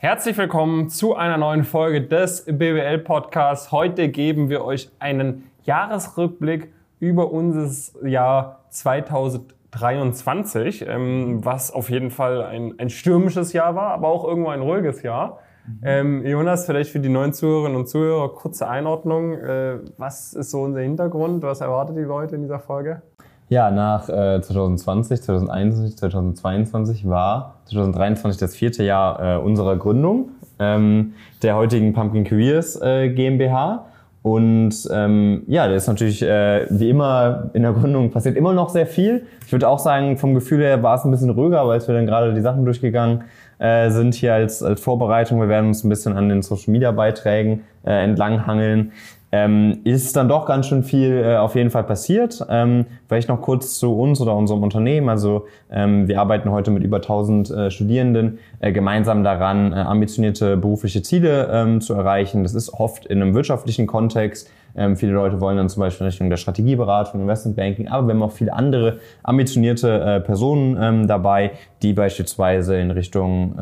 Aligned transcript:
Herzlich 0.00 0.38
willkommen 0.38 0.90
zu 0.90 1.16
einer 1.16 1.38
neuen 1.38 1.64
Folge 1.64 2.00
des 2.00 2.44
BWL 2.44 3.00
Podcasts. 3.00 3.72
Heute 3.72 4.08
geben 4.10 4.48
wir 4.48 4.64
euch 4.64 4.92
einen 5.00 5.50
Jahresrückblick 5.64 6.72
über 7.00 7.32
unser 7.32 7.68
Jahr 8.06 8.60
2023, 8.70 10.86
ähm, 10.86 11.44
was 11.44 11.72
auf 11.72 11.90
jeden 11.90 12.12
Fall 12.12 12.44
ein, 12.44 12.78
ein 12.78 12.90
stürmisches 12.90 13.52
Jahr 13.52 13.74
war, 13.74 13.90
aber 13.90 14.06
auch 14.06 14.24
irgendwo 14.24 14.50
ein 14.50 14.60
ruhiges 14.60 15.02
Jahr. 15.02 15.40
Ähm, 15.82 16.24
Jonas, 16.24 16.66
vielleicht 16.66 16.92
für 16.92 17.00
die 17.00 17.08
neuen 17.08 17.32
Zuhörerinnen 17.32 17.76
und 17.76 17.88
Zuhörer 17.88 18.32
kurze 18.36 18.68
Einordnung. 18.68 19.32
Äh, 19.32 19.80
was 19.96 20.32
ist 20.32 20.52
so 20.52 20.60
unser 20.60 20.78
Hintergrund? 20.78 21.42
Was 21.42 21.60
erwartet 21.60 21.96
die 21.96 22.02
Leute 22.02 22.36
in 22.36 22.42
dieser 22.42 22.60
Folge? 22.60 23.02
Ja, 23.50 23.70
nach 23.70 24.10
äh, 24.10 24.42
2020, 24.42 25.22
2021, 25.22 25.96
2022 25.96 27.08
war 27.08 27.54
2023 27.64 28.38
das 28.38 28.54
vierte 28.54 28.84
Jahr 28.84 29.36
äh, 29.36 29.38
unserer 29.38 29.76
Gründung 29.76 30.30
ähm, 30.58 31.14
der 31.42 31.56
heutigen 31.56 31.94
Pumpkin 31.94 32.24
Careers 32.24 32.80
äh, 32.82 33.08
GmbH. 33.08 33.86
Und 34.20 34.74
ähm, 34.92 35.44
ja, 35.46 35.66
das 35.66 35.84
ist 35.84 35.88
natürlich 35.88 36.22
äh, 36.22 36.66
wie 36.68 36.90
immer 36.90 37.50
in 37.54 37.62
der 37.62 37.72
Gründung 37.72 38.10
passiert 38.10 38.36
immer 38.36 38.52
noch 38.52 38.68
sehr 38.68 38.86
viel. 38.86 39.26
Ich 39.46 39.52
würde 39.52 39.66
auch 39.66 39.78
sagen, 39.78 40.18
vom 40.18 40.34
Gefühl 40.34 40.60
her 40.60 40.82
war 40.82 40.96
es 40.96 41.04
ein 41.04 41.10
bisschen 41.10 41.30
ruhiger, 41.30 41.66
weil 41.66 41.80
wir 41.80 41.94
dann 41.94 42.04
gerade 42.04 42.34
die 42.34 42.42
Sachen 42.42 42.66
durchgegangen 42.66 43.24
äh, 43.58 43.88
sind 43.88 44.14
hier 44.14 44.34
als, 44.34 44.62
als 44.62 44.80
Vorbereitung. 44.80 45.40
Wir 45.40 45.48
werden 45.48 45.68
uns 45.68 45.84
ein 45.84 45.88
bisschen 45.88 46.16
an 46.16 46.28
den 46.28 46.42
Social 46.42 46.72
Media 46.72 46.90
Beiträgen 46.90 47.64
äh, 47.86 48.04
entlanghangeln 48.04 48.92
ähm, 49.30 49.80
ist 49.84 50.16
dann 50.16 50.28
doch 50.28 50.46
ganz 50.46 50.66
schön 50.66 50.82
viel 50.82 51.22
äh, 51.22 51.36
auf 51.36 51.54
jeden 51.54 51.70
Fall 51.70 51.84
passiert. 51.84 52.44
Ähm, 52.48 52.86
vielleicht 53.08 53.28
noch 53.28 53.42
kurz 53.42 53.78
zu 53.78 53.94
uns 53.94 54.20
oder 54.20 54.34
unserem 54.34 54.62
Unternehmen. 54.62 55.08
Also 55.08 55.46
ähm, 55.70 56.08
wir 56.08 56.20
arbeiten 56.20 56.50
heute 56.50 56.70
mit 56.70 56.82
über 56.82 56.96
1000 56.96 57.50
äh, 57.50 57.70
Studierenden 57.70 58.38
äh, 58.60 58.72
gemeinsam 58.72 59.24
daran, 59.24 59.72
äh, 59.72 59.76
ambitionierte 59.76 60.56
berufliche 60.56 61.02
Ziele 61.02 61.48
ähm, 61.52 61.80
zu 61.80 61.92
erreichen. 61.92 62.42
Das 62.42 62.54
ist 62.54 62.72
oft 62.72 63.04
in 63.06 63.20
einem 63.20 63.34
wirtschaftlichen 63.34 63.86
Kontext. 63.86 64.50
Ähm, 64.76 64.96
viele 64.96 65.12
Leute 65.12 65.40
wollen 65.40 65.58
dann 65.58 65.68
zum 65.68 65.80
Beispiel 65.80 66.04
in 66.04 66.10
Richtung 66.10 66.30
der 66.30 66.36
Strategieberatung, 66.38 67.20
Investmentbanking, 67.20 67.88
aber 67.88 68.06
wir 68.06 68.14
haben 68.14 68.22
auch 68.22 68.32
viele 68.32 68.52
andere 68.52 68.98
ambitionierte 69.22 70.00
äh, 70.00 70.20
Personen 70.20 70.78
ähm, 70.80 71.06
dabei, 71.06 71.52
die 71.82 71.92
beispielsweise 71.92 72.78
in 72.78 72.90
Richtung 72.90 73.54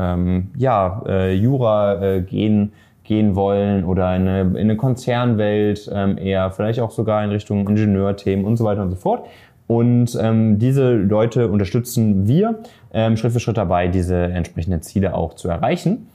ja, 0.57 1.03
äh, 1.07 1.35
Jura 1.35 2.21
gehen 2.21 2.73
gehen 3.07 3.35
wollen 3.35 3.85
oder 3.85 4.15
in 4.17 4.29
eine, 4.29 4.41
in 4.41 4.57
eine 4.57 4.77
Konzernwelt 4.77 5.91
ähm, 5.93 6.19
eher, 6.19 6.51
vielleicht 6.51 6.81
auch 6.81 6.91
sogar 6.91 7.25
in 7.25 7.31
Richtung 7.31 7.69
Ingenieurthemen 7.69 8.45
und 8.45 8.57
so 8.57 8.65
weiter 8.65 8.83
und 8.83 8.91
so 8.91 8.97
fort. 8.97 9.27
Und 9.67 10.17
ähm, 10.21 10.59
diese 10.59 10.95
Leute 10.95 11.49
unterstützen 11.49 12.29
wir 12.29 12.61
ähm, 12.93 13.17
Schritt 13.17 13.33
für 13.33 13.41
Schritt 13.41 13.57
dabei, 13.57 13.89
diese 13.89 14.17
entsprechenden 14.17 14.83
Ziele 14.83 15.15
auch 15.15 15.35
zu 15.35 15.49
erreichen. 15.49 16.09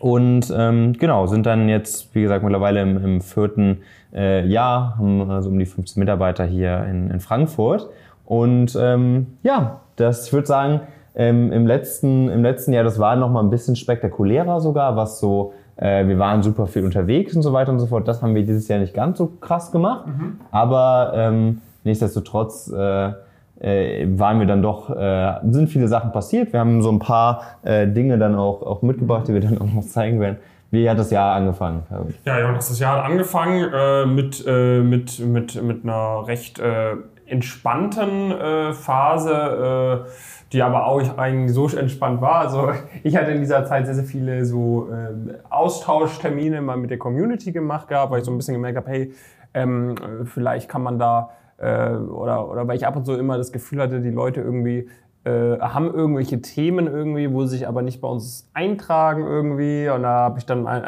Und 0.00 0.52
ähm, 0.54 0.92
genau, 0.94 1.26
sind 1.26 1.46
dann 1.46 1.68
jetzt, 1.68 2.14
wie 2.14 2.22
gesagt, 2.22 2.42
mittlerweile 2.42 2.82
im, 2.82 3.02
im 3.02 3.20
vierten 3.20 3.78
äh, 4.14 4.46
Jahr, 4.46 4.98
haben 4.98 5.30
also 5.30 5.48
um 5.48 5.58
die 5.58 5.66
15 5.66 5.98
Mitarbeiter 5.98 6.44
hier 6.44 6.84
in, 6.90 7.10
in 7.10 7.20
Frankfurt. 7.20 7.88
Und 8.26 8.76
ähm, 8.78 9.38
ja, 9.42 9.80
das, 9.96 10.26
ich 10.26 10.32
würde 10.32 10.46
sagen, 10.46 10.80
ähm, 11.14 11.52
im, 11.52 11.66
letzten, 11.66 12.28
im 12.28 12.42
letzten 12.42 12.72
Jahr, 12.72 12.84
das 12.84 12.98
war 12.98 13.16
noch 13.16 13.30
mal 13.30 13.40
ein 13.40 13.50
bisschen 13.50 13.76
spektakulärer 13.76 14.60
sogar, 14.60 14.96
was 14.96 15.20
so 15.20 15.54
äh, 15.76 16.06
wir 16.06 16.18
waren 16.18 16.42
super 16.42 16.66
viel 16.66 16.84
unterwegs 16.84 17.34
und 17.34 17.42
so 17.42 17.52
weiter 17.52 17.72
und 17.72 17.78
so 17.78 17.86
fort. 17.86 18.06
Das 18.06 18.22
haben 18.22 18.34
wir 18.34 18.42
dieses 18.42 18.68
Jahr 18.68 18.78
nicht 18.78 18.94
ganz 18.94 19.18
so 19.18 19.26
krass 19.40 19.72
gemacht. 19.72 20.06
Mhm. 20.06 20.40
Aber 20.50 21.12
ähm, 21.14 21.60
nichtsdestotrotz 21.84 22.72
äh, 22.72 23.12
äh, 23.60 24.06
waren 24.18 24.38
wir 24.38 24.46
dann 24.46 24.62
doch, 24.62 24.90
äh, 24.90 25.34
sind 25.50 25.68
viele 25.68 25.88
Sachen 25.88 26.12
passiert. 26.12 26.52
Wir 26.52 26.60
haben 26.60 26.82
so 26.82 26.90
ein 26.90 26.98
paar 26.98 27.42
äh, 27.62 27.86
Dinge 27.86 28.18
dann 28.18 28.34
auch, 28.34 28.62
auch 28.62 28.82
mitgebracht, 28.82 29.28
die 29.28 29.34
wir 29.34 29.40
dann 29.40 29.58
auch 29.58 29.72
noch 29.72 29.84
zeigen 29.84 30.20
werden. 30.20 30.38
Wie 30.70 30.90
hat 30.90 30.98
das 30.98 31.10
Jahr 31.12 31.36
angefangen? 31.36 31.84
Ja, 32.24 32.40
Jonas, 32.40 32.68
das 32.68 32.80
Jahr 32.80 32.96
hat 32.98 33.04
angefangen 33.04 33.72
äh, 33.72 34.06
mit, 34.06 34.44
äh, 34.44 34.80
mit, 34.80 35.20
mit, 35.20 35.62
mit 35.62 35.84
einer 35.84 36.26
recht 36.26 36.58
äh, 36.58 36.96
entspannten 37.26 38.30
äh, 38.32 38.72
Phase. 38.72 40.04
Äh, 40.06 40.10
die 40.54 40.62
aber 40.62 40.86
auch 40.86 41.18
eigentlich 41.18 41.52
so 41.52 41.66
entspannt 41.68 42.20
war. 42.20 42.36
Also 42.36 42.70
ich 43.02 43.16
hatte 43.16 43.32
in 43.32 43.40
dieser 43.40 43.64
Zeit 43.66 43.86
sehr, 43.86 43.96
sehr 43.96 44.04
viele 44.04 44.44
so 44.44 44.88
äh, 44.88 45.34
Austauschtermine 45.50 46.62
mal 46.62 46.76
mit 46.76 46.90
der 46.90 46.98
Community 46.98 47.50
gemacht 47.50 47.88
gehabt, 47.88 48.12
weil 48.12 48.20
ich 48.20 48.24
so 48.24 48.30
ein 48.30 48.36
bisschen 48.36 48.54
gemerkt 48.54 48.76
habe, 48.76 48.88
hey, 48.88 49.12
ähm, 49.52 49.96
vielleicht 50.24 50.68
kann 50.68 50.82
man 50.82 50.98
da 50.98 51.30
äh, 51.58 51.90
oder, 51.96 52.48
oder 52.48 52.68
weil 52.68 52.76
ich 52.76 52.86
ab 52.86 52.94
und 52.94 53.04
zu 53.04 53.14
immer 53.14 53.36
das 53.36 53.52
Gefühl 53.52 53.80
hatte, 53.80 54.00
die 54.00 54.10
Leute 54.10 54.40
irgendwie 54.40 54.88
äh, 55.24 55.58
haben 55.58 55.92
irgendwelche 55.92 56.40
Themen 56.40 56.86
irgendwie, 56.86 57.32
wo 57.32 57.44
sie 57.44 57.56
sich 57.56 57.66
aber 57.66 57.82
nicht 57.82 58.00
bei 58.00 58.08
uns 58.08 58.48
eintragen 58.52 59.24
irgendwie. 59.24 59.88
Und 59.88 60.02
da 60.02 60.20
habe 60.20 60.38
ich 60.38 60.46
dann 60.46 60.66
äh, 60.66 60.78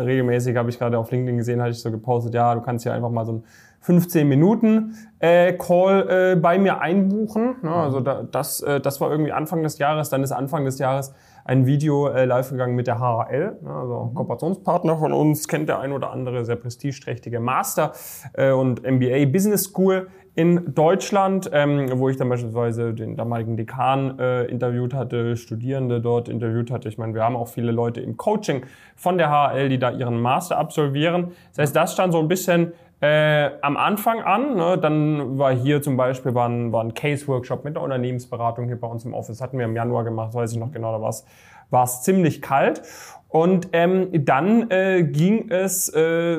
regelmäßig, 0.00 0.56
habe 0.56 0.68
ich 0.68 0.78
gerade 0.78 0.98
auf 0.98 1.10
LinkedIn 1.10 1.38
gesehen, 1.38 1.62
hatte 1.62 1.70
ich 1.70 1.80
so 1.80 1.90
gepostet, 1.90 2.34
ja, 2.34 2.54
du 2.54 2.60
kannst 2.60 2.84
ja 2.84 2.92
einfach 2.92 3.10
mal 3.10 3.24
so 3.24 3.32
ein 3.32 3.44
15 3.84 4.26
Minuten 4.26 4.96
äh, 5.18 5.52
Call 5.52 6.08
äh, 6.08 6.36
bei 6.36 6.58
mir 6.58 6.80
einbuchen. 6.80 7.56
Ne? 7.60 7.70
Also 7.70 8.00
da, 8.00 8.22
das, 8.22 8.62
äh, 8.62 8.80
das 8.80 8.98
war 9.02 9.10
irgendwie 9.10 9.32
Anfang 9.32 9.62
des 9.62 9.76
Jahres. 9.76 10.08
Dann 10.08 10.22
ist 10.22 10.32
Anfang 10.32 10.64
des 10.64 10.78
Jahres 10.78 11.14
ein 11.44 11.66
Video 11.66 12.08
äh, 12.08 12.24
live 12.24 12.48
gegangen 12.48 12.74
mit 12.74 12.86
der 12.86 12.98
HRL, 12.98 13.58
ne? 13.62 13.70
also 13.70 14.04
mhm. 14.04 14.14
Kooperationspartner 14.14 14.96
von 14.96 15.12
uns, 15.12 15.46
kennt 15.46 15.68
der 15.68 15.80
ein 15.80 15.92
oder 15.92 16.10
andere, 16.10 16.46
sehr 16.46 16.56
prestigeträchtige 16.56 17.40
Master 17.40 17.92
äh, 18.32 18.52
und 18.52 18.82
MBA 18.82 19.26
Business 19.26 19.64
School 19.64 20.08
in 20.34 20.74
Deutschland, 20.74 21.48
ähm, 21.52 21.88
wo 21.94 22.08
ich 22.08 22.16
dann 22.16 22.28
beispielsweise 22.28 22.92
den 22.92 23.16
damaligen 23.16 23.56
Dekan 23.56 24.18
äh, 24.18 24.44
interviewt 24.46 24.92
hatte, 24.92 25.36
Studierende 25.36 26.00
dort 26.00 26.28
interviewt 26.28 26.70
hatte. 26.70 26.88
Ich 26.88 26.98
meine, 26.98 27.14
wir 27.14 27.22
haben 27.22 27.36
auch 27.36 27.48
viele 27.48 27.70
Leute 27.70 28.00
im 28.00 28.16
Coaching 28.16 28.64
von 28.96 29.16
der 29.16 29.30
HRL, 29.30 29.68
die 29.68 29.78
da 29.78 29.92
ihren 29.92 30.20
Master 30.20 30.58
absolvieren. 30.58 31.32
Das 31.50 31.58
heißt, 31.58 31.76
das 31.76 31.92
stand 31.92 32.12
so 32.12 32.18
ein 32.18 32.26
bisschen 32.26 32.72
äh, 33.04 33.50
am 33.60 33.76
Anfang 33.76 34.22
an. 34.22 34.56
Ne, 34.56 34.78
dann 34.78 35.38
war 35.38 35.52
hier 35.54 35.82
zum 35.82 35.96
Beispiel 35.96 36.34
war 36.34 36.48
ein, 36.48 36.72
war 36.72 36.82
ein 36.82 36.94
Case-Workshop 36.94 37.64
mit 37.64 37.74
der 37.76 37.82
Unternehmensberatung 37.82 38.66
hier 38.66 38.80
bei 38.80 38.86
uns 38.86 39.04
im 39.04 39.12
Office. 39.12 39.40
Hatten 39.40 39.58
wir 39.58 39.66
im 39.66 39.76
Januar 39.76 40.04
gemacht, 40.04 40.32
weiß 40.34 40.52
ich 40.52 40.58
noch 40.58 40.72
genau, 40.72 40.92
da 40.92 41.02
war 41.02 41.10
es 41.10 41.26
ziemlich 42.02 42.42
kalt. 42.42 42.82
Und 43.34 43.70
ähm, 43.72 44.10
dann 44.24 44.70
äh, 44.70 45.02
ging 45.02 45.50
es 45.50 45.88
äh, 45.88 46.38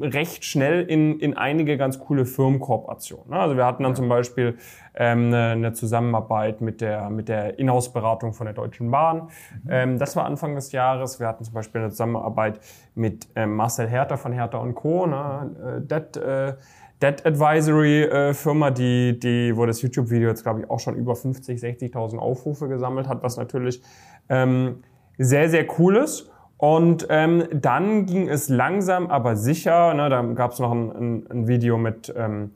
recht 0.00 0.42
schnell 0.42 0.84
in, 0.84 1.20
in 1.20 1.36
einige 1.36 1.76
ganz 1.76 1.98
coole 1.98 2.24
Firmenkooperationen. 2.24 3.28
Ne? 3.28 3.36
Also 3.38 3.58
wir 3.58 3.66
hatten 3.66 3.82
dann 3.82 3.94
zum 3.94 4.08
Beispiel 4.08 4.56
ähm, 4.94 5.26
eine, 5.26 5.48
eine 5.48 5.72
Zusammenarbeit 5.74 6.62
mit 6.62 6.80
der, 6.80 7.10
mit 7.10 7.28
der 7.28 7.58
Inhouse-Beratung 7.58 8.32
von 8.32 8.46
der 8.46 8.54
Deutschen 8.54 8.90
Bahn. 8.90 9.28
Mhm. 9.64 9.70
Ähm, 9.70 9.98
das 9.98 10.16
war 10.16 10.24
Anfang 10.24 10.54
des 10.54 10.72
Jahres. 10.72 11.20
Wir 11.20 11.26
hatten 11.26 11.44
zum 11.44 11.52
Beispiel 11.52 11.82
eine 11.82 11.90
Zusammenarbeit 11.90 12.60
mit 12.94 13.28
ähm, 13.36 13.54
Marcel 13.54 13.86
Herter 13.86 14.16
von 14.16 14.32
Herter 14.32 14.62
und 14.62 14.74
Co. 14.74 15.06
Ne? 15.06 15.50
Äh, 15.78 15.86
Debt, 15.86 16.16
äh, 16.16 16.54
Debt 17.02 17.24
Advisory 17.26 18.04
äh, 18.04 18.32
Firma, 18.32 18.70
die, 18.70 19.18
die, 19.20 19.54
wo 19.54 19.66
das 19.66 19.80
YouTube-Video 19.82 20.28
jetzt, 20.28 20.42
glaube 20.42 20.60
ich, 20.60 20.70
auch 20.70 20.80
schon 20.80 20.96
über 20.96 21.16
50, 21.16 21.58
60.000 21.58 22.16
Aufrufe 22.16 22.68
gesammelt 22.68 23.08
hat, 23.08 23.22
was 23.22 23.36
natürlich 23.36 23.82
ähm, 24.30 24.82
sehr, 25.18 25.50
sehr 25.50 25.66
cool 25.78 25.96
ist. 25.96 26.30
Und 26.56 27.06
ähm, 27.08 27.44
dann 27.52 28.04
ging 28.04 28.28
es 28.28 28.48
langsam, 28.50 29.10
aber 29.10 29.36
sicher. 29.36 29.94
Ne, 29.94 30.10
da 30.10 30.22
gab 30.22 30.52
es 30.52 30.58
noch 30.58 30.72
ein, 30.72 30.90
ein, 30.90 31.26
ein, 31.30 31.48
Video 31.48 31.78
mit, 31.78 32.12
ähm, 32.16 32.52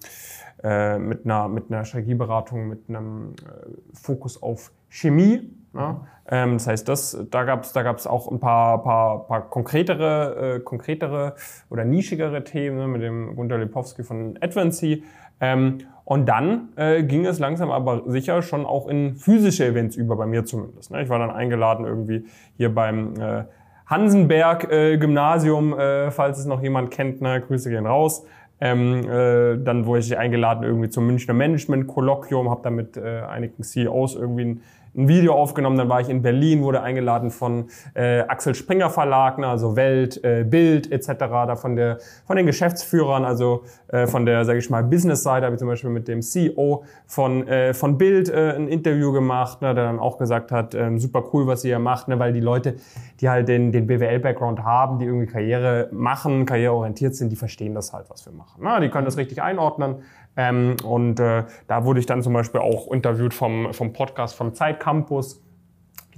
äh, 0.62 0.98
mit, 0.98 1.24
einer, 1.24 1.48
mit 1.48 1.70
einer 1.70 1.84
Strategieberatung, 1.84 2.68
mit 2.68 2.88
einem 2.88 3.34
äh, 3.42 3.70
Fokus 3.94 4.42
auf 4.42 4.72
Chemie. 4.90 5.50
Ne? 5.72 6.00
Ähm, 6.28 6.54
das 6.54 6.66
heißt, 6.66 6.88
das, 6.88 7.18
da 7.30 7.44
gab 7.44 7.64
es 7.64 7.72
da 7.72 7.82
gab's 7.82 8.06
auch 8.06 8.30
ein 8.30 8.40
paar, 8.40 8.82
paar, 8.82 9.26
paar 9.26 9.48
konkretere, 9.48 10.56
äh, 10.56 10.60
konkretere 10.60 11.34
oder 11.70 11.84
nischigere 11.84 12.44
Themen 12.44 12.76
ne, 12.76 12.86
mit 12.86 13.00
dem 13.00 13.34
Gunter 13.36 13.56
Lipowski 13.56 14.04
von 14.04 14.38
Advancy. 14.42 15.02
Ähm, 15.40 15.78
und 16.04 16.28
dann 16.28 16.68
äh, 16.76 17.02
ging 17.02 17.24
es 17.24 17.38
langsam 17.38 17.70
aber 17.70 18.02
sicher 18.06 18.42
schon 18.42 18.66
auch 18.66 18.88
in 18.88 19.16
physische 19.16 19.64
Events 19.66 19.96
über, 19.96 20.16
bei 20.16 20.26
mir 20.26 20.44
zumindest. 20.44 20.90
Ne? 20.90 21.02
Ich 21.02 21.08
war 21.08 21.18
dann 21.18 21.30
eingeladen 21.30 21.86
irgendwie 21.86 22.26
hier 22.56 22.74
beim 22.74 23.14
äh, 23.18 23.44
Hansenberg 23.86 24.70
äh, 24.70 24.94
äh, 24.94 26.10
falls 26.10 26.38
es 26.38 26.46
noch 26.46 26.62
jemand 26.62 26.90
kennt, 26.90 27.20
ne? 27.20 27.40
Grüße 27.40 27.70
gehen 27.70 27.86
raus. 27.86 28.24
Ähm, 28.60 29.08
äh, 29.08 29.58
dann 29.62 29.84
wurde 29.84 30.00
ich 30.00 30.16
eingeladen 30.16 30.64
irgendwie 30.64 30.88
zum 30.88 31.06
Münchner 31.06 31.34
Management 31.34 31.86
Kolloquium, 31.86 32.48
habe 32.50 32.60
da 32.62 32.70
mit 32.70 32.96
äh, 32.96 33.20
einigen 33.20 33.62
CEOs 33.62 34.14
irgendwie 34.14 34.44
ein 34.44 34.62
ein 34.96 35.08
Video 35.08 35.34
aufgenommen, 35.34 35.76
dann 35.76 35.88
war 35.88 36.00
ich 36.00 36.08
in 36.08 36.22
Berlin, 36.22 36.62
wurde 36.62 36.82
eingeladen 36.82 37.30
von 37.30 37.68
äh, 37.94 38.20
Axel 38.20 38.54
Springer 38.54 38.90
Verlag, 38.90 39.38
ne, 39.38 39.48
also 39.48 39.76
Welt, 39.76 40.22
äh, 40.24 40.44
Bild 40.44 40.90
etc., 40.90 41.12
da 41.18 41.56
von, 41.56 41.76
der, 41.76 41.98
von 42.26 42.36
den 42.36 42.46
Geschäftsführern, 42.46 43.24
also 43.24 43.64
äh, 43.88 44.06
von 44.06 44.24
der, 44.26 44.44
sage 44.44 44.58
ich 44.58 44.70
mal, 44.70 44.84
Business-Seite 44.84 45.46
habe 45.46 45.56
ich 45.56 45.58
zum 45.58 45.68
Beispiel 45.68 45.90
mit 45.90 46.08
dem 46.08 46.22
CEO 46.22 46.84
von, 47.06 47.46
äh, 47.46 47.74
von 47.74 47.98
Bild 47.98 48.28
äh, 48.28 48.54
ein 48.54 48.68
Interview 48.68 49.12
gemacht, 49.12 49.62
ne, 49.62 49.74
der 49.74 49.84
dann 49.84 49.98
auch 49.98 50.18
gesagt 50.18 50.52
hat, 50.52 50.74
äh, 50.74 50.96
super 50.98 51.24
cool, 51.32 51.46
was 51.46 51.64
ihr 51.64 51.74
hier 51.74 51.78
macht, 51.78 52.08
ne, 52.08 52.18
weil 52.18 52.32
die 52.32 52.40
Leute, 52.40 52.76
die 53.20 53.28
halt 53.28 53.48
den, 53.48 53.72
den 53.72 53.86
BWL-Background 53.86 54.62
haben, 54.62 54.98
die 54.98 55.06
irgendwie 55.06 55.26
Karriere 55.26 55.88
machen, 55.92 56.46
karriereorientiert 56.46 57.14
sind, 57.14 57.30
die 57.30 57.36
verstehen 57.36 57.74
das 57.74 57.92
halt, 57.92 58.08
was 58.10 58.24
wir 58.26 58.32
machen. 58.32 58.62
Ne? 58.62 58.80
Die 58.80 58.88
können 58.88 59.04
das 59.04 59.16
richtig 59.16 59.42
einordnen, 59.42 59.96
ähm, 60.36 60.76
und 60.84 61.20
äh, 61.20 61.44
da 61.68 61.84
wurde 61.84 62.00
ich 62.00 62.06
dann 62.06 62.22
zum 62.22 62.32
Beispiel 62.32 62.60
auch 62.60 62.90
interviewt 62.90 63.34
vom, 63.34 63.72
vom 63.72 63.92
Podcast 63.92 64.34
vom 64.34 64.54
Zeitcampus. 64.54 65.40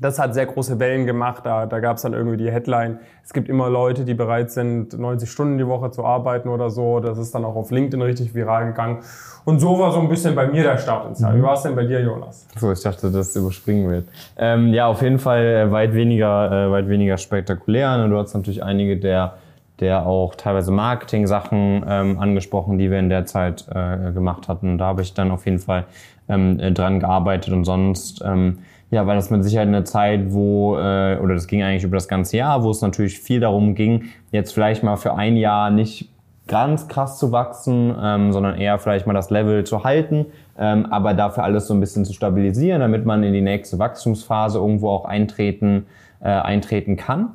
das 0.00 0.18
hat 0.18 0.34
sehr 0.34 0.46
große 0.46 0.78
Wellen 0.78 1.06
gemacht. 1.06 1.44
Da, 1.44 1.66
da 1.66 1.80
gab 1.80 1.96
es 1.96 2.02
dann 2.02 2.12
irgendwie 2.12 2.36
die 2.36 2.50
Headline. 2.50 3.00
Es 3.24 3.32
gibt 3.32 3.48
immer 3.48 3.68
Leute, 3.68 4.04
die 4.04 4.14
bereit 4.14 4.50
sind, 4.50 4.98
90 4.98 5.30
Stunden 5.30 5.58
die 5.58 5.66
Woche 5.66 5.90
zu 5.90 6.04
arbeiten 6.04 6.48
oder 6.48 6.70
so. 6.70 7.00
Das 7.00 7.18
ist 7.18 7.34
dann 7.34 7.44
auch 7.44 7.56
auf 7.56 7.70
LinkedIn 7.70 8.00
richtig 8.02 8.34
viral 8.34 8.66
gegangen. 8.66 9.00
Und 9.44 9.60
so 9.60 9.78
war 9.78 9.92
so 9.92 10.00
ein 10.00 10.08
bisschen 10.08 10.34
bei 10.34 10.48
mir 10.48 10.62
der 10.62 10.78
Start 10.78 11.08
ins 11.08 11.20
Jahr. 11.20 11.36
Wie 11.36 11.42
war 11.42 11.54
es 11.54 11.62
denn 11.62 11.76
bei 11.76 11.84
dir, 11.84 12.00
Jonas? 12.00 12.48
So, 12.58 12.72
ich 12.72 12.82
dachte, 12.82 13.10
das 13.10 13.36
überspringen 13.36 13.90
wird. 13.90 14.08
Ähm, 14.36 14.74
ja, 14.74 14.86
auf 14.86 15.02
jeden 15.02 15.18
Fall 15.18 15.44
äh, 15.44 15.70
weit 15.70 15.94
weniger, 15.94 16.66
äh, 16.66 16.70
weit 16.70 16.88
weniger 16.88 17.16
spektakulär. 17.16 18.02
Und 18.02 18.10
du 18.10 18.18
hast 18.18 18.34
natürlich 18.34 18.62
einige 18.62 18.96
der 18.96 19.34
der 19.80 20.06
auch 20.06 20.34
teilweise 20.34 20.72
Marketing-Sachen 20.72 21.84
ähm, 21.86 22.18
angesprochen, 22.18 22.78
die 22.78 22.90
wir 22.90 22.98
in 22.98 23.08
der 23.08 23.26
Zeit 23.26 23.66
äh, 23.68 24.12
gemacht 24.12 24.48
hatten. 24.48 24.78
Da 24.78 24.86
habe 24.86 25.02
ich 25.02 25.14
dann 25.14 25.30
auf 25.30 25.44
jeden 25.44 25.58
Fall 25.58 25.84
ähm, 26.28 26.58
äh, 26.58 26.72
dran 26.72 27.00
gearbeitet 27.00 27.52
und 27.52 27.64
sonst 27.64 28.22
ähm, 28.24 28.58
ja, 28.90 29.06
weil 29.06 29.16
das 29.16 29.30
mit 29.30 29.42
Sicherheit 29.42 29.68
eine 29.68 29.84
Zeit, 29.84 30.32
wo, 30.32 30.76
äh, 30.76 31.18
oder 31.18 31.34
das 31.34 31.48
ging 31.48 31.62
eigentlich 31.62 31.82
über 31.82 31.96
das 31.96 32.08
ganze 32.08 32.36
Jahr, 32.36 32.62
wo 32.62 32.70
es 32.70 32.80
natürlich 32.80 33.18
viel 33.18 33.40
darum 33.40 33.74
ging, 33.74 34.04
jetzt 34.30 34.52
vielleicht 34.52 34.82
mal 34.82 34.96
für 34.96 35.14
ein 35.14 35.36
Jahr 35.36 35.70
nicht 35.70 36.08
ganz 36.46 36.86
krass 36.86 37.18
zu 37.18 37.32
wachsen, 37.32 37.92
ähm, 38.00 38.32
sondern 38.32 38.56
eher 38.56 38.78
vielleicht 38.78 39.06
mal 39.06 39.12
das 39.12 39.30
Level 39.30 39.64
zu 39.64 39.82
halten, 39.82 40.26
ähm, 40.56 40.86
aber 40.86 41.14
dafür 41.14 41.42
alles 41.42 41.66
so 41.66 41.74
ein 41.74 41.80
bisschen 41.80 42.04
zu 42.04 42.12
stabilisieren, 42.12 42.80
damit 42.80 43.04
man 43.04 43.24
in 43.24 43.32
die 43.32 43.40
nächste 43.40 43.80
Wachstumsphase 43.80 44.58
irgendwo 44.58 44.90
auch 44.90 45.04
eintreten, 45.04 45.86
äh, 46.20 46.28
eintreten 46.28 46.96
kann. 46.96 47.30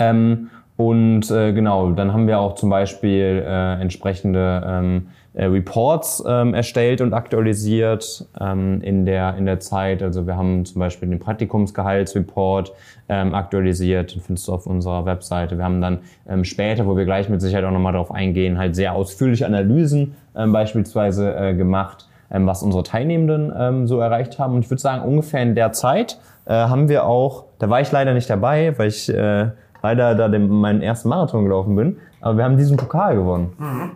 Ähm, 0.00 0.50
und 0.76 1.30
äh, 1.30 1.52
genau, 1.52 1.90
dann 1.92 2.12
haben 2.12 2.26
wir 2.26 2.38
auch 2.38 2.54
zum 2.54 2.68
Beispiel 2.68 3.42
äh, 3.46 3.80
entsprechende 3.80 4.62
ähm, 4.66 5.08
äh, 5.32 5.46
Reports 5.46 6.22
ähm, 6.26 6.52
erstellt 6.52 7.00
und 7.00 7.14
aktualisiert 7.14 8.26
ähm, 8.38 8.82
in, 8.82 9.06
der, 9.06 9.36
in 9.36 9.46
der 9.46 9.58
Zeit. 9.60 10.02
Also 10.02 10.26
wir 10.26 10.36
haben 10.36 10.66
zum 10.66 10.80
Beispiel 10.80 11.08
den 11.08 11.18
Praktikumsgehaltsreport 11.18 12.72
ähm, 13.08 13.34
aktualisiert, 13.34 14.14
den 14.14 14.20
findest 14.20 14.48
du 14.48 14.52
auf 14.52 14.66
unserer 14.66 15.06
Webseite. 15.06 15.56
Wir 15.56 15.64
haben 15.64 15.80
dann 15.80 16.00
ähm, 16.28 16.44
später, 16.44 16.86
wo 16.86 16.94
wir 16.94 17.06
gleich 17.06 17.30
mit 17.30 17.40
Sicherheit 17.40 17.64
auch 17.64 17.70
nochmal 17.70 17.92
darauf 17.92 18.10
eingehen, 18.10 18.58
halt 18.58 18.76
sehr 18.76 18.92
ausführliche 18.92 19.46
Analysen 19.46 20.14
ähm, 20.36 20.52
beispielsweise 20.52 21.34
äh, 21.36 21.54
gemacht, 21.54 22.06
ähm, 22.30 22.46
was 22.46 22.62
unsere 22.62 22.82
Teilnehmenden 22.82 23.50
ähm, 23.58 23.86
so 23.86 23.98
erreicht 23.98 24.38
haben. 24.38 24.54
Und 24.54 24.64
ich 24.64 24.70
würde 24.70 24.82
sagen, 24.82 25.08
ungefähr 25.08 25.40
in 25.40 25.54
der 25.54 25.72
Zeit 25.72 26.18
äh, 26.44 26.52
haben 26.52 26.90
wir 26.90 27.06
auch, 27.06 27.44
da 27.58 27.70
war 27.70 27.80
ich 27.80 27.90
leider 27.90 28.12
nicht 28.12 28.28
dabei, 28.28 28.78
weil 28.78 28.88
ich... 28.88 29.08
Äh, 29.08 29.52
leider 29.86 30.16
da 30.16 30.28
den, 30.28 30.48
meinen 30.48 30.82
ersten 30.82 31.08
Marathon 31.08 31.44
gelaufen 31.44 31.76
bin. 31.76 31.98
Aber 32.20 32.36
wir 32.36 32.44
haben 32.44 32.56
diesen 32.56 32.76
Pokal 32.76 33.14
gewonnen. 33.14 33.52
Mhm. 33.58 33.90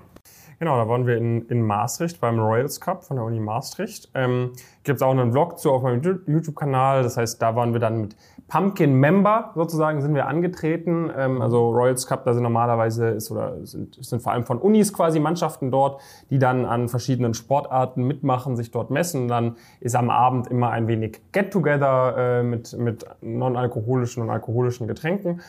Genau, 0.61 0.77
da 0.77 0.87
waren 0.89 1.07
wir 1.07 1.17
in, 1.17 1.47
in 1.49 1.63
Maastricht 1.63 2.21
beim 2.21 2.39
Royals 2.39 2.83
Cup 2.83 3.03
von 3.03 3.17
der 3.17 3.25
Uni 3.25 3.41
Maastricht. 3.41 4.11
Ähm, 4.15 4.53
Gibt 4.85 4.97
es 4.97 5.03
auch 5.03 5.11
einen 5.11 5.33
Vlog 5.33 5.59
zu 5.59 5.73
auf 5.73 5.83
meinem 5.83 6.03
YouTube-Kanal. 6.27 7.03
Das 7.03 7.17
heißt, 7.17 7.41
da 7.41 7.57
waren 7.57 7.73
wir 7.73 7.81
dann 7.81 8.03
mit 8.03 8.17
Pumpkin 8.47 8.93
Member 8.93 9.53
sozusagen 9.55 10.03
sind 10.03 10.15
wir 10.15 10.27
angetreten. 10.27 11.11
Ähm, 11.17 11.41
also 11.41 11.71
Royals 11.71 12.07
Cup, 12.07 12.25
da 12.25 12.35
sind 12.35 12.43
normalerweise 12.43 13.09
ist 13.09 13.31
oder 13.31 13.65
sind, 13.65 13.97
sind 14.05 14.23
vor 14.23 14.33
allem 14.33 14.45
von 14.45 14.59
Unis 14.59 14.93
quasi 14.93 15.19
Mannschaften 15.19 15.71
dort, 15.71 16.03
die 16.29 16.39
dann 16.39 16.67
an 16.67 16.91
verschiedenen 16.91 17.33
Sportarten 17.33 18.05
mitmachen, 18.07 18.55
sich 18.57 18.71
dort 18.71 18.91
messen. 18.91 19.29
Dann 19.29 19.57
ist 19.81 19.97
am 19.97 20.11
Abend 20.11 20.49
immer 20.49 20.69
ein 20.71 20.89
wenig 20.89 21.23
Get-Together 21.33 22.17
äh, 22.19 22.43
mit, 22.43 22.77
mit 22.77 23.07
non-alkoholischen 23.23 24.23
und 24.23 24.29
alkoholischen 24.29 24.87
Getränken. 24.87 25.41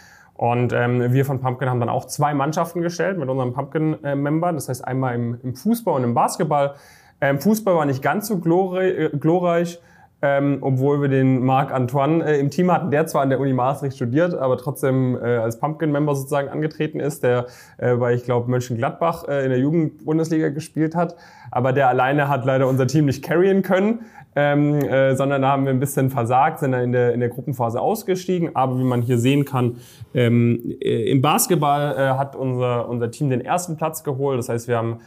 Und 0.42 0.74
ähm, 0.74 1.14
wir 1.14 1.24
von 1.24 1.40
Pumpkin 1.40 1.70
haben 1.70 1.80
dann 1.80 1.90
auch 1.90 2.06
zwei 2.06 2.34
Mannschaften 2.34 2.82
gestellt 2.82 3.20
mit 3.20 3.30
unseren 3.30 3.54
Pumpkin-Membern. 3.54 4.56
Das 4.56 4.70
heißt 4.70 4.84
einmal 4.84 5.14
im, 5.14 5.38
im, 5.44 5.54
Fußball 5.54 5.94
und 5.94 6.04
im 6.04 6.16
Basketball. 6.16 6.74
Ähm, 7.22 7.40
Fußball 7.40 7.76
war 7.76 7.86
nicht 7.86 8.02
ganz 8.02 8.28
so 8.28 8.38
äh, 8.38 9.10
glorreich, 9.10 9.80
ähm, 10.24 10.58
obwohl 10.62 11.00
wir 11.00 11.10
den 11.10 11.46
Marc 11.46 11.72
Antoine 11.72 12.26
äh, 12.26 12.40
im 12.40 12.50
Team 12.50 12.72
hatten, 12.72 12.90
der 12.90 13.06
zwar 13.06 13.22
an 13.22 13.30
der 13.30 13.40
Uni 13.40 13.54
Maastricht 13.54 13.96
studiert, 13.96 14.34
aber 14.34 14.58
trotzdem 14.58 15.16
äh, 15.16 15.38
als 15.38 15.60
Pumpkin-Member 15.60 16.16
sozusagen 16.16 16.50
angetreten 16.50 17.00
ist, 17.00 17.22
der 17.22 17.46
äh, 17.78 17.96
bei, 17.98 18.16
ich 18.16 18.24
glaube, 18.24 18.50
Mönchengladbach 18.50 19.28
äh, 19.28 19.44
in 19.44 19.52
der 19.52 19.60
Jugendbundesliga 19.60 20.50
gespielt 20.50 20.96
hat. 20.96 21.18
Aber 21.52 21.72
der 21.72 21.88
alleine 21.88 22.30
hat 22.30 22.46
leider 22.46 22.68
unser 22.68 22.88
Team 22.88 23.06
nicht 23.06 23.24
carryen 23.24 23.62
können, 23.62 24.06
ähm, 24.36 24.76
äh, 24.76 25.16
sondern 25.16 25.42
da 25.42 25.50
haben 25.50 25.66
wir 25.66 25.72
ein 25.72 25.80
bisschen 25.80 26.10
versagt, 26.10 26.60
sind 26.60 26.72
dann 26.72 26.84
in 26.84 26.92
der, 26.92 27.14
in 27.14 27.20
der 27.20 27.30
Gruppenphase 27.30 27.82
ausgestiegen. 27.82 28.56
Aber 28.56 28.78
wie 28.80 28.84
man 28.84 29.02
hier 29.02 29.18
sehen 29.18 29.46
kann, 29.46 29.78
ähm, 30.14 30.78
äh, 30.82 31.12
im 31.12 31.22
Basketball 31.22 31.96
äh, 31.98 32.18
hat 32.18 32.36
unser, 32.36 32.88
unser 32.88 33.12
Team 33.12 33.30
den 33.30 33.42
ersten 33.42 33.78
Platz 33.78 34.04
geholt. 34.04 34.40
Das 34.40 34.50
heißt, 34.50 34.68
wir 34.68 34.78
haben 34.78 35.00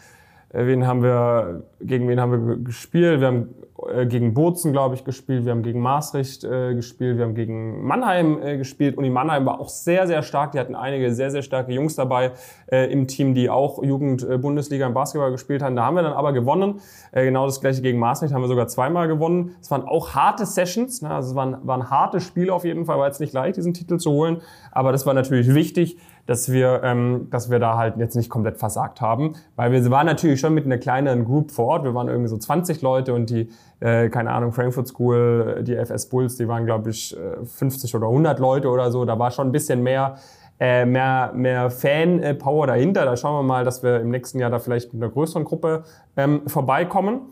äh, 0.54 0.66
wen 0.66 0.86
haben 0.86 1.02
wir, 1.02 1.64
gegen 1.80 2.08
wen 2.08 2.20
haben 2.20 2.48
wir 2.48 2.56
gespielt? 2.56 3.20
Wir 3.20 3.26
haben 3.26 3.48
äh, 3.96 4.06
gegen 4.06 4.34
Bozen, 4.34 4.72
glaube 4.72 4.94
ich, 4.94 5.04
gespielt. 5.04 5.44
Wir 5.44 5.52
haben 5.52 5.62
gegen 5.62 5.80
Maastricht 5.80 6.44
äh, 6.44 6.74
gespielt. 6.74 7.18
Wir 7.18 7.24
haben 7.24 7.34
gegen 7.34 7.84
Mannheim 7.84 8.42
äh, 8.42 8.56
gespielt. 8.56 8.96
Uni 8.96 9.10
Mannheim 9.10 9.46
war 9.46 9.60
auch 9.60 9.68
sehr, 9.68 10.06
sehr 10.06 10.22
stark. 10.22 10.52
Die 10.52 10.58
hatten 10.58 10.74
einige 10.74 11.14
sehr, 11.14 11.30
sehr 11.30 11.42
starke 11.42 11.72
Jungs 11.72 11.96
dabei 11.96 12.32
äh, 12.70 12.90
im 12.92 13.06
Team, 13.06 13.34
die 13.34 13.50
auch 13.50 13.82
Jugend-Bundesliga 13.82 14.86
im 14.86 14.94
Basketball 14.94 15.30
gespielt 15.30 15.62
haben. 15.62 15.76
Da 15.76 15.84
haben 15.84 15.96
wir 15.96 16.02
dann 16.02 16.12
aber 16.12 16.32
gewonnen. 16.32 16.80
Äh, 17.12 17.24
genau 17.24 17.46
das 17.46 17.60
gleiche 17.60 17.82
gegen 17.82 17.98
Maastricht 17.98 18.34
haben 18.34 18.42
wir 18.42 18.48
sogar 18.48 18.68
zweimal 18.68 19.08
gewonnen. 19.08 19.56
Es 19.60 19.70
waren 19.70 19.82
auch 19.82 20.14
harte 20.14 20.46
Sessions. 20.46 21.02
Ne? 21.02 21.10
Also 21.10 21.30
es 21.30 21.34
waren, 21.34 21.58
waren 21.62 21.90
harte 21.90 22.20
Spiele 22.20 22.52
auf 22.52 22.64
jeden 22.64 22.84
Fall. 22.84 22.98
War 22.98 23.06
jetzt 23.06 23.20
nicht 23.20 23.32
leicht, 23.32 23.56
diesen 23.56 23.74
Titel 23.74 23.98
zu 23.98 24.10
holen. 24.10 24.42
Aber 24.72 24.92
das 24.92 25.06
war 25.06 25.14
natürlich 25.14 25.54
wichtig 25.54 25.96
dass 26.26 26.50
wir, 26.50 26.82
ähm, 26.82 27.28
dass 27.30 27.50
wir 27.50 27.58
da 27.58 27.76
halt 27.76 27.96
jetzt 27.98 28.16
nicht 28.16 28.30
komplett 28.30 28.56
versagt 28.56 29.00
haben. 29.00 29.34
Weil 29.56 29.72
wir 29.72 29.90
waren 29.90 30.06
natürlich 30.06 30.40
schon 30.40 30.54
mit 30.54 30.64
einer 30.64 30.78
kleineren 30.78 31.24
Group 31.24 31.50
vor 31.50 31.66
Ort. 31.66 31.84
Wir 31.84 31.94
waren 31.94 32.08
irgendwie 32.08 32.28
so 32.28 32.38
20 32.38 32.80
Leute 32.82 33.12
und 33.12 33.30
die, 33.30 33.50
äh, 33.80 34.08
keine 34.08 34.30
Ahnung, 34.30 34.52
Frankfurt 34.52 34.88
School, 34.88 35.62
die 35.62 35.74
FS 35.74 36.08
Bulls, 36.08 36.36
die 36.36 36.48
waren, 36.48 36.64
glaube 36.64 36.90
ich, 36.90 37.16
50 37.44 37.92
äh, 37.92 37.96
oder 37.96 38.06
100 38.06 38.38
Leute 38.38 38.68
oder 38.68 38.90
so. 38.90 39.04
Da 39.04 39.18
war 39.18 39.30
schon 39.30 39.48
ein 39.48 39.52
bisschen 39.52 39.82
mehr, 39.82 40.16
äh, 40.58 40.86
mehr, 40.86 41.32
mehr 41.34 41.70
Fan-Power 41.70 42.66
dahinter. 42.66 43.04
Da 43.04 43.16
schauen 43.16 43.44
wir 43.44 43.46
mal, 43.46 43.64
dass 43.64 43.82
wir 43.82 44.00
im 44.00 44.10
nächsten 44.10 44.38
Jahr 44.38 44.50
da 44.50 44.58
vielleicht 44.58 44.94
mit 44.94 45.02
einer 45.02 45.12
größeren 45.12 45.44
Gruppe 45.44 45.84
ähm, 46.16 46.42
vorbeikommen. 46.46 47.22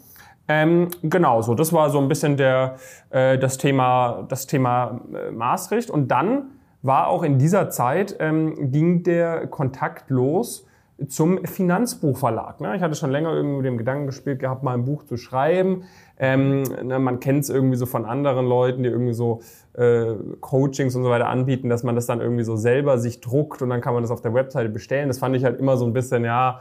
Ähm, 0.49 0.89
genau, 1.03 1.41
so 1.41 1.55
das 1.55 1.73
war 1.73 1.89
so 1.89 1.99
ein 1.99 2.09
bisschen 2.09 2.37
der, 2.37 2.77
äh, 3.11 3.39
das 3.39 3.59
Thema, 3.59 4.27
das 4.29 4.47
Thema 4.47 5.01
äh, 5.15 5.31
Maastricht. 5.31 5.89
Und 5.89 6.09
dann 6.09 6.51
war 6.83 7.07
auch 7.07 7.23
in 7.23 7.39
dieser 7.39 7.71
Zeit, 7.71 8.17
ähm, 8.19 8.71
ging 8.71 9.03
der 9.03 9.47
Kontakt 9.47 10.11
los 10.11 10.67
zum 11.09 11.45
Finanzbuchverlag. 11.45 12.61
Ne? 12.61 12.77
Ich 12.77 12.83
hatte 12.83 12.95
schon 12.95 13.11
länger 13.11 13.33
irgendwie 13.33 13.57
mit 13.57 13.67
dem 13.67 13.79
Gedanken 13.79 14.07
gespielt 14.07 14.41
gehabt, 14.41 14.63
mal 14.63 14.75
ein 14.75 14.85
Buch 14.85 15.05
zu 15.05 15.17
schreiben. 15.17 15.85
Ähm, 16.19 16.63
ne, 16.63 16.99
man 16.99 17.19
kennt 17.19 17.45
es 17.45 17.51
irgendwie 17.51 17.77
so 17.77 17.87
von 17.87 18.05
anderen 18.05 18.47
Leuten, 18.47 18.83
die 18.83 18.89
irgendwie 18.89 19.15
so 19.15 19.41
äh, 19.75 20.15
Coachings 20.41 20.95
und 20.95 21.03
so 21.03 21.11
weiter 21.11 21.29
anbieten, 21.29 21.69
dass 21.69 21.83
man 21.83 21.95
das 21.95 22.07
dann 22.07 22.21
irgendwie 22.21 22.45
so 22.45 22.57
selber 22.57 22.99
sich 22.99 23.21
druckt 23.21 23.63
und 23.63 23.71
dann 23.71 23.81
kann 23.81 23.95
man 23.95 24.03
das 24.03 24.11
auf 24.11 24.21
der 24.21 24.35
Webseite 24.35 24.69
bestellen. 24.69 25.09
Das 25.09 25.19
fand 25.19 25.35
ich 25.35 25.45
halt 25.45 25.59
immer 25.59 25.77
so 25.77 25.87
ein 25.87 25.93
bisschen, 25.93 26.25
ja, 26.25 26.61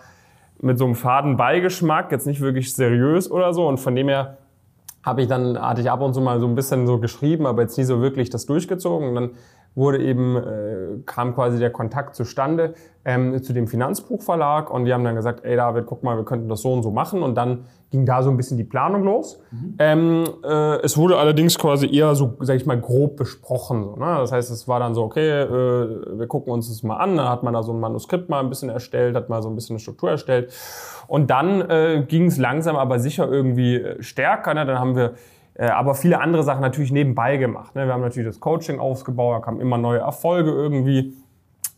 mit 0.60 0.78
so 0.78 0.86
einem 0.86 0.96
faden 0.96 1.38
Beigeschmack, 1.38 2.12
jetzt 2.12 2.28
nicht 2.28 2.42
wirklich 2.42 2.74
seriös 2.74 3.30
oder 3.30 3.54
so. 3.54 3.68
Und 3.68 3.80
von 3.80 3.96
dem 3.96 4.08
her 4.08 4.38
habe 5.04 5.24
ich 5.24 5.28
dann, 5.28 5.60
hatte 5.60 5.82
ich 5.82 5.90
ab 5.90 6.02
und 6.02 6.14
zu 6.14 6.22
mal 6.22 6.40
so 6.40 6.48
ein 6.48 6.56
bisschen 6.56 6.86
so 6.86 7.00
geschrieben, 7.00 7.46
aber 7.48 7.64
jetzt 7.64 7.78
nie 7.78 7.84
so 7.84 8.02
wirklich 8.02 8.30
das 8.30 8.46
durchgezogen. 8.46 9.10
Und 9.10 9.16
dann 9.16 9.30
wurde 9.74 10.00
eben, 10.04 10.36
äh, 10.36 11.02
kam 11.06 11.34
quasi 11.34 11.58
der 11.60 11.70
Kontakt 11.70 12.16
zustande 12.16 12.74
ähm, 13.06 13.42
zu 13.42 13.54
dem 13.54 13.68
Finanzbuchverlag 13.68 14.70
und 14.70 14.86
die 14.86 14.94
haben 14.94 15.04
dann 15.04 15.16
gesagt, 15.16 15.44
ey 15.46 15.56
David, 15.56 15.86
guck 15.86 16.04
mal, 16.04 16.18
wir 16.18 16.26
könnten 16.26 16.50
das 16.50 16.62
so 16.62 16.74
und 16.74 16.84
so 16.84 16.92
machen 16.92 17.24
und 17.24 17.36
dann 17.36 17.66
ging 17.90 18.06
da 18.06 18.22
so 18.22 18.30
ein 18.30 18.38
bisschen 18.38 18.58
die 18.58 18.64
Planung 18.64 19.04
los. 19.04 19.40
Mhm. 19.52 19.76
Ähm, 19.80 20.24
äh, 20.44 20.82
es 20.82 20.98
wurde 20.98 21.18
allerdings 21.18 21.58
quasi 21.58 21.94
eher 21.94 22.16
so, 22.16 22.36
sag 22.42 22.58
ich 22.58 22.66
mal, 22.66 22.80
grob 22.80 23.16
besprochen. 23.18 23.84
So, 23.84 23.96
ne? 23.96 24.18
Das 24.20 24.32
heißt, 24.32 24.52
es 24.52 24.68
war 24.68 24.80
dann 24.80 24.94
so, 24.94 25.04
okay, 25.04 25.42
äh, 25.42 26.20
wir 26.20 26.28
gucken 26.28 26.54
uns 26.54 26.68
das 26.68 26.84
mal 26.84 26.98
an, 26.98 27.18
dann 27.18 27.30
hat 27.30 27.44
man 27.44 27.54
da 27.54 27.64
so 27.64 27.74
ein 27.74 27.80
Manuskript 27.80 28.30
mal 28.30 28.40
ein 28.40 28.50
bisschen 28.50 28.70
erstellt, 28.70 29.16
hat 29.16 29.30
mal 29.30 29.42
so 29.42 29.50
ein 29.50 29.56
bisschen 29.56 29.76
eine 29.76 29.80
Struktur 29.80 30.12
erstellt 30.12 30.52
und 31.08 31.30
dann 31.30 31.62
äh, 31.62 32.06
ging 32.08 32.26
es 32.26 32.38
langsam 32.38 32.76
aber 32.76 33.00
sicher 33.00 33.30
irgendwie 33.30 33.76
äh, 33.76 34.04
stärker. 34.04 34.54
Ne? 34.54 34.66
Dann 34.66 34.80
haben 34.80 34.96
wir 34.96 35.14
aber 35.68 35.96
viele 35.96 36.20
andere 36.20 36.44
Sachen 36.44 36.62
natürlich 36.62 36.92
nebenbei 36.92 37.38
gemacht. 37.38 37.76
Ne? 37.76 37.86
Wir 37.86 37.94
haben 37.94 38.02
natürlich 38.02 38.28
das 38.28 38.40
Coaching 38.40 38.80
aufgebaut, 38.80 39.36
da 39.36 39.40
kamen 39.40 39.60
immer 39.60 39.78
neue 39.78 40.00
Erfolge 40.00 40.52
irgendwie. 40.52 41.16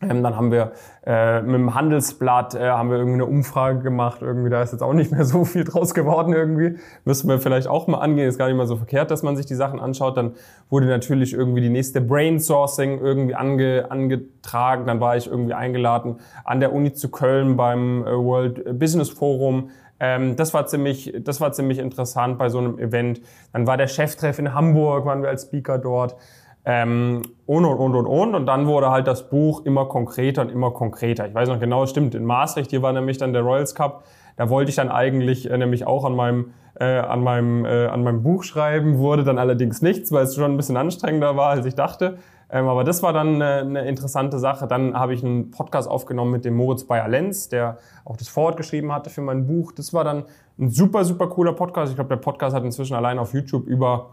Ähm, 0.10 0.24
dann 0.24 0.36
haben 0.36 0.52
wir 0.52 0.72
äh, 1.06 1.42
mit 1.42 1.56
dem 1.56 1.76
Handelsblatt 1.76 2.56
äh, 2.56 2.70
haben 2.70 2.90
wir 2.90 2.98
irgendwie 2.98 3.16
eine 3.16 3.26
Umfrage 3.26 3.80
gemacht. 3.80 4.22
Irgendwie 4.22 4.50
da 4.50 4.62
ist 4.62 4.72
jetzt 4.72 4.82
auch 4.82 4.94
nicht 4.94 5.12
mehr 5.12 5.26
so 5.26 5.46
viel 5.46 5.64
draus 5.64 5.94
geworden 5.94 6.34
irgendwie. 6.34 6.78
Müssen 7.06 7.30
wir 7.30 7.40
vielleicht 7.40 7.68
auch 7.68 7.88
mal 7.88 8.00
angehen. 8.00 8.28
Ist 8.28 8.38
gar 8.38 8.48
nicht 8.48 8.58
mal 8.58 8.68
so 8.68 8.78
verkehrt, 8.78 9.12
dass 9.12 9.24
man 9.24 9.36
sich 9.36 9.46
die 9.46 9.56
Sachen 9.56 9.80
anschaut. 9.80 10.18
Dann 10.18 10.34
wurde 10.70 10.88
natürlich 10.88 11.34
irgendwie 11.34 11.62
die 11.62 11.70
nächste 11.70 12.02
Brainsourcing 12.02 13.00
irgendwie 13.00 13.36
ange, 13.36 13.88
angetragen. 13.90 14.86
Dann 14.86 15.00
war 15.00 15.18
ich 15.18 15.28
irgendwie 15.28 15.54
eingeladen 15.54 16.18
an 16.44 16.60
der 16.60 16.74
Uni 16.74 16.94
zu 16.94 17.10
Köln 17.10 17.56
beim 17.56 18.06
äh, 18.06 18.12
World 18.12 18.80
Business 18.80 19.10
Forum. 19.10 19.70
Ähm, 20.04 20.36
das 20.36 20.54
war 20.54 20.66
ziemlich, 20.66 21.14
das 21.22 21.40
war 21.40 21.54
ziemlich 21.54 21.80
interessant 21.80 22.38
bei 22.38 22.50
so 22.50 22.58
einem 22.58 22.78
Event. 22.78 23.22
Dann 23.54 23.66
war 23.66 23.78
der 23.78 23.88
Cheftreff 23.88 24.38
in 24.38 24.54
Hamburg, 24.54 25.06
waren 25.06 25.22
wir 25.22 25.30
als 25.30 25.44
Speaker 25.44 25.78
dort. 25.78 26.18
Ähm, 26.66 27.22
und, 27.46 27.64
und, 27.64 27.78
und, 27.78 27.96
und, 27.96 28.06
und. 28.06 28.36
Und 28.36 28.46
dann 28.46 28.68
wurde 28.68 28.90
halt 28.90 29.08
das 29.08 29.30
Buch 29.30 29.66
immer 29.66 29.86
konkreter 29.86 30.42
und 30.42 30.52
immer 30.52 30.72
konkreter. 30.72 31.26
Ich 31.26 31.34
weiß 31.34 31.48
noch 31.48 31.60
genau, 31.60 31.84
es 31.84 31.92
stimmt, 31.92 32.16
in 32.16 32.26
Maastricht, 32.26 32.72
hier 32.72 32.82
war 32.82 32.92
nämlich 32.92 33.18
dann 33.18 33.32
der 33.32 33.44
Royals 33.44 33.76
Cup. 33.76 34.04
Da 34.36 34.50
wollte 34.50 34.72
ich 34.72 34.76
dann 34.76 34.90
eigentlich 34.90 35.50
äh, 35.50 35.58
nämlich 35.58 35.88
auch 35.88 36.04
an 36.04 36.16
meinem, 36.18 36.52
äh, 36.78 36.84
an, 36.84 37.24
meinem, 37.24 37.64
äh, 37.64 37.86
an 37.86 38.04
meinem 38.04 38.24
Buch 38.24 38.44
schreiben, 38.44 38.98
wurde 38.98 39.24
dann 39.24 39.38
allerdings 39.38 39.82
nichts, 39.82 40.12
weil 40.12 40.26
es 40.26 40.36
schon 40.36 40.52
ein 40.52 40.58
bisschen 40.58 40.76
anstrengender 40.76 41.38
war, 41.38 41.52
als 41.52 41.66
ich 41.66 41.76
dachte. 41.76 42.18
Ähm, 42.54 42.68
aber 42.68 42.84
das 42.84 43.02
war 43.02 43.14
dann 43.14 43.42
eine, 43.42 43.62
eine 43.62 43.88
interessante 43.88 44.38
Sache. 44.38 44.68
Dann 44.68 44.94
habe 44.94 45.16
ich 45.16 45.24
einen 45.24 45.50
Podcast 45.50 45.90
aufgenommen 45.90 46.32
mit 46.32 46.46
dem 46.46 46.56
Moritz 46.56 46.84
Bayer-Lenz, 46.84 47.50
der 47.50 47.80
auch 48.06 48.16
das 48.16 48.28
Vorwort 48.28 48.58
geschrieben 48.58 48.94
hatte 48.94 49.10
für 49.10 49.22
mein 49.22 49.48
Buch. 49.48 49.72
Das 49.72 49.92
war 49.92 50.04
dann 50.04 50.26
ein 50.60 50.70
super, 50.70 51.04
super 51.04 51.28
cooler 51.28 51.54
Podcast. 51.54 51.92
Ich 51.92 51.96
glaube, 51.96 52.10
der 52.10 52.18
Podcast 52.18 52.56
hat 52.56 52.64
inzwischen 52.64 52.94
allein 52.94 53.18
auf 53.18 53.34
YouTube 53.34 53.66
über 53.66 54.12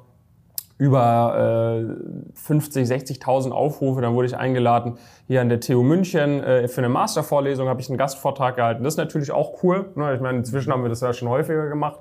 über 0.79 1.77
äh, 1.79 2.33
50, 2.33 2.89
60.000 2.89 3.51
Aufrufe. 3.51 4.01
Dann 4.01 4.15
wurde 4.15 4.29
ich 4.29 4.37
eingeladen 4.39 4.95
hier 5.27 5.43
an 5.43 5.51
der 5.51 5.61
TU 5.61 5.83
München 5.83 6.43
äh, 6.43 6.69
für 6.69 6.81
eine 6.81 6.89
Mastervorlesung, 6.89 7.69
habe 7.69 7.83
ich 7.83 7.91
einen 7.91 7.99
Gastvortrag 7.99 8.57
gehalten. 8.57 8.83
Das 8.83 8.95
ist 8.95 8.99
natürlich 8.99 9.31
auch 9.31 9.63
cool. 9.63 9.91
Ne? 9.95 10.15
Ich 10.15 10.23
meine, 10.23 10.39
inzwischen 10.39 10.73
haben 10.73 10.83
wir 10.83 10.89
das 10.89 11.03
ja 11.03 11.13
schon 11.13 11.29
häufiger 11.29 11.69
gemacht. 11.69 12.01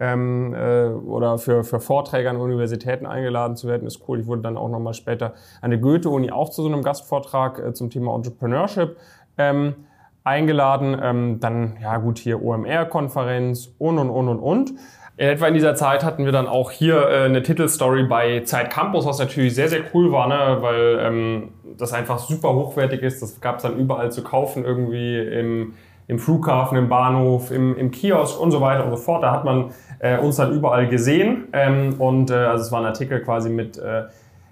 Ähm, 0.00 0.54
äh, 0.54 0.86
oder 0.86 1.38
für, 1.38 1.64
für 1.64 1.80
Vorträge 1.80 2.30
an 2.30 2.36
Universitäten 2.36 3.06
eingeladen 3.06 3.56
zu 3.56 3.66
werden, 3.66 3.86
ist 3.86 4.08
cool. 4.08 4.20
Ich 4.20 4.26
wurde 4.26 4.42
dann 4.42 4.56
auch 4.56 4.68
nochmal 4.68 4.94
später 4.94 5.34
an 5.60 5.70
der 5.70 5.80
Goethe-Uni 5.80 6.30
auch 6.30 6.50
zu 6.50 6.62
so 6.62 6.68
einem 6.68 6.82
Gastvortrag 6.82 7.58
äh, 7.58 7.72
zum 7.72 7.90
Thema 7.90 8.14
Entrepreneurship 8.14 8.96
ähm, 9.38 9.74
eingeladen. 10.22 10.96
Ähm, 11.02 11.40
dann, 11.40 11.78
ja 11.82 11.98
gut, 11.98 12.18
hier 12.18 12.42
OMR-Konferenz 12.42 13.74
und, 13.78 13.98
und, 13.98 14.10
und, 14.10 14.28
und, 14.28 14.38
und. 14.38 14.74
Etwa 15.18 15.48
in 15.48 15.54
dieser 15.54 15.74
Zeit 15.74 16.04
hatten 16.04 16.24
wir 16.26 16.30
dann 16.30 16.46
auch 16.46 16.70
hier 16.70 17.08
äh, 17.08 17.24
eine 17.24 17.42
Titelstory 17.42 18.04
bei 18.04 18.42
Zeit 18.44 18.70
Campus, 18.70 19.04
was 19.04 19.18
natürlich 19.18 19.52
sehr, 19.52 19.68
sehr 19.68 19.80
cool 19.92 20.12
war, 20.12 20.28
ne? 20.28 20.58
weil 20.60 20.98
ähm, 21.00 21.48
das 21.76 21.92
einfach 21.92 22.20
super 22.20 22.54
hochwertig 22.54 23.02
ist. 23.02 23.20
Das 23.20 23.40
gab 23.40 23.56
es 23.56 23.62
dann 23.62 23.76
überall 23.76 24.12
zu 24.12 24.22
kaufen, 24.22 24.64
irgendwie 24.64 25.18
im, 25.18 25.74
im 26.08 26.18
Flughafen, 26.18 26.76
im 26.76 26.88
Bahnhof, 26.88 27.52
im, 27.52 27.76
im 27.76 27.90
Kiosk 27.90 28.40
und 28.40 28.50
so 28.50 28.60
weiter 28.60 28.84
und 28.84 28.90
so 28.90 28.96
fort. 28.96 29.22
Da 29.22 29.30
hat 29.30 29.44
man 29.44 29.70
äh, 30.00 30.18
uns 30.18 30.36
dann 30.36 30.52
überall 30.52 30.88
gesehen. 30.88 31.48
Ähm, 31.52 31.94
und 31.98 32.30
äh, 32.30 32.34
also 32.34 32.64
es 32.64 32.72
war 32.72 32.80
ein 32.80 32.86
Artikel 32.86 33.20
quasi 33.20 33.50
mit 33.50 33.78
äh, 33.78 34.04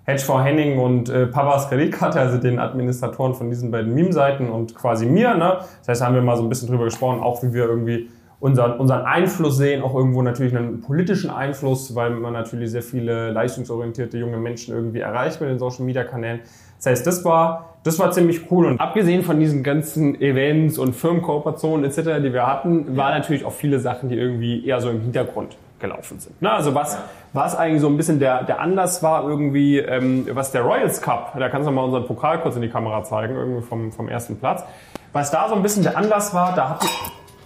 Hedgefonds 0.04 0.44
Henning 0.44 0.78
und 0.78 1.08
äh, 1.08 1.26
Pavas 1.26 1.68
Kreditkarte, 1.68 2.20
also 2.20 2.38
den 2.38 2.60
Administratoren 2.60 3.34
von 3.34 3.48
diesen 3.50 3.70
beiden 3.70 3.92
Meme-Seiten 3.94 4.50
und 4.50 4.74
quasi 4.74 5.06
mir. 5.06 5.34
Ne? 5.34 5.56
Das 5.80 5.88
heißt, 5.88 6.00
da 6.02 6.06
haben 6.06 6.14
wir 6.14 6.22
mal 6.22 6.36
so 6.36 6.42
ein 6.42 6.48
bisschen 6.48 6.68
drüber 6.68 6.84
gesprochen, 6.84 7.20
auch 7.20 7.42
wie 7.42 7.52
wir 7.52 7.64
irgendwie 7.64 8.10
unseren, 8.38 8.78
unseren 8.78 9.04
Einfluss 9.04 9.56
sehen, 9.56 9.82
auch 9.82 9.94
irgendwo 9.94 10.20
natürlich 10.22 10.54
einen 10.54 10.82
politischen 10.82 11.30
Einfluss, 11.30 11.94
weil 11.94 12.10
man 12.10 12.34
natürlich 12.34 12.70
sehr 12.70 12.82
viele 12.82 13.30
leistungsorientierte 13.30 14.18
junge 14.18 14.36
Menschen 14.36 14.74
irgendwie 14.74 15.00
erreicht 15.00 15.40
mit 15.40 15.48
den 15.48 15.58
Social 15.58 15.84
Media 15.84 16.04
Kanälen. 16.04 16.40
Das 16.76 16.86
heißt, 16.86 17.06
das 17.06 17.24
war, 17.24 17.75
das 17.86 18.00
war 18.00 18.10
ziemlich 18.10 18.50
cool. 18.50 18.66
Und 18.66 18.80
abgesehen 18.80 19.22
von 19.22 19.38
diesen 19.38 19.62
ganzen 19.62 20.20
Events 20.20 20.76
und 20.76 20.94
Firmenkooperationen 20.94 21.84
etc., 21.84 22.20
die 22.22 22.32
wir 22.32 22.46
hatten, 22.46 22.96
war 22.96 23.10
natürlich 23.10 23.44
auch 23.44 23.52
viele 23.52 23.78
Sachen, 23.78 24.08
die 24.08 24.16
irgendwie 24.16 24.66
eher 24.66 24.80
so 24.80 24.90
im 24.90 25.00
Hintergrund 25.00 25.56
gelaufen 25.78 26.18
sind. 26.18 26.34
Na, 26.40 26.56
also 26.56 26.74
was, 26.74 26.98
was 27.32 27.54
eigentlich 27.54 27.82
so 27.82 27.88
ein 27.88 27.96
bisschen 27.96 28.18
der, 28.18 28.42
der 28.42 28.60
Anlass 28.60 29.02
war 29.02 29.28
irgendwie, 29.28 29.78
ähm, 29.78 30.26
was 30.32 30.50
der 30.50 30.62
Royals 30.62 31.00
Cup, 31.00 31.34
da 31.38 31.48
kannst 31.48 31.68
du 31.68 31.72
mal 31.72 31.82
unseren 31.82 32.06
Pokal 32.06 32.40
kurz 32.40 32.56
in 32.56 32.62
die 32.62 32.70
Kamera 32.70 33.04
zeigen, 33.04 33.36
irgendwie 33.36 33.62
vom, 33.62 33.92
vom 33.92 34.08
ersten 34.08 34.36
Platz. 34.36 34.64
Was 35.12 35.30
da 35.30 35.48
so 35.48 35.54
ein 35.54 35.62
bisschen 35.62 35.82
der 35.84 35.96
Anlass 35.96 36.34
war, 36.34 36.54
da 36.56 36.70
hatten, 36.70 36.86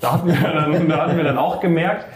da 0.00 0.12
hatten 0.12 0.28
wir 0.28 0.40
dann, 0.40 0.88
da 0.88 0.96
hatten 1.02 1.16
wir 1.16 1.24
dann 1.24 1.38
auch 1.38 1.60
gemerkt, 1.60 2.06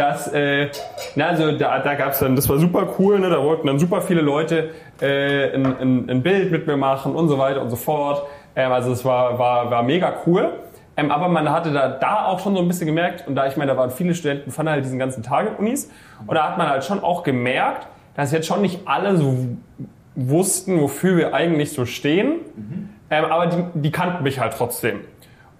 dass, 0.00 0.32
äh, 0.32 0.70
na, 1.14 1.26
also 1.26 1.52
da, 1.52 1.78
da 1.80 1.94
gab 1.94 2.12
es 2.12 2.20
dann, 2.20 2.34
das 2.34 2.48
war 2.48 2.56
super 2.58 2.88
cool, 2.98 3.18
ne, 3.18 3.28
da 3.28 3.42
wollten 3.42 3.66
dann 3.66 3.78
super 3.78 4.00
viele 4.00 4.22
Leute 4.22 4.70
äh, 5.02 5.54
ein, 5.54 5.66
ein, 5.66 6.10
ein 6.10 6.22
Bild 6.22 6.50
mit 6.50 6.66
mir 6.66 6.78
machen 6.78 7.14
und 7.14 7.28
so 7.28 7.36
weiter 7.36 7.60
und 7.60 7.68
so 7.68 7.76
fort. 7.76 8.26
Ähm, 8.56 8.72
also 8.72 8.92
es 8.92 9.04
war, 9.04 9.38
war, 9.38 9.70
war 9.70 9.82
mega 9.82 10.14
cool. 10.26 10.52
Ähm, 10.96 11.10
aber 11.10 11.28
man 11.28 11.50
hatte 11.50 11.70
da, 11.70 11.88
da 11.88 12.24
auch 12.24 12.40
schon 12.40 12.54
so 12.54 12.62
ein 12.62 12.68
bisschen 12.68 12.86
gemerkt, 12.86 13.28
und 13.28 13.34
da 13.34 13.46
ich 13.46 13.58
meine, 13.58 13.72
da 13.72 13.76
waren 13.76 13.90
viele 13.90 14.14
Studenten 14.14 14.50
von 14.50 14.68
halt 14.70 14.84
diesen 14.86 14.98
ganzen 14.98 15.22
Target-Unis, 15.22 15.90
und 16.26 16.34
da 16.34 16.48
hat 16.48 16.56
man 16.56 16.70
halt 16.70 16.82
schon 16.82 17.02
auch 17.04 17.22
gemerkt, 17.22 17.86
dass 18.14 18.32
jetzt 18.32 18.46
schon 18.46 18.62
nicht 18.62 18.80
alle 18.86 19.18
so 19.18 19.36
wussten, 20.14 20.80
wofür 20.80 21.18
wir 21.18 21.34
eigentlich 21.34 21.72
so 21.72 21.84
stehen, 21.84 22.40
mhm. 22.56 22.88
ähm, 23.10 23.24
aber 23.26 23.46
die, 23.48 23.64
die 23.74 23.90
kannten 23.90 24.22
mich 24.22 24.40
halt 24.40 24.54
trotzdem. 24.56 25.00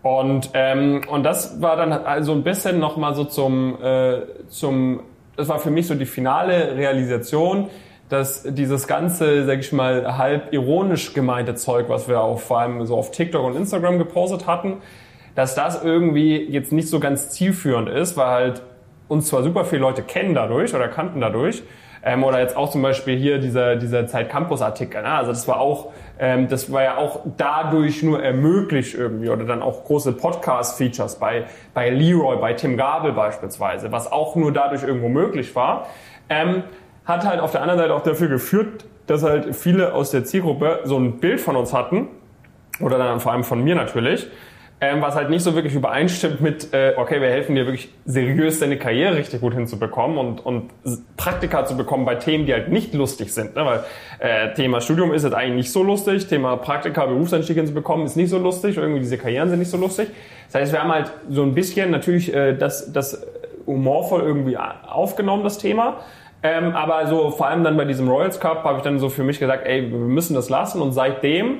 Und, 0.02 0.50
ähm, 0.54 1.02
und 1.10 1.24
das 1.24 1.60
war 1.60 1.76
dann 1.76 1.92
also 1.92 2.32
ein 2.32 2.42
bisschen 2.42 2.78
nochmal 2.78 3.14
so 3.14 3.24
zum, 3.24 3.76
äh, 3.82 4.22
zum, 4.48 5.00
das 5.36 5.48
war 5.48 5.58
für 5.58 5.70
mich 5.70 5.86
so 5.86 5.94
die 5.94 6.06
finale 6.06 6.76
Realisation, 6.76 7.68
dass 8.08 8.42
dieses 8.42 8.86
ganze, 8.86 9.44
sag 9.44 9.60
ich 9.60 9.72
mal, 9.72 10.18
halb 10.18 10.52
ironisch 10.52 11.12
gemeinte 11.12 11.54
Zeug, 11.54 11.88
was 11.88 12.08
wir 12.08 12.20
auch 12.20 12.40
vor 12.40 12.60
allem 12.60 12.84
so 12.86 12.96
auf 12.96 13.10
TikTok 13.10 13.44
und 13.44 13.56
Instagram 13.56 13.98
gepostet 13.98 14.46
hatten, 14.46 14.78
dass 15.34 15.54
das 15.54 15.84
irgendwie 15.84 16.44
jetzt 16.44 16.72
nicht 16.72 16.88
so 16.88 16.98
ganz 16.98 17.30
zielführend 17.30 17.88
ist, 17.88 18.16
weil 18.16 18.26
halt 18.26 18.62
uns 19.06 19.26
zwar 19.26 19.42
super 19.42 19.64
viele 19.64 19.82
Leute 19.82 20.02
kennen 20.02 20.34
dadurch 20.34 20.74
oder 20.74 20.88
kannten 20.88 21.20
dadurch, 21.20 21.62
ähm, 22.02 22.24
oder 22.24 22.40
jetzt 22.40 22.56
auch 22.56 22.70
zum 22.70 22.82
Beispiel 22.82 23.16
hier 23.18 23.38
dieser, 23.38 23.76
dieser 23.76 24.06
Zeit 24.06 24.30
Campus 24.30 24.62
Artikel. 24.62 25.02
Ne? 25.02 25.08
Also 25.08 25.32
das 25.32 25.46
war 25.46 25.60
auch, 25.60 25.92
ähm, 26.20 26.48
das 26.48 26.70
war 26.70 26.82
ja 26.82 26.96
auch 26.98 27.20
dadurch 27.38 28.02
nur 28.02 28.22
ermöglicht 28.22 28.94
irgendwie 28.94 29.30
oder 29.30 29.44
dann 29.44 29.62
auch 29.62 29.84
große 29.84 30.12
Podcast-Features 30.12 31.18
bei, 31.18 31.46
bei 31.72 31.88
Leroy, 31.88 32.36
bei 32.36 32.52
Tim 32.52 32.76
Gabel 32.76 33.12
beispielsweise, 33.12 33.90
was 33.90 34.12
auch 34.12 34.36
nur 34.36 34.52
dadurch 34.52 34.82
irgendwo 34.82 35.08
möglich 35.08 35.56
war. 35.56 35.86
Ähm, 36.28 36.62
hat 37.06 37.26
halt 37.26 37.40
auf 37.40 37.52
der 37.52 37.62
anderen 37.62 37.80
Seite 37.80 37.94
auch 37.94 38.02
dafür 38.02 38.28
geführt, 38.28 38.84
dass 39.06 39.22
halt 39.22 39.56
viele 39.56 39.94
aus 39.94 40.10
der 40.10 40.24
Zielgruppe 40.24 40.80
so 40.84 40.98
ein 40.98 41.18
Bild 41.18 41.40
von 41.40 41.56
uns 41.56 41.72
hatten, 41.72 42.08
oder 42.80 42.98
dann 42.98 43.18
vor 43.20 43.32
allem 43.32 43.44
von 43.44 43.64
mir 43.64 43.74
natürlich, 43.74 44.28
ähm, 44.82 45.02
was 45.02 45.14
halt 45.14 45.28
nicht 45.28 45.42
so 45.42 45.54
wirklich 45.54 45.74
übereinstimmt 45.74 46.40
mit, 46.40 46.72
äh, 46.72 46.94
okay, 46.96 47.20
wir 47.20 47.28
helfen 47.28 47.54
dir 47.54 47.66
wirklich 47.66 47.90
seriös 48.06 48.60
deine 48.60 48.78
Karriere 48.78 49.16
richtig 49.16 49.42
gut 49.42 49.52
hinzubekommen 49.52 50.16
und, 50.16 50.46
und 50.46 50.70
Praktika 51.18 51.66
zu 51.66 51.76
bekommen 51.76 52.06
bei 52.06 52.14
Themen, 52.14 52.46
die 52.46 52.54
halt 52.54 52.70
nicht 52.70 52.94
lustig 52.94 53.34
sind. 53.34 53.56
Ne? 53.56 53.66
Weil 53.66 53.84
äh, 54.20 54.54
Thema 54.54 54.80
Studium 54.80 55.12
ist 55.12 55.24
halt 55.24 55.34
eigentlich 55.34 55.56
nicht 55.56 55.72
so 55.72 55.82
lustig, 55.82 56.28
Thema 56.28 56.56
Praktika, 56.56 57.04
Berufseinstieg 57.04 57.56
hinzubekommen 57.56 58.06
ist 58.06 58.16
nicht 58.16 58.30
so 58.30 58.38
lustig, 58.38 58.78
irgendwie 58.78 59.00
diese 59.00 59.18
Karrieren 59.18 59.50
sind 59.50 59.58
nicht 59.58 59.70
so 59.70 59.76
lustig. 59.76 60.08
Das 60.50 60.62
heißt, 60.62 60.72
wir 60.72 60.82
haben 60.82 60.92
halt 60.92 61.12
so 61.28 61.42
ein 61.42 61.54
bisschen 61.54 61.90
natürlich 61.90 62.32
äh, 62.32 62.54
das, 62.54 62.90
das 62.90 63.22
humorvoll 63.66 64.22
irgendwie 64.22 64.56
aufgenommen, 64.56 65.44
das 65.44 65.58
Thema. 65.58 65.98
Ähm, 66.42 66.74
aber 66.74 67.06
so 67.06 67.30
vor 67.30 67.48
allem 67.48 67.64
dann 67.64 67.76
bei 67.76 67.84
diesem 67.84 68.08
Royals 68.08 68.40
Cup 68.40 68.64
habe 68.64 68.78
ich 68.78 68.82
dann 68.82 68.98
so 68.98 69.10
für 69.10 69.24
mich 69.24 69.38
gesagt, 69.38 69.66
ey, 69.66 69.90
wir 69.90 69.98
müssen 69.98 70.34
das 70.34 70.48
lassen 70.48 70.80
und 70.80 70.92
seitdem 70.92 71.58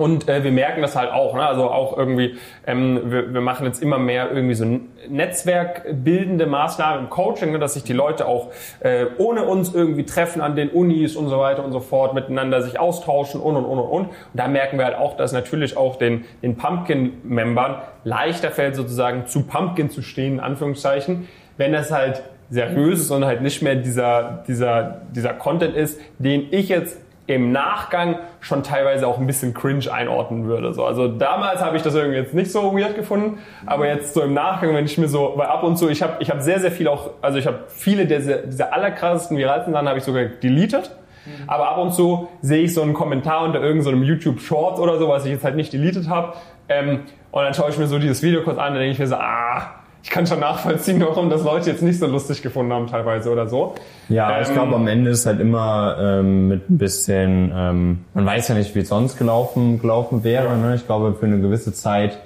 Und 0.01 0.31
äh, 0.31 0.43
wir 0.43 0.51
merken 0.51 0.81
das 0.81 0.97
halt 0.97 1.13
auch, 1.13 1.35
ne? 1.35 1.47
also 1.47 1.71
auch 1.71 1.99
irgendwie, 1.99 2.37
ähm, 2.67 3.13
wir, 3.13 3.35
wir 3.35 3.43
machen 3.43 3.67
jetzt 3.67 3.83
immer 3.83 3.99
mehr 3.99 4.31
irgendwie 4.33 4.55
so 4.55 4.65
netzwerkbildende 5.11 6.47
Maßnahmen 6.47 7.05
im 7.05 7.11
Coaching, 7.11 7.53
ne? 7.53 7.59
dass 7.59 7.75
sich 7.75 7.85
die 7.85 7.93
Leute 7.93 8.27
auch 8.27 8.49
äh, 8.81 9.05
ohne 9.19 9.45
uns 9.45 9.75
irgendwie 9.75 10.07
treffen 10.07 10.41
an 10.41 10.57
den 10.57 10.71
Unis 10.71 11.17
und 11.17 11.29
so 11.29 11.39
weiter 11.39 11.63
und 11.63 11.73
so 11.73 11.81
fort, 11.81 12.15
miteinander 12.15 12.63
sich 12.63 12.81
austauschen 12.81 13.43
und 13.43 13.57
und 13.57 13.67
und 13.67 13.79
und 13.79 13.89
und. 13.91 14.07
Und 14.07 14.09
da 14.33 14.49
merken 14.49 14.79
wir 14.79 14.87
halt 14.87 14.97
auch, 14.97 15.19
dass 15.19 15.33
natürlich 15.33 15.77
auch 15.77 15.97
den, 15.97 16.25
den 16.43 16.57
Pumpkin-Membern 16.57 17.83
leichter 18.05 18.51
fällt, 18.51 18.77
sozusagen 18.77 19.27
zu 19.27 19.43
Pumpkin 19.43 19.91
zu 19.91 20.01
stehen, 20.01 20.35
in 20.35 20.41
Anführungszeichen, 20.41 21.29
wenn 21.59 21.75
das 21.75 21.93
halt 21.93 22.23
seriös 22.49 23.01
ist 23.01 23.11
und 23.11 23.27
halt 23.27 23.43
nicht 23.43 23.61
mehr 23.61 23.77
dieser, 23.77 24.45
dieser, 24.49 25.03
dieser 25.15 25.35
Content 25.35 25.77
ist, 25.77 26.01
den 26.19 26.49
ich 26.53 26.71
jetzt 26.71 26.99
im 27.31 27.53
Nachgang 27.53 28.19
schon 28.41 28.63
teilweise 28.63 29.07
auch 29.07 29.19
ein 29.19 29.27
bisschen 29.27 29.55
cringe 29.55 29.91
einordnen 29.93 30.47
würde. 30.47 30.75
So, 30.75 30.85
also 30.85 31.07
damals 31.07 31.63
habe 31.63 31.77
ich 31.77 31.83
das 31.83 31.95
irgendwie 31.95 32.19
jetzt 32.19 32.35
nicht 32.35 32.51
so 32.51 32.77
weird 32.77 32.97
gefunden, 32.97 33.39
aber 33.67 33.87
jetzt 33.87 34.15
so 34.15 34.23
im 34.23 34.35
Nachgang, 34.35 34.75
wenn 34.75 34.85
ich 34.85 34.99
mir 34.99 35.09
so, 35.09 35.35
weil 35.37 35.47
ab 35.47 35.63
und 35.63 35.77
zu, 35.77 35.89
ich 35.89 36.03
habe 36.03 36.17
ich 36.19 36.31
hab 36.31 36.43
sehr, 36.43 36.59
sehr 36.59 36.73
viel 36.73 36.89
auch, 36.89 37.11
also 37.23 37.39
ich 37.39 37.47
habe 37.47 37.61
viele 37.69 38.07
dieser, 38.07 38.39
dieser 38.39 38.73
allerkrassesten 38.73 39.37
viralsten 39.37 39.73
Sachen 39.73 39.89
habe 39.89 39.99
ich 39.99 40.05
sogar 40.05 40.25
deleted. 40.25 40.91
Mhm. 41.25 41.49
Aber 41.49 41.69
ab 41.69 41.79
und 41.79 41.93
zu 41.93 42.29
sehe 42.43 42.63
ich 42.63 42.75
so 42.75 42.83
einen 42.83 42.95
Kommentar 42.95 43.45
unter 43.45 43.61
irgendeinem 43.61 44.01
so 44.01 44.07
YouTube 44.07 44.41
Short 44.41 44.81
oder 44.81 44.99
so, 44.99 45.09
was 45.09 45.25
ich 45.25 45.33
jetzt 45.33 45.45
halt 45.45 45.55
nicht 45.55 45.73
deleted 45.73 46.09
habe. 46.09 46.33
Ähm, 46.69 47.03
und 47.31 47.43
dann 47.43 47.55
schaue 47.55 47.71
ich 47.71 47.79
mir 47.79 47.87
so 47.87 47.99
dieses 47.99 48.23
Video 48.23 48.43
kurz 48.43 48.59
an, 48.59 48.73
dann 48.73 48.83
denke 48.83 48.93
ich 48.93 48.99
mir 48.99 49.07
so, 49.07 49.17
ah, 49.17 49.80
ich 50.03 50.11
kann 50.11 50.27
schon 50.27 50.41
nachvollziehen, 50.41 51.01
warum 51.01 51.31
das 51.31 51.45
Leute 51.45 51.71
jetzt 51.71 51.83
nicht 51.83 51.99
so 51.99 52.07
lustig 52.07 52.43
gefunden 52.43 52.73
haben 52.73 52.87
teilweise 52.87 53.31
oder 53.31 53.49
so. 53.49 53.75
Ja, 54.09 54.37
ähm, 54.37 54.43
ich 54.43 54.53
glaube 54.53 54.75
am 54.75 54.87
Ende 54.89 55.11
ist 55.11 55.27
halt 55.27 55.41
immer 55.41 55.97
ähm, 56.01 56.49
mit 56.49 56.71
ein 56.71 56.79
bisschen, 56.79 57.53
ähm, 57.55 58.05
man 58.15 58.27
weiß 58.27 58.49
ja 58.49 58.55
nicht, 58.55 58.75
wie 58.75 58.81
es 58.81 58.89
sonst 58.89 59.19
gelaufen, 59.19 59.81
gelaufen 59.81 60.25
wäre. 60.25 60.47
Ja. 60.47 60.57
Ne? 60.57 60.75
Ich 60.75 60.87
glaube, 60.87 61.15
für 61.15 61.27
eine 61.27 61.41
gewisse 61.41 61.73
Zeit 61.73 62.19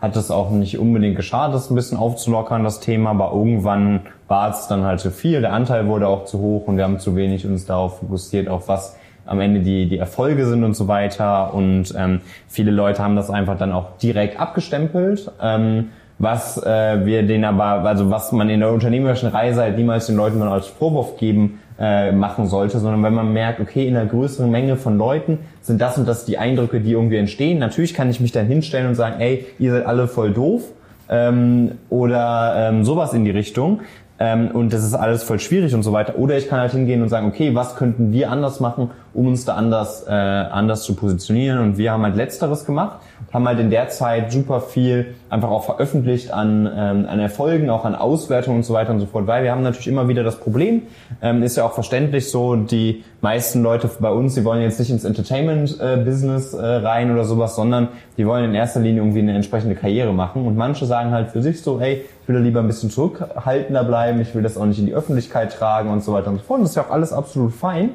hat 0.00 0.16
es 0.16 0.30
auch 0.30 0.50
nicht 0.50 0.78
unbedingt 0.78 1.16
geschadet, 1.16 1.54
das 1.54 1.70
ein 1.70 1.74
bisschen 1.74 1.98
aufzulockern, 1.98 2.64
das 2.64 2.80
Thema, 2.80 3.10
aber 3.10 3.32
irgendwann 3.32 4.00
war 4.28 4.50
es 4.50 4.66
dann 4.66 4.84
halt 4.84 5.00
zu 5.00 5.10
viel, 5.10 5.42
der 5.42 5.52
Anteil 5.52 5.88
wurde 5.88 6.08
auch 6.08 6.24
zu 6.24 6.38
hoch 6.38 6.66
und 6.66 6.78
wir 6.78 6.84
haben 6.84 6.98
zu 6.98 7.16
wenig 7.16 7.46
uns 7.46 7.66
darauf 7.66 7.98
fokussiert, 7.98 8.48
auf 8.48 8.66
was 8.68 8.96
am 9.26 9.40
Ende 9.40 9.60
die, 9.60 9.88
die 9.88 9.98
Erfolge 9.98 10.46
sind 10.46 10.64
und 10.64 10.74
so 10.74 10.88
weiter. 10.88 11.54
Und 11.54 11.94
ähm, 11.96 12.20
viele 12.48 12.72
Leute 12.72 13.02
haben 13.02 13.14
das 13.14 13.30
einfach 13.30 13.56
dann 13.56 13.70
auch 13.70 13.96
direkt 13.98 14.40
abgestempelt. 14.40 15.30
Ähm, 15.40 15.90
was 16.20 16.62
äh, 16.62 17.04
wir 17.06 17.22
denen 17.22 17.44
aber, 17.44 17.88
also 17.88 18.10
was 18.10 18.30
man 18.30 18.50
in 18.50 18.60
der 18.60 18.70
unternehmerischen 18.70 19.30
Reise 19.30 19.62
halt 19.62 19.78
niemals 19.78 20.06
den 20.06 20.16
Leuten 20.16 20.40
als 20.42 20.66
Vorwurf 20.66 21.16
geben 21.16 21.60
äh, 21.78 22.12
machen 22.12 22.46
sollte, 22.46 22.78
sondern 22.78 23.02
wenn 23.02 23.14
man 23.14 23.32
merkt, 23.32 23.58
okay, 23.58 23.88
in 23.88 23.96
einer 23.96 24.04
größeren 24.04 24.50
Menge 24.50 24.76
von 24.76 24.98
Leuten 24.98 25.38
sind 25.62 25.80
das 25.80 25.96
und 25.96 26.06
das 26.06 26.26
die 26.26 26.36
Eindrücke, 26.36 26.80
die 26.80 26.92
irgendwie 26.92 27.16
entstehen. 27.16 27.58
Natürlich 27.58 27.94
kann 27.94 28.10
ich 28.10 28.20
mich 28.20 28.32
dann 28.32 28.46
hinstellen 28.46 28.86
und 28.88 28.96
sagen, 28.96 29.18
ey, 29.18 29.46
ihr 29.58 29.72
seid 29.72 29.86
alle 29.86 30.08
voll 30.08 30.32
doof 30.32 30.62
ähm, 31.08 31.72
oder 31.88 32.68
ähm, 32.68 32.84
sowas 32.84 33.14
in 33.14 33.24
die 33.24 33.30
Richtung 33.30 33.80
ähm, 34.18 34.50
und 34.52 34.74
das 34.74 34.84
ist 34.84 34.92
alles 34.92 35.22
voll 35.22 35.40
schwierig 35.40 35.74
und 35.74 35.82
so 35.82 35.92
weiter. 35.94 36.18
Oder 36.18 36.36
ich 36.36 36.48
kann 36.48 36.60
halt 36.60 36.72
hingehen 36.72 37.00
und 37.00 37.08
sagen, 37.08 37.26
okay, 37.28 37.54
was 37.54 37.76
könnten 37.76 38.12
wir 38.12 38.30
anders 38.30 38.60
machen, 38.60 38.90
um 39.12 39.26
uns 39.26 39.44
da 39.44 39.54
anders, 39.54 40.06
äh, 40.06 40.10
anders 40.10 40.82
zu 40.82 40.94
positionieren. 40.94 41.58
Und 41.58 41.78
wir 41.78 41.92
haben 41.92 42.02
halt 42.02 42.16
Letzteres 42.16 42.64
gemacht, 42.64 43.00
haben 43.32 43.46
halt 43.46 43.58
in 43.58 43.70
der 43.70 43.88
Zeit 43.88 44.32
super 44.32 44.60
viel 44.60 45.14
einfach 45.28 45.50
auch 45.50 45.64
veröffentlicht 45.64 46.32
an, 46.32 46.66
ähm, 46.66 47.06
an 47.08 47.20
Erfolgen, 47.20 47.70
auch 47.70 47.84
an 47.84 47.94
Auswertungen 47.94 48.58
und 48.58 48.62
so 48.64 48.74
weiter 48.74 48.90
und 48.90 49.00
so 49.00 49.06
fort, 49.06 49.26
weil 49.26 49.44
wir 49.44 49.52
haben 49.52 49.62
natürlich 49.62 49.88
immer 49.88 50.08
wieder 50.08 50.22
das 50.22 50.36
Problem, 50.36 50.82
ähm, 51.22 51.42
ist 51.42 51.56
ja 51.56 51.64
auch 51.64 51.72
verständlich 51.72 52.30
so, 52.30 52.56
die 52.56 53.04
meisten 53.20 53.62
Leute 53.62 53.88
bei 54.00 54.10
uns, 54.10 54.34
die 54.34 54.44
wollen 54.44 54.62
jetzt 54.62 54.78
nicht 54.78 54.90
ins 54.90 55.04
Entertainment-Business 55.04 56.54
äh, 56.54 56.64
rein 56.64 57.12
oder 57.12 57.24
sowas, 57.24 57.54
sondern 57.56 57.88
die 58.16 58.26
wollen 58.26 58.44
in 58.44 58.54
erster 58.54 58.80
Linie 58.80 59.02
irgendwie 59.02 59.20
eine 59.20 59.34
entsprechende 59.34 59.74
Karriere 59.74 60.12
machen. 60.12 60.46
Und 60.46 60.56
manche 60.56 60.86
sagen 60.86 61.10
halt 61.10 61.30
für 61.30 61.42
sich 61.42 61.62
so, 61.62 61.80
hey, 61.80 62.04
ich 62.22 62.28
will 62.28 62.36
da 62.36 62.42
lieber 62.42 62.60
ein 62.60 62.66
bisschen 62.66 62.90
zurückhaltender 62.90 63.84
bleiben, 63.84 64.20
ich 64.20 64.34
will 64.34 64.42
das 64.42 64.56
auch 64.56 64.66
nicht 64.66 64.78
in 64.78 64.86
die 64.86 64.94
Öffentlichkeit 64.94 65.52
tragen 65.52 65.90
und 65.90 66.02
so 66.02 66.12
weiter 66.12 66.30
und 66.30 66.38
so 66.38 66.44
fort. 66.44 66.58
Und 66.58 66.64
das 66.64 66.70
ist 66.70 66.76
ja 66.76 66.84
auch 66.84 66.90
alles 66.90 67.12
absolut 67.12 67.52
fein. 67.52 67.90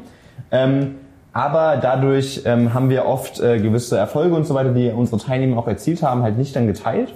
Ähm, 0.51 0.95
aber 1.35 1.75
dadurch 1.81 2.43
ähm, 2.45 2.73
haben 2.73 2.89
wir 2.89 3.05
oft 3.05 3.41
äh, 3.41 3.59
gewisse 3.59 3.97
Erfolge 3.97 4.33
und 4.33 4.47
so 4.47 4.55
weiter, 4.55 4.71
die 4.71 4.89
unsere 4.89 5.21
Teilnehmer 5.21 5.57
auch 5.57 5.67
erzielt 5.67 6.01
haben, 6.01 6.23
halt 6.23 6.37
nicht 6.37 6.55
dann 6.55 6.65
geteilt 6.65 7.13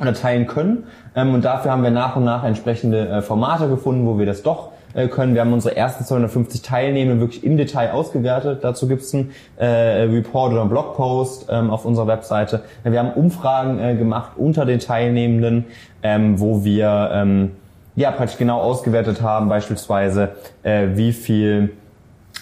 oder 0.00 0.14
teilen 0.14 0.46
können. 0.46 0.84
Ähm, 1.14 1.34
und 1.34 1.44
dafür 1.44 1.70
haben 1.70 1.82
wir 1.82 1.90
nach 1.90 2.16
und 2.16 2.24
nach 2.24 2.44
entsprechende 2.44 3.06
äh, 3.06 3.20
Formate 3.20 3.68
gefunden, 3.68 4.06
wo 4.06 4.18
wir 4.18 4.24
das 4.24 4.42
doch 4.42 4.70
äh, 4.94 5.06
können. 5.06 5.34
Wir 5.34 5.42
haben 5.42 5.52
unsere 5.52 5.76
ersten 5.76 6.02
250 6.02 6.62
Teilnehmer 6.62 7.20
wirklich 7.20 7.44
im 7.44 7.58
Detail 7.58 7.90
ausgewertet. 7.90 8.60
Dazu 8.62 8.88
gibt's 8.88 9.12
einen 9.12 9.32
äh, 9.58 9.66
Report 9.66 10.52
oder 10.52 10.62
einen 10.62 10.70
Blogpost 10.70 11.48
ähm, 11.50 11.68
auf 11.68 11.84
unserer 11.84 12.06
Webseite. 12.06 12.62
Wir 12.84 12.98
haben 12.98 13.12
Umfragen 13.12 13.78
äh, 13.78 13.96
gemacht 13.96 14.32
unter 14.36 14.64
den 14.64 14.78
Teilnehmenden, 14.78 15.66
ähm, 16.02 16.40
wo 16.40 16.64
wir 16.64 17.10
ähm, 17.12 17.50
ja 17.96 18.12
praktisch 18.12 18.38
genau 18.38 18.62
ausgewertet 18.62 19.20
haben, 19.20 19.50
beispielsweise 19.50 20.30
äh, 20.62 20.86
wie 20.94 21.12
viel 21.12 21.72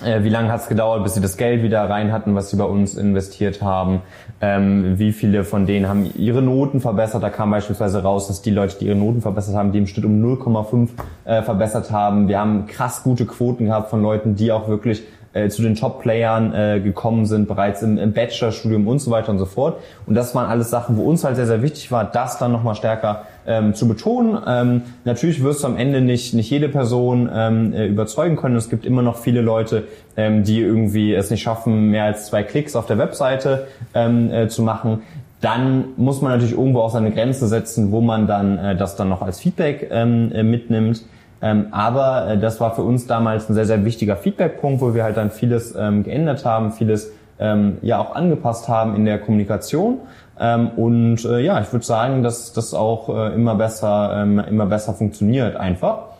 wie 0.03 0.29
lange 0.29 0.51
hat 0.51 0.63
es 0.63 0.69
gedauert, 0.69 1.03
bis 1.05 1.15
sie 1.15 1.21
das 1.21 1.37
Geld 1.37 1.63
wieder 1.63 1.89
rein 1.89 2.13
hatten, 2.13 2.35
was 2.35 2.51
sie 2.51 2.57
bei 2.57 2.65
uns 2.65 2.95
investiert 2.95 3.63
haben? 3.63 4.03
Ähm, 4.41 4.99
wie 4.99 5.13
viele 5.13 5.45
von 5.45 5.67
denen 5.67 5.89
haben 5.89 6.11
ihre 6.17 6.43
Noten 6.43 6.81
verbessert? 6.81 7.23
Da 7.23 7.29
kam 7.29 7.51
beispielsweise 7.51 8.03
raus, 8.03 8.29
dass 8.29 8.43
die 8.43 8.51
Leute, 8.51 8.79
die 8.79 8.87
ihre 8.87 8.97
Noten 8.97 9.21
verbessert 9.21 9.55
haben, 9.55 9.73
die 9.73 9.79
im 9.79 9.87
Schnitt 9.87 10.05
um 10.05 10.23
0,5 10.23 10.89
äh, 11.25 11.43
verbessert 11.43 11.91
haben. 11.91 12.29
Wir 12.29 12.39
haben 12.39 12.67
krass 12.67 13.03
gute 13.03 13.27
Quoten 13.27 13.67
gehabt 13.67 13.91
von 13.91 14.03
Leuten, 14.03 14.37
die 14.37 14.53
auch 14.53 14.69
wirklich 14.69 15.03
äh, 15.33 15.49
zu 15.49 15.63
den 15.63 15.75
Top-Playern 15.75 16.55
äh, 16.55 16.81
gekommen 16.81 17.27
sind, 17.27 17.49
bereits 17.49 17.83
im, 17.83 17.99
im 17.99 18.13
Bachelorstudium 18.13 18.87
und 18.89 18.99
so 18.99 19.11
weiter 19.11 19.31
und 19.31 19.39
so 19.39 19.47
fort. 19.47 19.81
Und 20.07 20.15
das 20.15 20.35
waren 20.35 20.49
alles 20.49 20.71
Sachen, 20.71 20.97
wo 20.97 21.05
uns 21.05 21.25
halt 21.25 21.37
sehr, 21.37 21.47
sehr 21.47 21.63
wichtig 21.63 21.93
war, 21.93 22.05
das 22.05 22.39
dann 22.39 22.53
nochmal 22.53 22.75
stärker 22.75 23.27
ähm, 23.47 23.75
zu 23.75 23.87
betonen. 23.89 24.39
Ähm, 24.47 24.83
natürlich 25.05 25.43
wirst 25.43 25.63
du 25.63 25.69
am 25.69 25.77
Ende 25.77 26.01
nicht, 26.01 26.35
nicht 26.35 26.51
jede 26.51 26.69
Person 26.69 27.31
ähm, 27.33 27.73
äh, 27.73 27.87
überzeugen 27.87 28.37
können. 28.37 28.57
Es 28.57 28.69
gibt 28.69 28.85
immer 28.85 29.03
noch 29.03 29.19
viele 29.19 29.41
Leute, 29.41 29.85
ähm, 30.17 30.45
die 30.45 30.61
irgendwie 30.61 31.15
es 31.15 31.31
nicht 31.31 31.43
schaffen, 31.43 31.91
mehr 31.91 32.05
als 32.05 32.27
zwei 32.27 32.43
Klicks 32.43 32.77
auf 32.77 32.87
der 32.87 32.99
Webseite 32.99 33.67
ähm, 33.95 34.33
äh, 34.33 34.49
zu 34.49 34.63
machen 34.63 35.03
dann 35.41 35.85
muss 35.97 36.21
man 36.21 36.33
natürlich 36.33 36.53
irgendwo 36.53 36.81
auch 36.81 36.91
seine 36.91 37.13
Grenze 37.13 37.49
setzen, 37.49 37.93
wo 37.93 38.01
man 38.01 38.27
dann 38.27 38.59
äh, 38.59 38.77
das 38.77 38.97
dann 38.97 39.09
noch 39.09 39.23
als 39.23 39.41
Feedback 39.41 39.89
ähm, 39.91 40.31
äh, 40.33 40.43
mitnimmt. 40.43 41.03
Ähm, 41.43 41.69
aber 41.71 42.29
äh, 42.29 42.39
das 42.39 42.61
war 42.61 42.75
für 42.75 42.83
uns 42.83 43.07
damals 43.07 43.49
ein 43.49 43.55
sehr, 43.55 43.67
sehr 43.67 43.85
wichtiger 43.85 44.17
Feedbackpunkt, 44.17 44.81
wo 44.81 44.95
wir 44.95 45.05
halt 45.05 45.17
dann 45.17 45.31
vieles 45.31 45.75
ähm, 45.75 46.03
geändert 46.03 46.45
haben, 46.45 46.73
vieles 46.73 47.13
ähm, 47.39 47.79
ja 47.81 47.99
auch 47.99 48.15
angepasst 48.15 48.69
haben 48.69 48.95
in 48.95 49.05
der 49.05 49.19
Kommunikation. 49.19 49.99
Ähm, 50.39 50.69
und 50.77 51.25
äh, 51.25 51.41
ja, 51.41 51.61
ich 51.61 51.73
würde 51.73 51.85
sagen, 51.85 52.23
dass 52.23 52.53
das 52.53 52.75
auch 52.75 53.09
äh, 53.09 53.35
immer 53.35 53.55
besser, 53.55 54.23
ähm, 54.23 54.39
immer 54.39 54.67
besser 54.67 54.93
funktioniert 54.93 55.57
einfach. 55.57 56.11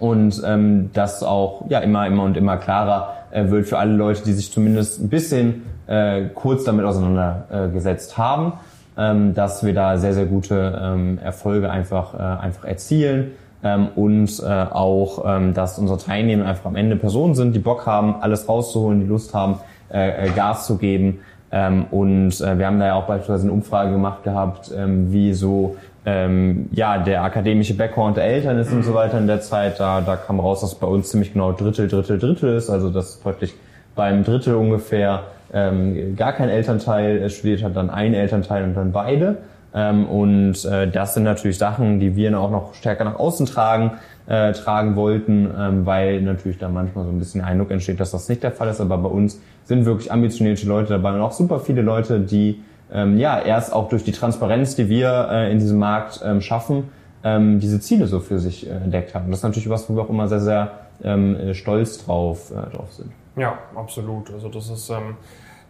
Und 0.00 0.42
ähm, 0.44 0.90
das 0.92 1.22
auch 1.22 1.68
ja 1.68 1.80
immer, 1.80 2.06
immer 2.06 2.24
und 2.24 2.36
immer 2.36 2.56
klarer 2.56 3.14
äh, 3.30 3.48
wird 3.48 3.66
für 3.66 3.78
alle 3.78 3.94
Leute, 3.94 4.22
die 4.24 4.32
sich 4.32 4.52
zumindest 4.52 5.00
ein 5.00 5.08
bisschen 5.08 5.62
äh, 5.86 6.26
kurz 6.34 6.64
damit 6.64 6.84
auseinandergesetzt 6.84 8.16
haben, 8.18 8.54
ähm, 8.96 9.34
dass 9.34 9.64
wir 9.64 9.74
da 9.74 9.98
sehr, 9.98 10.14
sehr 10.14 10.26
gute 10.26 10.80
ähm, 10.80 11.18
Erfolge 11.22 11.70
einfach, 11.70 12.14
äh, 12.14 12.18
einfach 12.18 12.64
erzielen 12.64 13.32
ähm, 13.62 13.88
und 13.96 14.40
äh, 14.40 14.44
auch, 14.44 15.24
ähm, 15.26 15.54
dass 15.54 15.78
unsere 15.78 15.98
Teilnehmer 15.98 16.46
einfach 16.46 16.66
am 16.66 16.76
Ende 16.76 16.96
Personen 16.96 17.34
sind, 17.34 17.54
die 17.54 17.58
Bock 17.58 17.86
haben, 17.86 18.16
alles 18.20 18.48
rauszuholen, 18.48 19.00
die 19.00 19.06
Lust 19.06 19.34
haben, 19.34 19.58
äh, 19.92 20.26
äh, 20.26 20.30
Gas 20.30 20.66
zu 20.66 20.76
geben. 20.76 21.20
Ähm, 21.50 21.86
und 21.90 22.40
äh, 22.40 22.58
wir 22.58 22.66
haben 22.66 22.78
da 22.78 22.86
ja 22.86 22.94
auch 22.94 23.06
beispielsweise 23.06 23.44
eine 23.44 23.52
Umfrage 23.52 23.90
gemacht 23.90 24.22
gehabt, 24.22 24.70
ähm, 24.76 25.10
wie 25.12 25.32
so 25.32 25.76
ähm, 26.04 26.68
ja 26.72 26.98
der 26.98 27.24
akademische 27.24 27.74
Background 27.74 28.16
der 28.16 28.24
Eltern 28.24 28.58
ist 28.58 28.72
und 28.72 28.82
so 28.82 28.94
weiter 28.94 29.18
in 29.18 29.26
der 29.26 29.40
Zeit. 29.40 29.80
Da, 29.80 30.00
da 30.02 30.16
kam 30.16 30.40
raus, 30.40 30.60
dass 30.60 30.74
bei 30.74 30.86
uns 30.86 31.08
ziemlich 31.10 31.32
genau 31.32 31.52
Drittel, 31.52 31.88
Drittel, 31.88 32.18
Drittel 32.18 32.54
ist. 32.54 32.70
Also 32.70 32.90
dass 32.90 33.16
praktisch 33.16 33.54
beim 33.96 34.24
Drittel 34.24 34.54
ungefähr 34.54 35.22
ähm, 35.52 36.14
gar 36.16 36.34
kein 36.34 36.48
Elternteil 36.48 37.22
äh, 37.22 37.30
studiert 37.30 37.62
hat, 37.62 37.74
dann 37.74 37.90
ein 37.90 38.14
Elternteil 38.14 38.64
und 38.64 38.74
dann 38.74 38.92
beide. 38.92 39.38
Ähm, 39.74 40.06
und 40.06 40.64
äh, 40.64 40.90
das 40.90 41.14
sind 41.14 41.24
natürlich 41.24 41.58
Sachen, 41.58 42.00
die 42.00 42.16
wir 42.16 42.38
auch 42.38 42.50
noch 42.50 42.74
stärker 42.74 43.04
nach 43.04 43.18
außen 43.18 43.46
tragen, 43.46 43.92
äh, 44.26 44.52
tragen 44.52 44.96
wollten, 44.96 45.50
ähm, 45.56 45.86
weil 45.86 46.22
natürlich 46.22 46.58
da 46.58 46.68
manchmal 46.68 47.04
so 47.04 47.10
ein 47.10 47.18
bisschen 47.18 47.42
Eindruck 47.42 47.70
entsteht, 47.70 48.00
dass 48.00 48.10
das 48.10 48.28
nicht 48.28 48.42
der 48.42 48.52
Fall 48.52 48.68
ist. 48.68 48.80
Aber 48.80 48.98
bei 48.98 49.08
uns 49.08 49.40
sind 49.64 49.84
wirklich 49.84 50.10
ambitionierte 50.10 50.66
Leute 50.66 50.90
dabei 50.90 51.12
und 51.12 51.20
auch 51.20 51.32
super 51.32 51.60
viele 51.60 51.82
Leute, 51.82 52.20
die 52.20 52.62
ähm, 52.92 53.18
ja 53.18 53.38
erst 53.40 53.72
auch 53.72 53.88
durch 53.88 54.04
die 54.04 54.12
Transparenz, 54.12 54.74
die 54.74 54.88
wir 54.88 55.28
äh, 55.30 55.52
in 55.52 55.58
diesem 55.58 55.78
Markt 55.78 56.22
ähm, 56.24 56.40
schaffen, 56.40 56.84
ähm, 57.22 57.60
diese 57.60 57.80
Ziele 57.80 58.06
so 58.06 58.20
für 58.20 58.38
sich 58.38 58.66
äh, 58.66 58.70
entdeckt 58.70 59.14
haben. 59.14 59.30
Das 59.30 59.40
ist 59.40 59.44
natürlich 59.44 59.68
was, 59.68 59.88
wo 59.90 59.96
wir 59.96 60.02
auch 60.02 60.10
immer 60.10 60.28
sehr, 60.28 60.40
sehr 60.40 60.70
ähm, 61.02 61.52
stolz 61.52 62.04
drauf, 62.04 62.50
äh, 62.50 62.74
drauf 62.74 62.92
sind. 62.92 63.12
Ja, 63.36 63.58
absolut. 63.74 64.32
Also 64.32 64.48
das 64.48 64.70
ist 64.70 64.88
ähm, 64.90 65.16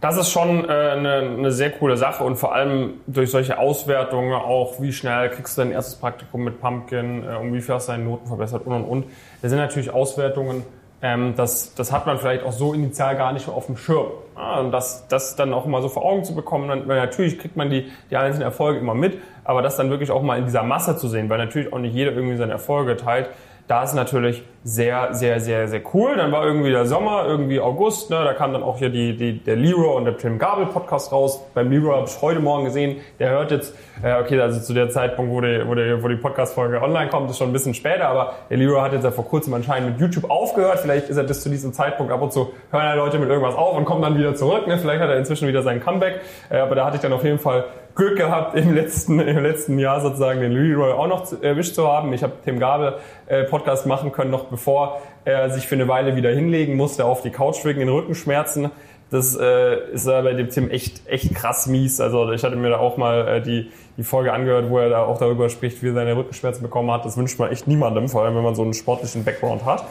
das 0.01 0.17
ist 0.17 0.31
schon 0.31 0.63
äh, 0.65 0.71
eine, 0.71 1.15
eine 1.15 1.51
sehr 1.51 1.71
coole 1.71 1.97
Sache 1.97 2.23
und 2.23 2.37
vor 2.37 2.53
allem 2.53 2.95
durch 3.07 3.31
solche 3.31 3.57
Auswertungen 3.57 4.33
auch, 4.33 4.79
wie 4.79 4.93
schnell 4.93 5.29
kriegst 5.29 5.57
du 5.57 5.61
dein 5.61 5.71
erstes 5.71 5.95
Praktikum 5.95 6.43
mit 6.43 6.61
Pumpkin, 6.61 7.23
äh, 7.23 7.35
um 7.35 7.53
wie 7.53 7.61
viel 7.61 7.75
hast 7.75 7.87
du 7.87 7.93
deine 7.93 8.05
Noten 8.05 8.27
verbessert 8.27 8.65
und 8.65 8.73
und 8.73 8.85
und. 8.85 9.05
Das 9.41 9.49
sind 9.49 9.59
natürlich 9.59 9.91
Auswertungen, 9.91 10.63
ähm, 11.01 11.33
das, 11.35 11.73
das 11.75 11.91
hat 11.91 12.05
man 12.05 12.17
vielleicht 12.17 12.43
auch 12.43 12.51
so 12.51 12.73
initial 12.73 13.15
gar 13.15 13.31
nicht 13.31 13.47
auf 13.47 13.67
dem 13.67 13.77
Schirm. 13.77 14.07
Ja, 14.35 14.59
und 14.59 14.71
das, 14.71 15.07
das 15.07 15.35
dann 15.35 15.53
auch 15.53 15.65
mal 15.65 15.81
so 15.81 15.89
vor 15.89 16.03
Augen 16.03 16.23
zu 16.23 16.35
bekommen, 16.35 16.67
dann, 16.67 16.87
weil 16.87 16.97
natürlich 16.97 17.39
kriegt 17.39 17.55
man 17.55 17.69
die, 17.69 17.91
die 18.09 18.17
einzelnen 18.17 18.43
Erfolge 18.43 18.79
immer 18.79 18.93
mit, 18.93 19.17
aber 19.43 19.61
das 19.61 19.77
dann 19.77 19.89
wirklich 19.89 20.11
auch 20.11 20.21
mal 20.21 20.37
in 20.37 20.45
dieser 20.45 20.63
Masse 20.63 20.97
zu 20.97 21.07
sehen, 21.07 21.29
weil 21.29 21.37
natürlich 21.37 21.71
auch 21.71 21.79
nicht 21.79 21.93
jeder 21.93 22.11
irgendwie 22.11 22.37
seine 22.37 22.51
Erfolge 22.51 22.97
teilt, 22.97 23.29
da 23.69 23.83
ist 23.83 23.93
natürlich 23.93 24.43
sehr, 24.63 25.13
sehr, 25.13 25.39
sehr, 25.39 25.67
sehr 25.67 25.81
cool. 25.93 26.15
Dann 26.17 26.31
war 26.31 26.43
irgendwie 26.43 26.71
der 26.71 26.87
Sommer, 26.87 27.25
irgendwie 27.27 27.59
August, 27.59 28.09
ne, 28.09 28.23
da 28.23 28.33
kam 28.33 28.51
dann 28.51 28.63
auch 28.63 28.79
hier 28.79 28.89
die, 28.89 29.15
die, 29.15 29.43
der 29.43 29.55
Leroy 29.55 29.95
und 29.95 30.05
der 30.05 30.17
Tim 30.17 30.39
Gabel 30.39 30.65
Podcast 30.65 31.11
raus. 31.11 31.39
Beim 31.53 31.69
Leroy 31.69 31.97
habe 31.97 32.07
ich 32.07 32.19
heute 32.19 32.39
Morgen 32.39 32.65
gesehen, 32.65 32.97
der 33.19 33.29
hört 33.29 33.51
jetzt, 33.51 33.75
äh, 34.03 34.19
okay, 34.19 34.41
also 34.41 34.59
zu 34.59 34.73
der 34.73 34.89
Zeitpunkt, 34.89 35.31
wo 35.31 35.39
die, 35.39 35.63
wo 35.67 35.75
die, 35.75 36.01
wo 36.01 36.07
die 36.07 36.15
Podcast-Folge 36.15 36.81
online 36.81 37.09
kommt, 37.09 37.29
ist 37.29 37.37
schon 37.37 37.51
ein 37.51 37.53
bisschen 37.53 37.75
später, 37.75 38.09
aber 38.09 38.33
der 38.49 38.57
Leroy 38.57 38.81
hat 38.81 38.93
jetzt 38.93 39.03
ja 39.03 39.11
vor 39.11 39.25
kurzem 39.25 39.53
anscheinend 39.53 39.91
mit 39.91 40.01
YouTube 40.01 40.31
aufgehört. 40.31 40.79
Vielleicht 40.79 41.07
ist 41.07 41.17
er 41.17 41.23
bis 41.23 41.43
zu 41.43 41.49
diesem 41.49 41.71
Zeitpunkt 41.71 42.11
ab 42.11 42.23
und 42.23 42.33
zu, 42.33 42.51
hören 42.71 42.85
ja 42.85 42.95
Leute 42.95 43.19
mit 43.19 43.29
irgendwas 43.29 43.53
auf 43.53 43.77
und 43.77 43.85
kommen 43.85 44.01
dann 44.01 44.17
wieder 44.17 44.33
zurück. 44.33 44.65
Ne? 44.65 44.79
Vielleicht 44.79 44.99
hat 44.99 45.09
er 45.09 45.17
inzwischen 45.17 45.47
wieder 45.47 45.61
sein 45.61 45.79
Comeback, 45.79 46.21
äh, 46.49 46.57
aber 46.57 46.73
da 46.73 46.85
hatte 46.87 46.95
ich 46.95 47.01
dann 47.03 47.13
auf 47.13 47.23
jeden 47.23 47.39
Fall 47.39 47.65
Glück 47.99 48.15
gehabt, 48.15 48.55
im 48.55 48.73
letzten, 48.73 49.19
im 49.19 49.43
letzten 49.43 49.77
Jahr 49.77 49.99
sozusagen 49.99 50.39
den 50.39 50.53
Leroy 50.53 50.93
auch 50.93 51.07
noch 51.07 51.25
zu, 51.25 51.43
erwischt 51.43 51.75
zu 51.75 51.85
haben. 51.85 52.13
Ich 52.13 52.23
habe 52.23 52.31
Tim 52.45 52.57
Gabel 52.57 52.95
äh, 53.27 53.43
Podcast 53.43 53.85
machen 53.85 54.13
können, 54.13 54.31
noch 54.31 54.45
bevor 54.45 55.01
er 55.25 55.49
sich 55.49 55.67
für 55.67 55.75
eine 55.75 55.89
Weile 55.89 56.15
wieder 56.15 56.29
hinlegen 56.31 56.77
musste 56.77 57.03
auf 57.03 57.21
die 57.21 57.29
Couch 57.29 57.65
wegen 57.65 57.81
den 57.81 57.89
Rückenschmerzen. 57.89 58.71
Das 59.11 59.37
äh, 59.37 59.91
ist 59.91 60.05
bei 60.05 60.33
dem 60.33 60.49
Tim 60.49 60.69
echt, 60.69 61.07
echt 61.07 61.35
krass 61.35 61.67
mies. 61.67 61.99
Also 61.99 62.31
ich 62.31 62.43
hatte 62.43 62.55
mir 62.55 62.69
da 62.69 62.77
auch 62.77 62.95
mal 62.95 63.27
äh, 63.27 63.41
die, 63.41 63.69
die 63.97 64.03
Folge 64.03 64.31
angehört, 64.31 64.69
wo 64.69 64.77
er 64.79 64.89
da 64.89 65.03
auch 65.03 65.17
darüber 65.17 65.49
spricht, 65.49 65.83
wie 65.83 65.89
er 65.89 65.93
seine 65.93 66.15
Rückenschmerzen 66.15 66.61
bekommen 66.61 66.91
hat. 66.91 67.03
Das 67.03 67.17
wünscht 67.17 67.37
man 67.37 67.51
echt 67.51 67.67
niemandem, 67.67 68.07
vor 68.07 68.23
allem 68.23 68.35
wenn 68.35 68.43
man 68.43 68.55
so 68.55 68.61
einen 68.61 68.73
sportlichen 68.73 69.25
Background 69.25 69.65
hat. 69.65 69.83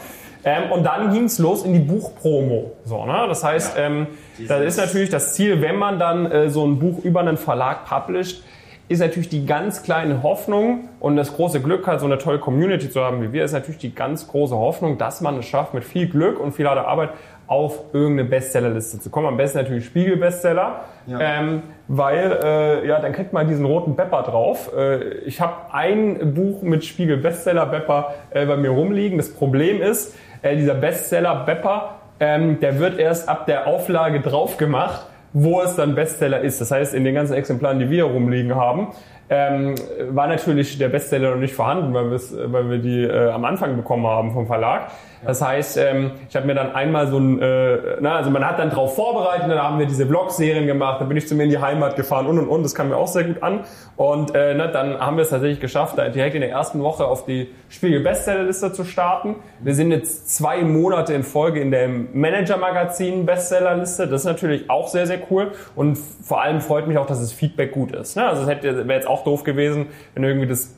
Ähm, 0.43 0.71
und 0.71 0.83
dann 0.83 1.13
ging's 1.13 1.37
los 1.37 1.63
in 1.63 1.73
die 1.73 1.79
Buchpromo. 1.79 2.71
So, 2.85 3.05
ne? 3.05 3.25
Das 3.27 3.43
heißt, 3.43 3.77
ja, 3.77 3.85
ähm, 3.85 4.07
das 4.47 4.61
ist 4.61 4.77
natürlich 4.77 5.09
das 5.09 5.33
Ziel, 5.33 5.61
wenn 5.61 5.75
man 5.75 5.99
dann 5.99 6.31
äh, 6.31 6.49
so 6.49 6.65
ein 6.65 6.79
Buch 6.79 7.03
über 7.03 7.19
einen 7.19 7.37
Verlag 7.37 7.85
published, 7.85 8.43
ist 8.89 8.99
natürlich 8.99 9.29
die 9.29 9.45
ganz 9.45 9.83
kleine 9.83 10.23
Hoffnung 10.23 10.89
und 10.99 11.15
das 11.15 11.35
große 11.35 11.61
Glück 11.61 11.85
hat, 11.85 11.99
so 11.99 12.07
eine 12.07 12.17
tolle 12.17 12.39
Community 12.39 12.89
zu 12.89 13.01
haben 13.01 13.21
wie 13.21 13.31
wir, 13.31 13.45
ist 13.45 13.51
natürlich 13.51 13.79
die 13.79 13.93
ganz 13.93 14.27
große 14.27 14.55
Hoffnung, 14.55 14.97
dass 14.97 15.21
man 15.21 15.37
es 15.37 15.45
schafft, 15.45 15.75
mit 15.75 15.83
viel 15.83 16.07
Glück 16.07 16.39
und 16.39 16.53
viel 16.53 16.67
harter 16.67 16.87
Arbeit 16.87 17.11
auf 17.49 17.93
irgendeine 17.93 18.29
Bestsellerliste 18.29 18.99
zu 18.99 19.09
kommen. 19.09 19.27
Am 19.27 19.35
besten 19.35 19.57
natürlich 19.57 19.85
Spiegel-Bestseller, 19.85 20.81
ja. 21.07 21.19
ähm, 21.19 21.63
weil 21.87 22.39
äh, 22.43 22.87
ja, 22.87 22.99
dann 22.99 23.11
kriegt 23.11 23.33
man 23.33 23.47
diesen 23.47 23.65
roten 23.65 23.95
Bepper 23.95 24.21
drauf. 24.21 24.71
Äh, 24.77 25.15
ich 25.25 25.41
habe 25.41 25.73
ein 25.73 26.35
Buch 26.35 26.61
mit 26.61 26.85
Spiegel-Bestseller-Bepper 26.85 28.13
äh, 28.29 28.45
bei 28.45 28.55
mir 28.55 28.69
rumliegen. 28.69 29.17
Das 29.17 29.33
Problem 29.33 29.81
ist, 29.81 30.15
äh, 30.43 30.55
dieser 30.55 30.75
Bestseller-Bepper, 30.75 31.95
ähm, 32.19 32.59
der 32.59 32.77
wird 32.77 32.99
erst 32.99 33.27
ab 33.27 33.47
der 33.47 33.65
Auflage 33.65 34.21
drauf 34.21 34.57
gemacht 34.57 35.07
wo 35.33 35.61
es 35.61 35.75
dann 35.75 35.95
Bestseller 35.95 36.41
ist. 36.41 36.59
Das 36.59 36.71
heißt, 36.71 36.93
in 36.93 37.03
den 37.03 37.13
ganzen 37.13 37.33
Exemplaren, 37.33 37.79
die 37.79 37.89
wir 37.89 38.05
rumliegen 38.05 38.55
haben, 38.55 38.87
ähm, 39.29 39.75
war 40.09 40.27
natürlich 40.27 40.77
der 40.79 40.89
Bestseller 40.89 41.31
noch 41.31 41.39
nicht 41.39 41.53
vorhanden, 41.53 41.93
weil, 41.93 42.11
weil 42.11 42.69
wir 42.69 42.79
die 42.79 43.03
äh, 43.03 43.29
am 43.29 43.45
Anfang 43.45 43.75
bekommen 43.75 44.07
haben 44.07 44.31
vom 44.31 44.47
Verlag. 44.47 44.89
Das 45.25 45.41
heißt, 45.41 45.77
ähm, 45.77 46.11
ich 46.29 46.35
habe 46.35 46.47
mir 46.47 46.55
dann 46.55 46.73
einmal 46.73 47.07
so 47.07 47.17
ein, 47.17 47.41
äh, 47.41 47.77
na, 47.99 48.15
also 48.15 48.29
man 48.29 48.45
hat 48.45 48.59
dann 48.59 48.69
drauf 48.69 48.95
vorbereitet, 48.95 49.49
dann 49.49 49.61
haben 49.61 49.79
wir 49.79 49.85
diese 49.85 50.05
Vlog-Serien 50.05 50.65
gemacht, 50.65 51.01
dann 51.01 51.07
bin 51.07 51.17
ich 51.17 51.27
zu 51.27 51.35
mir 51.35 51.43
in 51.43 51.49
die 51.49 51.59
Heimat 51.59 51.95
gefahren 51.95 52.27
und 52.27 52.39
und 52.39 52.47
und, 52.47 52.63
das 52.63 52.73
kam 52.73 52.89
mir 52.89 52.97
auch 52.97 53.07
sehr 53.07 53.25
gut 53.25 53.43
an. 53.43 53.61
Und 53.97 54.33
äh, 54.33 54.53
na, 54.55 54.67
dann 54.67 54.99
haben 54.99 55.17
wir 55.17 55.23
es 55.23 55.29
tatsächlich 55.29 55.59
geschafft, 55.59 55.97
da 55.97 56.07
direkt 56.09 56.35
in 56.35 56.41
der 56.41 56.51
ersten 56.51 56.81
Woche 56.81 57.05
auf 57.05 57.25
die 57.25 57.49
Spiegel 57.67 57.99
Bestsellerliste 58.01 58.71
zu 58.71 58.83
starten. 58.85 59.35
Wir 59.59 59.75
sind 59.75 59.91
jetzt 59.91 60.35
zwei 60.35 60.61
Monate 60.63 61.13
in 61.13 61.23
Folge 61.23 61.59
in 61.59 61.71
der 61.71 61.87
Manager-Magazin 61.87 63.25
Bestsellerliste. 63.25 64.07
Das 64.07 64.21
ist 64.21 64.25
natürlich 64.25 64.69
auch 64.69 64.87
sehr, 64.87 65.05
sehr 65.05 65.19
cool. 65.29 65.51
Und 65.75 65.97
vor 65.97 66.41
allem 66.41 66.61
freut 66.61 66.87
mich 66.87 66.97
auch, 66.97 67.05
dass 67.05 67.19
das 67.19 67.33
Feedback 67.33 67.71
gut 67.71 67.91
ist. 67.91 68.15
Ne? 68.15 68.25
Also 68.25 68.43
es 68.43 68.47
wäre 68.47 68.93
jetzt 68.93 69.07
auch 69.07 69.23
doof 69.23 69.43
gewesen, 69.43 69.87
wenn 70.13 70.23
irgendwie 70.23 70.47
das 70.47 70.75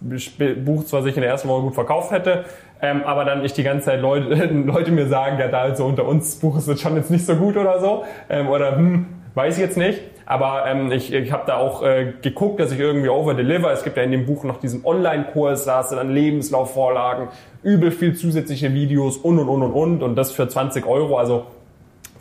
Buch 0.66 0.86
zwar 0.86 1.04
sich 1.04 1.16
in 1.16 1.22
der 1.22 1.30
ersten 1.30 1.48
Woche 1.48 1.62
gut 1.62 1.76
verkauft 1.76 2.12
hätte, 2.12 2.46
ähm, 2.82 3.04
aber 3.04 3.26
dann 3.26 3.42
nicht 3.42 3.56
die 3.58 3.64
ganze 3.64 3.86
Zeit 3.86 4.02
Leute, 4.02 4.46
Leute 4.66 4.92
mir 4.92 5.08
sagen, 5.08 5.40
ja, 5.40 5.48
da 5.48 5.62
also 5.62 5.86
unter 5.86 6.08
uns, 6.08 6.32
das 6.32 6.40
Buch 6.40 6.58
ist 6.58 6.68
jetzt 6.68 6.82
schon 6.82 6.96
jetzt 6.96 7.12
nicht 7.12 7.26
so 7.26 7.36
gut 7.36 7.58
oder 7.58 7.80
so. 7.80 8.04
Ähm, 8.30 8.50
oder 8.50 8.76
hm, 8.76 9.06
weiß 9.36 9.58
ich 9.58 9.62
jetzt 9.62 9.78
nicht. 9.78 10.00
Aber 10.26 10.66
ähm, 10.66 10.92
ich, 10.92 11.14
ich 11.14 11.32
habe 11.32 11.44
da 11.46 11.58
auch 11.58 11.84
äh, 11.84 12.14
geguckt, 12.22 12.60
dass 12.60 12.72
ich 12.72 12.80
irgendwie 12.80 13.10
overdeliver. 13.10 13.72
Es 13.72 13.84
gibt 13.84 13.98
ja 13.98 14.04
in 14.04 14.12
dem 14.12 14.26
Buch 14.26 14.44
noch 14.44 14.60
diesen 14.60 14.86
Online-Kurs, 14.86 15.66
da 15.66 15.78
hast 15.78 15.92
du 15.92 15.96
dann 15.96 16.10
Lebenslaufvorlagen, 16.10 17.28
übel 17.64 17.92
viel 17.92 18.16
zusätzliche 18.16 18.74
Videos 18.74 19.18
und 19.18 19.40
und 19.40 19.50
und 19.50 19.62
und 19.62 19.74
und 19.74 20.04
und 20.04 20.16
das 20.16 20.32
für 20.32 20.48
20 20.48 20.86
Euro. 20.86 21.18
Also 21.18 21.48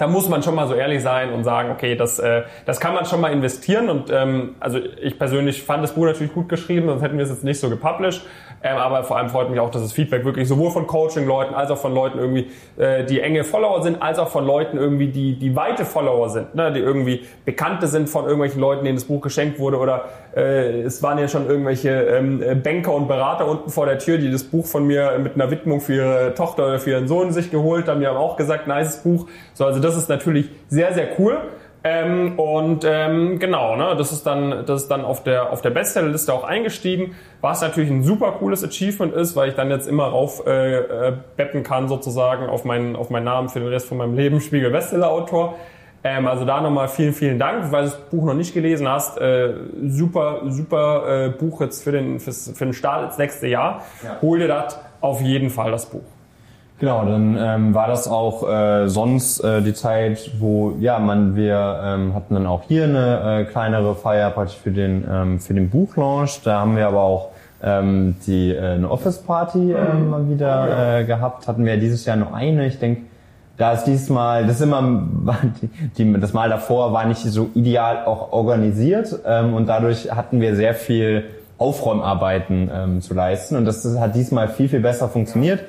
da 0.01 0.07
muss 0.07 0.31
man 0.31 0.43
schon 0.43 0.55
mal 0.55 0.67
so 0.67 0.73
ehrlich 0.73 1.03
sein 1.03 1.31
und 1.31 1.45
sagen, 1.45 1.71
okay, 1.71 1.95
das, 1.95 2.19
äh, 2.19 2.45
das 2.65 2.81
kann 2.81 2.95
man 2.95 3.05
schon 3.05 3.21
mal 3.21 3.33
investieren. 3.33 3.91
Und 3.91 4.11
ähm, 4.11 4.55
also 4.59 4.79
ich 4.79 5.19
persönlich 5.19 5.63
fand 5.63 5.85
das 5.85 5.93
Buch 5.93 6.07
natürlich 6.07 6.33
gut 6.33 6.49
geschrieben, 6.49 6.89
sonst 6.89 7.03
hätten 7.03 7.19
wir 7.19 7.25
es 7.25 7.31
jetzt 7.31 7.45
nicht 7.45 7.61
so 7.61 7.69
gepublished. 7.69 8.23
Ähm, 8.63 8.79
aber 8.79 9.05
vor 9.05 9.19
allem 9.19 9.29
freut 9.29 9.51
mich 9.51 9.61
auch, 9.61 9.71
dass 9.71 9.83
das 9.83 9.93
Feedback 9.93 10.25
wirklich 10.25 10.49
sowohl 10.49 10.71
von 10.71 10.87
Coaching-Leuten 10.87 11.55
als 11.55 11.71
auch 11.71 11.77
von 11.77 11.95
Leuten 11.95 12.19
irgendwie, 12.19 12.51
äh, 12.79 13.05
die 13.05 13.21
enge 13.21 13.45
Follower 13.45 13.83
sind, 13.83 14.01
als 14.01 14.19
auch 14.19 14.29
von 14.29 14.47
Leuten 14.47 14.79
irgendwie, 14.79 15.09
die, 15.09 15.39
die 15.39 15.55
weite 15.55 15.85
Follower 15.85 16.31
sind, 16.31 16.55
ne? 16.55 16.73
die 16.73 16.81
irgendwie 16.81 17.27
Bekannte 17.45 17.87
sind 17.87 18.09
von 18.09 18.25
irgendwelchen 18.25 18.61
Leuten, 18.61 18.85
denen 18.85 18.97
das 18.97 19.05
Buch 19.05 19.21
geschenkt 19.21 19.59
wurde 19.59 19.77
oder 19.77 20.07
äh, 20.37 20.83
es 20.83 21.03
waren 21.03 21.19
ja 21.19 21.29
schon 21.29 21.49
irgendwelche 21.49 21.91
ähm, 21.91 22.43
Banker 22.63 22.95
und 22.95 23.09
Berater 23.09 23.49
unten 23.49 23.71
vor 23.71 23.87
der 23.87 23.99
Tür, 23.99 24.19
die 24.19 24.31
das 24.31 24.45
Buch 24.45 24.67
von 24.67 24.87
mir 24.87 25.19
mit 25.19 25.35
einer 25.35 25.51
Widmung 25.51 25.81
für 25.81 25.95
ihre 25.95 26.35
Tochter 26.35 26.67
oder 26.67 26.79
für 26.79 26.91
ihren 26.91 27.09
Sohn 27.09 27.33
sich 27.33 27.51
geholt 27.51 27.89
haben. 27.89 28.01
Die 28.01 28.07
haben 28.07 28.17
auch 28.17 28.37
gesagt, 28.37 28.67
nice 28.67 29.03
Buch. 29.03 29.29
So, 29.55 29.65
also 29.65 29.81
das 29.81 29.97
ist 29.97 30.09
natürlich 30.09 30.51
sehr, 30.69 30.95
sehr 30.95 31.09
cool. 31.19 31.39
Ähm, 31.83 32.39
und 32.39 32.85
ähm, 32.87 33.39
genau, 33.39 33.75
ne, 33.75 33.95
das 33.97 34.13
ist 34.13 34.27
dann, 34.27 34.67
das 34.67 34.83
ist 34.83 34.89
dann 34.91 35.03
auf 35.03 35.23
der 35.23 35.51
auf 35.51 35.63
der 35.63 35.71
Bestsellerliste 35.71 36.33
auch 36.33 36.45
eingestiegen, 36.45 37.15
was 37.41 37.63
natürlich 37.63 37.89
ein 37.91 38.03
super 38.03 38.33
cooles 38.33 38.63
Achievement 38.63 39.15
ist, 39.15 39.35
weil 39.35 39.49
ich 39.49 39.55
dann 39.55 39.71
jetzt 39.71 39.89
immer 39.89 40.05
rauf 40.05 40.47
äh, 40.47 40.77
äh, 40.77 41.13
betten 41.37 41.63
kann 41.63 41.89
sozusagen 41.89 42.51
auf 42.51 42.67
meinen 42.67 42.97
auf 42.97 43.09
meinen 43.09 43.25
Namen 43.25 43.49
für 43.49 43.61
den 43.61 43.69
Rest 43.69 43.87
von 43.87 43.97
meinem 43.97 44.15
Leben, 44.15 44.43
Spiegel 44.43 44.71
Bestseller 44.71 45.11
Autor. 45.11 45.57
Ähm, 46.03 46.27
also 46.27 46.45
da 46.45 46.61
nochmal 46.61 46.89
vielen, 46.89 47.13
vielen 47.13 47.39
Dank, 47.39 47.71
weil 47.73 47.85
du 47.85 47.91
das 47.91 47.99
Buch 48.09 48.25
noch 48.25 48.35
nicht 48.35 48.55
gelesen 48.55 48.89
hast. 48.89 49.19
Äh, 49.19 49.53
super, 49.87 50.43
super 50.49 51.27
äh, 51.27 51.29
Buch 51.29 51.61
jetzt 51.61 51.85
für 51.85 51.93
den, 51.93 52.21
fürs, 52.21 52.53
für 52.55 52.65
den 52.65 52.73
Start 52.73 53.05
ins 53.05 53.19
nächste 53.19 53.47
Jahr. 53.49 53.83
Ja. 54.03 54.17
Hol 54.23 54.39
dir 54.39 54.49
das 54.49 54.79
auf 55.01 55.21
jeden 55.21 55.51
Fall, 55.51 55.71
das 55.71 55.87
Buch. 55.87 56.03
Genau, 56.79 57.05
dann 57.05 57.37
ähm, 57.39 57.75
war 57.75 57.89
das 57.89 58.09
auch 58.09 58.49
äh, 58.49 58.89
sonst 58.89 59.41
äh, 59.41 59.61
die 59.61 59.75
Zeit, 59.75 60.31
wo 60.39 60.77
ja 60.81 60.99
man 60.99 61.37
wir 61.37 61.79
ähm, 61.85 62.15
hatten 62.15 62.33
dann 62.33 62.47
auch 62.47 62.63
hier 62.63 62.85
eine 62.85 63.41
äh, 63.41 63.45
kleinere 63.45 63.95
Feier 63.95 64.31
praktisch 64.31 64.57
für 64.57 64.71
den 64.71 65.07
ähm, 65.11 65.41
für 65.41 65.53
den 65.53 65.69
Buchlaunch. 65.69 66.41
Da 66.43 66.61
haben 66.61 66.77
wir 66.77 66.87
aber 66.87 67.03
auch 67.03 67.29
ähm, 67.63 68.17
die 68.27 68.55
äh, 68.55 68.61
eine 68.61 68.91
Office 68.91 69.19
Party 69.19 69.73
äh, 69.73 69.93
mal 69.93 70.27
wieder 70.31 71.01
äh, 71.01 71.05
gehabt. 71.05 71.47
Hatten 71.47 71.67
wir 71.67 71.77
dieses 71.77 72.07
Jahr 72.07 72.17
nur 72.17 72.33
eine. 72.33 72.67
Ich 72.67 72.79
denke, 72.79 73.03
da 73.61 73.73
ist 73.73 73.85
diesmal 73.85 74.47
das 74.47 74.57
ist 74.57 74.63
immer 74.63 74.83
die, 75.99 76.13
das 76.19 76.33
Mal 76.33 76.49
davor 76.49 76.93
war 76.93 77.05
nicht 77.05 77.21
so 77.21 77.51
ideal 77.55 78.05
auch 78.07 78.33
organisiert 78.33 79.15
ähm, 79.27 79.55
und 79.55 79.67
dadurch 79.67 80.11
hatten 80.11 80.41
wir 80.41 80.57
sehr 80.57 80.75
viel 80.75 81.25
Aufräumarbeiten 81.59 82.71
ähm, 82.73 83.01
zu 83.03 83.13
leisten 83.13 83.57
und 83.57 83.67
das, 83.67 83.83
das 83.83 83.99
hat 83.99 84.15
diesmal 84.15 84.49
viel 84.49 84.69
viel 84.69 84.81
besser 84.81 85.09
funktioniert 85.09 85.61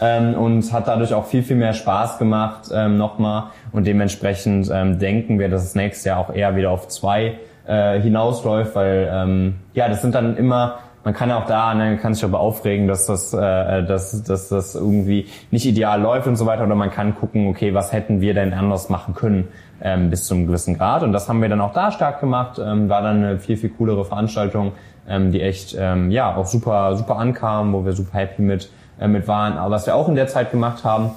ähm, 0.00 0.34
und 0.34 0.72
hat 0.72 0.86
dadurch 0.88 1.14
auch 1.14 1.26
viel, 1.26 1.42
viel 1.42 1.56
mehr 1.56 1.72
Spaß 1.74 2.18
gemacht 2.18 2.70
ähm, 2.72 2.96
nochmal. 2.96 3.44
Und 3.72 3.86
dementsprechend 3.86 4.70
ähm, 4.72 4.98
denken 4.98 5.38
wir, 5.38 5.48
dass 5.48 5.64
es 5.64 5.74
nächstes 5.74 6.04
Jahr 6.04 6.18
auch 6.18 6.32
eher 6.32 6.56
wieder 6.56 6.70
auf 6.70 6.88
zwei 6.88 7.38
äh, 7.66 8.00
hinausläuft, 8.00 8.74
weil 8.74 9.10
ähm, 9.12 9.54
ja, 9.74 9.88
das 9.88 10.02
sind 10.02 10.14
dann 10.14 10.36
immer 10.36 10.78
man 11.04 11.14
kann 11.14 11.30
auch 11.32 11.46
da, 11.46 11.74
ne, 11.74 11.96
kann 11.96 12.14
sich 12.14 12.24
aber 12.24 12.40
aufregen, 12.40 12.86
dass 12.86 13.06
das, 13.06 13.32
äh, 13.32 13.84
dass, 13.84 14.22
dass 14.22 14.48
das 14.48 14.74
irgendwie 14.74 15.26
nicht 15.50 15.66
ideal 15.66 16.00
läuft 16.00 16.26
und 16.26 16.36
so 16.36 16.46
weiter. 16.46 16.64
Oder 16.64 16.74
man 16.74 16.90
kann 16.90 17.14
gucken, 17.14 17.48
okay, 17.48 17.74
was 17.74 17.92
hätten 17.92 18.20
wir 18.20 18.34
denn 18.34 18.52
anders 18.52 18.88
machen 18.88 19.14
können 19.14 19.48
ähm, 19.82 20.10
bis 20.10 20.26
zu 20.26 20.34
einem 20.34 20.46
gewissen 20.46 20.76
Grad. 20.76 21.02
Und 21.02 21.12
das 21.12 21.28
haben 21.28 21.40
wir 21.40 21.48
dann 21.48 21.60
auch 21.60 21.72
da 21.72 21.90
stark 21.90 22.20
gemacht. 22.20 22.60
Ähm, 22.62 22.88
war 22.88 23.02
dann 23.02 23.24
eine 23.24 23.38
viel, 23.38 23.56
viel 23.56 23.70
coolere 23.70 24.04
Veranstaltung, 24.04 24.72
ähm, 25.08 25.32
die 25.32 25.40
echt 25.40 25.76
ähm, 25.78 26.10
ja 26.10 26.36
auch 26.36 26.46
super, 26.46 26.96
super 26.96 27.16
ankam, 27.16 27.72
wo 27.72 27.84
wir 27.84 27.92
super 27.92 28.18
happy 28.18 28.42
mit 28.42 28.70
äh, 29.00 29.08
mit 29.08 29.26
waren. 29.26 29.56
Aber 29.56 29.74
was 29.74 29.86
wir 29.86 29.96
auch 29.96 30.08
in 30.08 30.14
der 30.14 30.28
Zeit 30.28 30.50
gemacht 30.50 30.84
haben, 30.84 31.12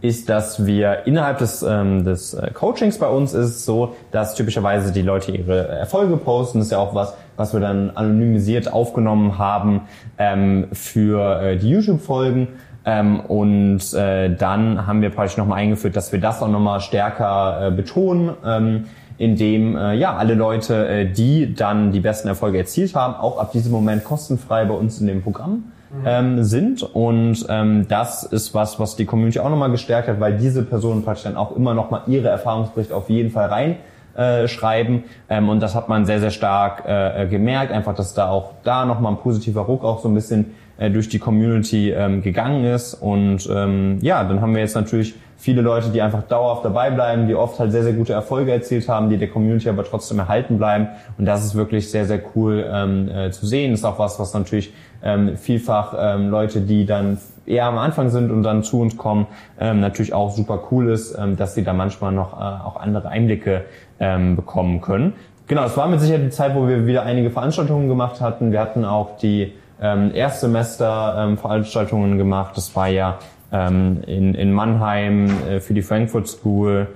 ist, 0.00 0.28
dass 0.28 0.66
wir 0.66 1.06
innerhalb 1.06 1.38
des, 1.38 1.62
ähm, 1.62 2.04
des 2.04 2.34
äh, 2.34 2.50
Coachings 2.52 2.98
bei 2.98 3.08
uns 3.08 3.34
ist 3.34 3.64
so, 3.64 3.94
dass 4.10 4.34
typischerweise 4.34 4.92
die 4.92 5.02
Leute 5.02 5.32
ihre 5.32 5.68
Erfolge 5.68 6.16
posten. 6.16 6.58
Das 6.58 6.66
ist 6.66 6.72
ja 6.72 6.78
auch 6.78 6.94
was, 6.94 7.14
was 7.36 7.52
wir 7.52 7.60
dann 7.60 7.90
anonymisiert 7.90 8.72
aufgenommen 8.72 9.38
haben 9.38 9.82
ähm, 10.18 10.68
für 10.72 11.40
äh, 11.40 11.56
die 11.56 11.70
YouTube-Folgen. 11.70 12.48
Ähm, 12.84 13.20
und 13.20 13.92
äh, 13.94 14.34
dann 14.34 14.86
haben 14.86 15.02
wir 15.02 15.10
praktisch 15.10 15.36
nochmal 15.36 15.58
eingeführt, 15.58 15.96
dass 15.96 16.12
wir 16.12 16.20
das 16.20 16.42
auch 16.42 16.48
nochmal 16.48 16.80
stärker 16.80 17.68
äh, 17.68 17.70
betonen. 17.70 18.30
Ähm, 18.44 18.84
in 19.18 19.34
dem 19.34 19.76
äh, 19.76 19.94
ja 19.94 20.16
alle 20.16 20.34
Leute, 20.34 20.88
äh, 20.88 21.10
die 21.10 21.54
dann 21.54 21.90
die 21.90 22.00
besten 22.00 22.28
Erfolge 22.28 22.58
erzielt 22.58 22.94
haben, 22.94 23.14
auch 23.14 23.38
ab 23.38 23.50
diesem 23.50 23.72
Moment 23.72 24.04
kostenfrei 24.04 24.64
bei 24.64 24.74
uns 24.74 25.00
in 25.00 25.08
dem 25.08 25.22
Programm 25.22 25.64
ähm, 26.04 26.44
sind. 26.44 26.82
Und 26.82 27.46
ähm, 27.48 27.86
das 27.88 28.24
ist 28.24 28.54
was, 28.54 28.78
was 28.78 28.96
die 28.96 29.04
Community 29.04 29.40
auch 29.40 29.50
nochmal 29.50 29.70
gestärkt 29.70 30.08
hat, 30.08 30.20
weil 30.20 30.36
diese 30.36 30.62
Personen 30.62 31.02
praktisch 31.02 31.24
dann 31.24 31.36
auch 31.36 31.56
immer 31.56 31.74
nochmal 31.74 32.02
ihre 32.06 32.28
Erfahrungsberichte 32.28 32.94
auf 32.94 33.08
jeden 33.08 33.30
Fall 33.30 33.48
rein 33.48 33.76
äh, 34.16 34.48
schreiben. 34.48 35.04
Ähm, 35.28 35.48
und 35.48 35.60
das 35.60 35.74
hat 35.74 35.88
man 35.88 36.04
sehr, 36.04 36.20
sehr 36.20 36.30
stark 36.30 36.84
äh, 36.86 37.26
gemerkt. 37.28 37.72
Einfach, 37.72 37.94
dass 37.94 38.14
da 38.14 38.28
auch 38.28 38.52
da 38.64 38.84
nochmal 38.84 39.12
ein 39.12 39.18
positiver 39.18 39.62
Ruck 39.62 39.84
auch 39.84 40.00
so 40.00 40.08
ein 40.08 40.14
bisschen 40.14 40.54
äh, 40.78 40.90
durch 40.90 41.08
die 41.08 41.18
Community 41.18 41.90
ähm, 41.90 42.22
gegangen 42.22 42.64
ist. 42.64 42.94
Und 42.94 43.48
ähm, 43.52 43.98
ja, 44.00 44.24
dann 44.24 44.40
haben 44.40 44.54
wir 44.54 44.60
jetzt 44.60 44.74
natürlich 44.74 45.14
viele 45.36 45.62
Leute, 45.62 45.90
die 45.90 46.02
einfach 46.02 46.24
dauerhaft 46.24 46.64
dabei 46.64 46.90
bleiben, 46.90 47.28
die 47.28 47.34
oft 47.34 47.58
halt 47.60 47.70
sehr, 47.70 47.84
sehr 47.84 47.92
gute 47.92 48.12
Erfolge 48.12 48.52
erzielt 48.52 48.88
haben, 48.88 49.08
die 49.08 49.16
der 49.16 49.28
Community 49.28 49.68
aber 49.68 49.84
trotzdem 49.84 50.18
erhalten 50.18 50.58
bleiben. 50.58 50.88
Und 51.16 51.26
das 51.26 51.44
ist 51.44 51.54
wirklich 51.54 51.90
sehr, 51.90 52.06
sehr 52.06 52.20
cool 52.34 52.68
ähm, 52.70 53.08
äh, 53.08 53.30
zu 53.30 53.46
sehen. 53.46 53.72
Ist 53.72 53.84
auch 53.84 53.98
was, 53.98 54.18
was 54.18 54.34
natürlich 54.34 54.72
ähm, 55.02 55.36
vielfach 55.36 55.94
ähm, 55.98 56.30
Leute, 56.30 56.60
die 56.60 56.86
dann 56.86 57.18
eher 57.46 57.66
am 57.66 57.78
Anfang 57.78 58.10
sind 58.10 58.30
und 58.30 58.42
dann 58.42 58.62
zu 58.62 58.80
uns 58.80 58.96
kommen, 58.96 59.26
ähm, 59.58 59.80
natürlich 59.80 60.12
auch 60.12 60.30
super 60.30 60.64
cool 60.70 60.90
ist, 60.90 61.16
ähm, 61.18 61.36
dass 61.36 61.54
sie 61.54 61.64
da 61.64 61.72
manchmal 61.72 62.12
noch 62.12 62.34
äh, 62.34 62.42
auch 62.42 62.76
andere 62.76 63.08
Einblicke 63.08 63.64
ähm, 64.00 64.36
bekommen 64.36 64.80
können. 64.80 65.14
Genau, 65.46 65.64
es 65.64 65.76
war 65.76 65.88
mit 65.88 66.00
Sicherheit 66.00 66.24
die 66.24 66.30
Zeit, 66.30 66.54
wo 66.54 66.68
wir 66.68 66.86
wieder 66.86 67.04
einige 67.04 67.30
Veranstaltungen 67.30 67.88
gemacht 67.88 68.20
hatten. 68.20 68.52
Wir 68.52 68.60
hatten 68.60 68.84
auch 68.84 69.16
die 69.16 69.54
ähm, 69.80 70.10
Erstsemester 70.14 71.14
ähm, 71.18 71.38
Veranstaltungen 71.38 72.18
gemacht. 72.18 72.56
Das 72.56 72.76
war 72.76 72.88
ja 72.88 73.18
ähm, 73.50 74.02
in, 74.06 74.34
in 74.34 74.52
Mannheim 74.52 75.30
äh, 75.48 75.60
für 75.60 75.72
die 75.72 75.82
Frankfurt 75.82 76.28
School, 76.28 76.88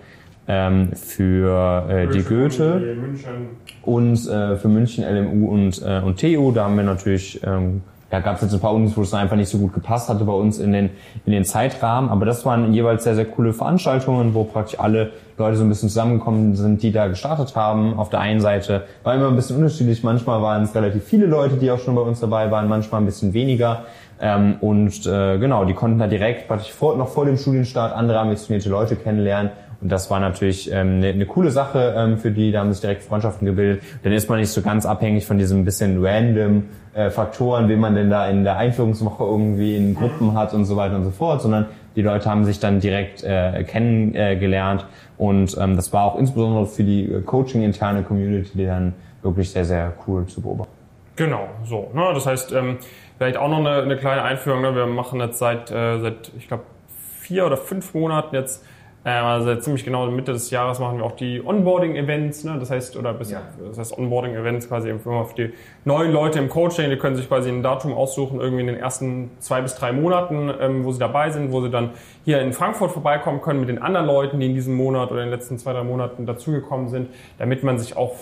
ähm, 0.48 0.90
für 0.92 1.88
äh, 1.88 2.06
die 2.08 2.22
Goethe 2.22 2.96
und 3.82 4.28
äh, 4.28 4.56
für 4.56 4.68
München 4.68 5.04
LMU 5.04 5.48
und, 5.48 5.80
äh, 5.82 6.00
und 6.00 6.20
TU. 6.20 6.52
Da 6.52 6.64
haben 6.64 6.76
wir 6.76 6.84
natürlich 6.84 7.40
ähm, 7.44 7.82
ja, 8.12 8.20
gab 8.20 8.36
es 8.36 8.42
jetzt 8.42 8.52
ein 8.52 8.60
paar 8.60 8.74
Unis, 8.74 8.94
wo 8.94 9.00
es 9.00 9.14
einfach 9.14 9.36
nicht 9.36 9.48
so 9.48 9.56
gut 9.56 9.72
gepasst 9.72 10.10
hatte 10.10 10.24
bei 10.24 10.34
uns 10.34 10.58
in 10.58 10.72
den, 10.72 10.90
in 11.24 11.32
den 11.32 11.46
Zeitrahmen. 11.46 12.10
Aber 12.10 12.26
das 12.26 12.44
waren 12.44 12.74
jeweils 12.74 13.04
sehr, 13.04 13.14
sehr 13.14 13.24
coole 13.24 13.54
Veranstaltungen, 13.54 14.34
wo 14.34 14.44
praktisch 14.44 14.78
alle 14.78 15.12
Leute 15.38 15.56
so 15.56 15.64
ein 15.64 15.70
bisschen 15.70 15.88
zusammengekommen 15.88 16.54
sind, 16.54 16.82
die 16.82 16.92
da 16.92 17.06
gestartet 17.06 17.56
haben. 17.56 17.98
Auf 17.98 18.10
der 18.10 18.20
einen 18.20 18.42
Seite 18.42 18.84
war 19.02 19.14
immer 19.14 19.28
ein 19.28 19.34
bisschen 19.34 19.56
unterschiedlich. 19.56 20.04
Manchmal 20.04 20.42
waren 20.42 20.62
es 20.64 20.74
relativ 20.74 21.04
viele 21.04 21.24
Leute, 21.24 21.56
die 21.56 21.70
auch 21.70 21.78
schon 21.78 21.94
bei 21.94 22.02
uns 22.02 22.20
dabei 22.20 22.50
waren, 22.50 22.68
manchmal 22.68 23.00
ein 23.00 23.06
bisschen 23.06 23.32
weniger. 23.32 23.84
Ähm, 24.20 24.56
und 24.60 25.06
äh, 25.06 25.38
genau, 25.38 25.64
die 25.64 25.72
konnten 25.72 25.98
da 25.98 26.06
direkt 26.06 26.48
praktisch 26.48 26.70
vor, 26.70 26.98
noch 26.98 27.08
vor 27.08 27.24
dem 27.24 27.38
Studienstart 27.38 27.94
andere 27.94 28.18
ambitionierte 28.18 28.68
Leute 28.68 28.94
kennenlernen 28.94 29.50
und 29.82 29.90
das 29.90 30.10
war 30.10 30.20
natürlich 30.20 30.70
ähm, 30.70 30.98
eine, 30.98 31.08
eine 31.08 31.26
coole 31.26 31.50
Sache 31.50 31.94
ähm, 31.96 32.18
für 32.18 32.30
die, 32.30 32.52
da 32.52 32.60
haben 32.60 32.72
sich 32.72 32.80
direkt 32.80 33.02
Freundschaften 33.02 33.46
gebildet. 33.46 33.82
Dann 34.04 34.12
ist 34.12 34.28
man 34.28 34.38
nicht 34.38 34.50
so 34.50 34.62
ganz 34.62 34.86
abhängig 34.86 35.26
von 35.26 35.38
diesem 35.38 35.64
bisschen 35.64 36.04
random 36.04 36.64
äh, 36.94 37.10
Faktoren, 37.10 37.68
wie 37.68 37.76
man 37.76 37.94
denn 37.94 38.08
da 38.08 38.28
in 38.28 38.44
der 38.44 38.56
Einführungswoche 38.58 39.24
irgendwie 39.24 39.76
in 39.76 39.94
Gruppen 39.94 40.34
hat 40.34 40.54
und 40.54 40.64
so 40.66 40.76
weiter 40.76 40.96
und 40.96 41.04
so 41.04 41.10
fort, 41.10 41.42
sondern 41.42 41.66
die 41.96 42.02
Leute 42.02 42.30
haben 42.30 42.44
sich 42.44 42.60
dann 42.60 42.80
direkt 42.80 43.24
äh, 43.24 43.64
kennengelernt 43.64 44.86
und 45.18 45.56
ähm, 45.60 45.76
das 45.76 45.92
war 45.92 46.04
auch 46.04 46.18
insbesondere 46.18 46.66
für 46.66 46.84
die 46.84 47.04
äh, 47.04 47.20
Coaching-interne 47.20 48.02
Community 48.02 48.64
dann 48.64 48.94
wirklich 49.22 49.50
sehr, 49.50 49.64
sehr 49.64 49.92
cool 50.06 50.26
zu 50.26 50.40
beobachten. 50.40 50.72
Genau, 51.16 51.48
so. 51.64 51.90
Ne? 51.92 52.10
Das 52.14 52.24
heißt, 52.24 52.52
ähm, 52.52 52.78
vielleicht 53.18 53.36
auch 53.36 53.48
noch 53.48 53.58
eine, 53.58 53.82
eine 53.82 53.96
kleine 53.96 54.22
Einführung. 54.22 54.62
Ne? 54.62 54.74
Wir 54.74 54.86
machen 54.86 55.20
jetzt 55.20 55.38
seit, 55.38 55.70
äh, 55.70 55.98
seit 56.00 56.30
ich 56.38 56.48
glaube, 56.48 56.64
vier 57.20 57.46
oder 57.46 57.56
fünf 57.56 57.94
Monaten 57.94 58.34
jetzt 58.34 58.64
ähm, 59.04 59.24
also 59.24 59.56
ziemlich 59.56 59.84
genau 59.84 60.06
Mitte 60.10 60.32
des 60.32 60.50
Jahres 60.50 60.78
machen 60.78 60.98
wir 60.98 61.04
auch 61.04 61.16
die 61.16 61.44
Onboarding-Events, 61.44 62.44
ne? 62.44 62.56
das 62.60 62.70
heißt, 62.70 62.96
oder 62.96 63.12
bis, 63.12 63.32
ja. 63.32 63.42
das 63.66 63.78
heißt 63.78 63.98
Onboarding-Events 63.98 64.68
quasi 64.68 64.90
immer 64.90 65.24
für 65.24 65.34
die 65.34 65.54
neuen 65.84 66.12
Leute 66.12 66.38
im 66.38 66.48
Coaching, 66.48 66.88
die 66.88 66.96
können 66.96 67.16
sich 67.16 67.26
quasi 67.26 67.48
ein 67.48 67.64
Datum 67.64 67.94
aussuchen, 67.94 68.40
irgendwie 68.40 68.60
in 68.60 68.68
den 68.68 68.76
ersten 68.76 69.30
zwei 69.40 69.60
bis 69.60 69.74
drei 69.74 69.92
Monaten, 69.92 70.52
ähm, 70.60 70.84
wo 70.84 70.92
sie 70.92 71.00
dabei 71.00 71.30
sind, 71.30 71.50
wo 71.50 71.60
sie 71.60 71.70
dann 71.70 71.90
hier 72.24 72.40
in 72.40 72.52
Frankfurt 72.52 72.92
vorbeikommen 72.92 73.40
können 73.40 73.58
mit 73.58 73.68
den 73.68 73.82
anderen 73.82 74.06
Leuten, 74.06 74.38
die 74.38 74.46
in 74.46 74.54
diesem 74.54 74.74
Monat 74.74 75.10
oder 75.10 75.22
in 75.22 75.30
den 75.30 75.34
letzten 75.34 75.58
zwei, 75.58 75.72
drei 75.72 75.82
Monaten 75.82 76.24
dazugekommen 76.24 76.88
sind, 76.88 77.08
damit 77.38 77.64
man 77.64 77.78
sich 77.78 77.96
auch 77.96 78.14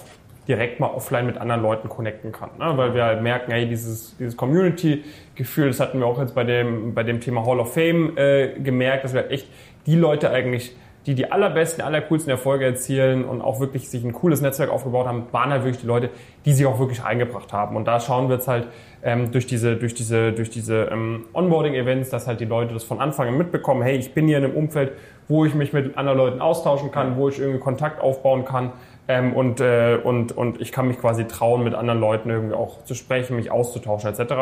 direkt 0.49 0.81
mal 0.81 0.89
offline 0.89 1.27
mit 1.27 1.39
anderen 1.39 1.63
Leuten 1.63 1.89
connecten 1.89 2.33
kann. 2.33 2.51
Ne? 2.59 2.77
Weil 2.77 2.95
wir 2.95 3.05
halt 3.05 3.23
merken, 3.23 3.53
hey, 3.53 3.69
dieses, 3.69 4.17
dieses 4.17 4.37
Community-Gefühl, 4.37 5.69
das 5.69 5.79
hatten 5.79 6.01
wir 6.01 6.07
auch 6.07 6.19
jetzt 6.19 6.35
bei 6.35 6.43
dem, 6.43 6.93
bei 6.93 7.05
dem 7.05 7.21
Thema 7.21 7.47
Hall 7.47 7.61
of 7.61 7.73
Fame 7.73 8.17
äh, 8.17 8.59
gemerkt, 8.59 9.05
dass 9.05 9.13
wir 9.13 9.23
halt 9.23 9.31
echt 9.31 9.47
die 9.87 9.97
Leute 9.97 10.31
eigentlich, 10.31 10.75
die 11.07 11.15
die 11.15 11.33
allerbesten, 11.33 11.83
allercoolsten 11.83 12.31
Erfolge 12.31 12.67
erzielen 12.67 13.25
und 13.25 13.41
auch 13.41 13.59
wirklich 13.59 13.89
sich 13.89 14.05
ein 14.05 14.13
cooles 14.13 14.43
Netzwerk 14.43 14.71
aufgebaut 14.71 15.07
haben, 15.07 15.25
waren 15.33 15.51
halt 15.51 15.65
wirklich 15.65 15.81
die 15.81 15.87
Leute, 15.87 16.11
die 16.45 16.53
sich 16.53 16.67
auch 16.67 16.79
wirklich 16.79 17.03
eingebracht 17.03 17.53
haben. 17.53 17.75
Und 17.77 17.87
da 17.87 18.01
schauen 18.01 18.29
wir 18.29 18.37
jetzt 18.37 18.49
halt 18.49 18.69
ähm, 19.03 19.33
durch 19.33 19.47
diese, 19.47 19.77
durch 19.77 19.95
diese, 19.95 20.33
durch 20.33 20.51
diese 20.51 20.85
ähm, 20.93 21.25
Onboarding-Events, 21.33 22.11
dass 22.11 22.27
halt 22.27 22.41
die 22.41 22.45
Leute 22.45 22.75
das 22.75 22.85
von 22.85 23.01
Anfang 23.01 23.29
an 23.29 23.39
mitbekommen, 23.39 23.83
hey, 23.83 23.97
ich 23.97 24.13
bin 24.13 24.27
hier 24.27 24.39
in 24.39 24.45
einem 24.45 24.55
Umfeld, 24.55 24.93
wo 25.27 25.45
ich 25.45 25.55
mich 25.55 25.73
mit 25.73 25.97
anderen 25.97 26.19
Leuten 26.19 26.41
austauschen 26.41 26.91
kann, 26.91 27.17
wo 27.17 27.29
ich 27.29 27.39
irgendwie 27.39 27.61
Kontakt 27.61 28.01
aufbauen 28.03 28.45
kann. 28.45 28.73
Ähm, 29.09 29.33
und, 29.33 29.61
äh, 29.61 29.99
und, 30.03 30.37
und 30.37 30.61
ich 30.61 30.71
kann 30.71 30.87
mich 30.87 30.99
quasi 30.99 31.27
trauen, 31.27 31.65
mit 31.65 31.75
anderen 31.75 31.99
Leuten 31.99 32.29
irgendwie 32.31 32.55
auch 32.55 32.85
zu 32.85 32.95
sprechen, 32.95 33.37
mich 33.37 33.51
auszutauschen 33.51 34.11
etc. 34.11 34.35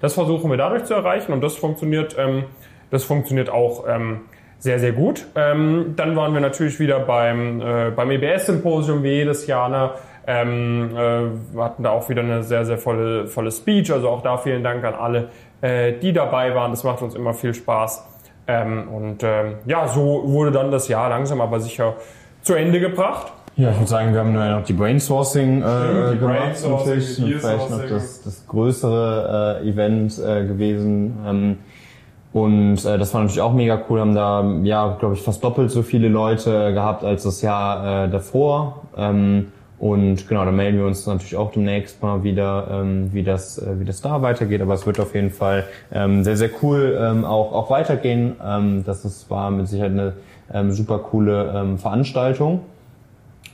Das 0.00 0.14
versuchen 0.14 0.48
wir 0.50 0.56
dadurch 0.56 0.84
zu 0.84 0.94
erreichen 0.94 1.32
und 1.32 1.42
das 1.42 1.56
funktioniert, 1.56 2.16
ähm, 2.18 2.44
das 2.90 3.04
funktioniert 3.04 3.50
auch 3.50 3.84
ähm, 3.88 4.20
sehr, 4.58 4.78
sehr 4.78 4.92
gut. 4.92 5.26
Ähm, 5.34 5.94
dann 5.96 6.16
waren 6.16 6.32
wir 6.32 6.40
natürlich 6.40 6.80
wieder 6.80 7.00
beim, 7.00 7.60
äh, 7.60 7.90
beim 7.94 8.10
EBS-Symposium 8.10 9.02
wie 9.02 9.10
jedes 9.10 9.46
Jahr. 9.46 9.68
Ne? 9.68 9.90
Ähm, 10.26 10.90
äh, 10.96 11.58
hatten 11.60 11.82
da 11.82 11.90
auch 11.90 12.08
wieder 12.08 12.22
eine 12.22 12.42
sehr, 12.42 12.64
sehr 12.64 12.78
volle, 12.78 13.26
volle 13.26 13.50
Speech. 13.50 13.92
Also 13.92 14.08
auch 14.08 14.22
da 14.22 14.38
vielen 14.38 14.64
Dank 14.64 14.84
an 14.84 14.94
alle, 14.94 15.28
äh, 15.60 15.92
die 15.92 16.12
dabei 16.12 16.54
waren. 16.54 16.70
Das 16.70 16.82
macht 16.84 17.02
uns 17.02 17.14
immer 17.14 17.34
viel 17.34 17.52
Spaß. 17.52 18.06
Ähm, 18.46 18.88
und 18.88 19.22
ähm, 19.22 19.56
ja, 19.66 19.88
so 19.88 20.22
wurde 20.26 20.52
dann 20.52 20.70
das 20.70 20.88
Jahr 20.88 21.08
langsam 21.08 21.40
aber 21.40 21.60
sicher 21.60 21.94
zu 22.42 22.54
Ende 22.54 22.80
gebracht. 22.80 23.32
Ja, 23.56 23.70
ich 23.70 23.76
würde 23.76 23.86
sagen, 23.86 24.12
wir 24.12 24.20
haben 24.20 24.32
nur 24.32 24.44
noch 24.44 24.64
die 24.64 24.72
Brainsourcing 24.72 25.62
äh, 25.62 26.12
die 26.12 26.18
gemacht 26.18 26.40
Brainsourcing, 26.40 26.94
natürlich. 26.94 27.22
Und 27.22 27.40
vielleicht 27.40 27.70
noch 27.70 27.88
das, 27.88 28.22
das 28.22 28.46
größere 28.48 29.60
äh, 29.62 29.68
Event 29.68 30.18
äh, 30.18 30.44
gewesen. 30.44 31.18
Ähm, 31.26 31.58
und 32.34 32.84
äh, 32.84 32.98
das 32.98 33.14
war 33.14 33.20
natürlich 33.20 33.40
auch 33.40 33.52
mega 33.52 33.80
cool, 33.88 34.00
haben 34.00 34.16
da, 34.16 34.44
ja, 34.64 34.96
glaube 34.98 35.14
ich, 35.14 35.22
fast 35.22 35.42
doppelt 35.44 35.70
so 35.70 35.82
viele 35.82 36.08
Leute 36.08 36.74
gehabt 36.74 37.04
als 37.04 37.22
das 37.22 37.42
Jahr 37.42 38.06
äh, 38.06 38.10
davor. 38.10 38.82
Ähm, 38.96 39.52
und 39.78 40.26
genau, 40.26 40.44
da 40.44 40.50
melden 40.50 40.78
wir 40.78 40.86
uns 40.86 41.06
natürlich 41.06 41.36
auch 41.36 41.52
demnächst 41.52 42.02
mal 42.02 42.24
wieder, 42.24 42.66
ähm, 42.72 43.12
wie, 43.12 43.22
das, 43.22 43.58
äh, 43.58 43.78
wie 43.78 43.84
das 43.84 44.00
da 44.00 44.20
weitergeht. 44.20 44.60
Aber 44.62 44.74
es 44.74 44.84
wird 44.84 44.98
auf 44.98 45.14
jeden 45.14 45.30
Fall 45.30 45.62
ähm, 45.92 46.24
sehr, 46.24 46.36
sehr 46.36 46.50
cool 46.60 46.98
ähm, 47.00 47.24
auch, 47.24 47.52
auch 47.52 47.70
weitergehen. 47.70 48.34
Ähm, 48.44 48.82
das 48.84 49.04
ist, 49.04 49.30
war 49.30 49.52
mit 49.52 49.68
Sicherheit 49.68 49.92
eine 49.92 50.14
ähm, 50.52 50.72
super 50.72 50.98
coole 50.98 51.52
ähm, 51.54 51.78
Veranstaltung. 51.78 52.62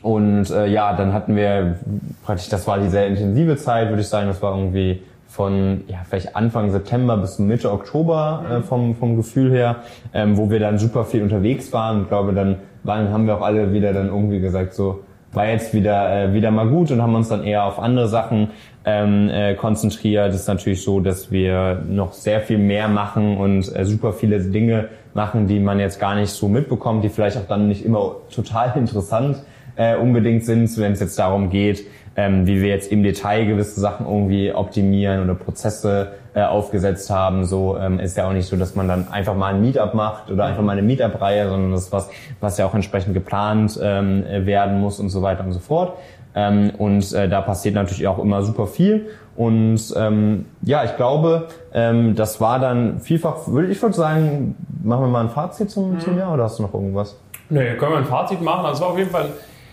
Und 0.01 0.49
äh, 0.49 0.69
ja, 0.69 0.97
dann 0.97 1.13
hatten 1.13 1.37
wir 1.37 1.77
praktisch, 2.25 2.49
das 2.49 2.67
war 2.67 2.79
die 2.79 2.89
sehr 2.89 3.09
intensive 3.09 3.57
Zeit, 3.57 3.91
würde 3.91 4.01
ich 4.01 4.09
sagen. 4.09 4.29
Das 4.29 4.41
war 4.41 4.57
irgendwie 4.57 5.03
von 5.31 5.85
ja, 5.87 5.99
vielleicht 6.09 6.35
Anfang 6.35 6.71
September 6.71 7.17
bis 7.17 7.39
Mitte 7.39 7.71
Oktober 7.71 8.45
äh, 8.51 8.63
vom, 8.63 8.97
vom 8.97 9.17
Gefühl 9.17 9.53
her, 9.53 9.77
ähm, 10.13 10.37
wo 10.37 10.51
wir 10.51 10.59
dann 10.59 10.77
super 10.77 11.05
viel 11.05 11.23
unterwegs 11.23 11.73
waren. 11.73 12.03
Ich 12.03 12.09
glaube, 12.09 12.33
dann 12.33 12.57
waren, 12.83 13.11
haben 13.13 13.29
wir 13.29 13.37
auch 13.37 13.43
alle 13.43 13.73
wieder 13.73 13.93
dann 13.93 14.09
irgendwie 14.09 14.41
gesagt, 14.41 14.75
so 14.75 15.05
war 15.33 15.47
jetzt 15.47 15.73
wieder, 15.73 16.25
äh, 16.25 16.35
wieder 16.35 16.51
mal 16.51 16.67
gut 16.67 16.91
und 16.91 17.01
haben 17.01 17.15
uns 17.15 17.29
dann 17.29 17.45
eher 17.45 17.65
auf 17.65 17.79
andere 17.79 18.09
Sachen 18.09 18.51
ähm, 18.85 19.29
äh, 19.29 19.55
konzentriert. 19.55 20.31
Es 20.31 20.41
ist 20.41 20.49
natürlich 20.49 20.83
so, 20.83 20.99
dass 20.99 21.31
wir 21.31 21.85
noch 21.89 22.13
sehr 22.13 22.41
viel 22.41 22.59
mehr 22.59 22.89
machen 22.89 23.37
und 23.37 23.75
äh, 23.77 23.85
super 23.85 24.13
viele 24.13 24.41
Dinge 24.41 24.89
machen, 25.15 25.47
die 25.47 25.61
man 25.61 25.79
jetzt 25.79 26.01
gar 26.01 26.17
nicht 26.17 26.31
so 26.31 26.49
mitbekommt, 26.49 27.05
die 27.05 27.09
vielleicht 27.09 27.37
auch 27.37 27.47
dann 27.47 27.69
nicht 27.69 27.85
immer 27.85 28.17
total 28.35 28.73
interessant 28.77 29.37
äh, 29.77 29.97
unbedingt 29.97 30.45
sind, 30.45 30.77
wenn 30.79 30.93
es 30.93 31.01
jetzt 31.01 31.19
darum 31.19 31.51
geht, 31.51 31.85
ähm, 32.17 32.47
wie 32.47 32.61
wir 32.61 32.69
jetzt 32.69 32.91
im 32.91 33.03
Detail 33.03 33.47
gewisse 33.47 33.81
Sachen 33.81 34.07
irgendwie 34.07 34.53
optimieren 34.53 35.23
oder 35.23 35.35
Prozesse 35.35 36.13
äh, 36.35 36.43
aufgesetzt 36.43 37.11
haben. 37.11 37.45
So 37.45 37.77
ähm, 37.77 37.99
ist 38.01 38.17
ja 38.17 38.29
auch 38.29 38.33
nicht 38.33 38.47
so, 38.47 38.57
dass 38.57 38.75
man 38.75 38.89
dann 38.89 39.09
einfach 39.09 39.35
mal 39.35 39.55
ein 39.55 39.61
Meetup 39.61 39.95
macht 39.95 40.31
oder 40.31 40.45
einfach 40.45 40.63
mal 40.63 40.73
eine 40.73 40.83
Meetup-Reihe, 40.83 41.49
sondern 41.49 41.73
das 41.73 41.85
ist 41.85 41.93
was, 41.93 42.11
was 42.41 42.59
ja 42.59 42.67
auch 42.67 42.75
entsprechend 42.75 43.15
geplant 43.15 43.79
ähm, 43.83 44.25
werden 44.27 44.81
muss 44.81 45.01
und 45.01 45.09
so 45.09 45.23
weiter 45.23 45.45
und 45.45 45.53
so 45.53 45.61
fort. 45.61 45.97
Ähm, 46.35 46.71
und 46.79 47.13
äh, 47.13 47.29
da 47.29 47.41
passiert 47.41 47.75
natürlich 47.75 48.07
auch 48.07 48.19
immer 48.19 48.43
super 48.43 48.67
viel. 48.67 49.09
Und 49.37 49.81
ähm, 49.97 50.45
ja, 50.63 50.85
ich 50.85 50.97
glaube, 50.97 51.49
ähm, 51.73 52.15
das 52.15 52.41
war 52.41 52.59
dann 52.59 53.01
vielfach, 53.01 53.49
würde 53.49 53.69
ich 53.69 53.81
würde 53.81 53.95
sagen, 53.95 54.55
machen 54.83 55.05
wir 55.05 55.09
mal 55.09 55.23
ein 55.23 55.31
Fazit 55.31 55.71
zum, 55.71 55.95
mhm. 55.95 56.01
zum 56.01 56.19
Jahr 56.19 56.35
oder 56.35 56.45
hast 56.45 56.59
du 56.59 56.63
noch 56.63 56.75
irgendwas? 56.75 57.19
Nee, 57.49 57.75
können 57.77 57.93
wir 57.93 57.99
ein 57.99 58.05
Fazit 58.05 58.43
machen. 58.43 58.67
Also 58.67 58.83
war 58.83 58.91
auf 58.91 58.99
jeden 58.99 59.11
Fall 59.11 59.31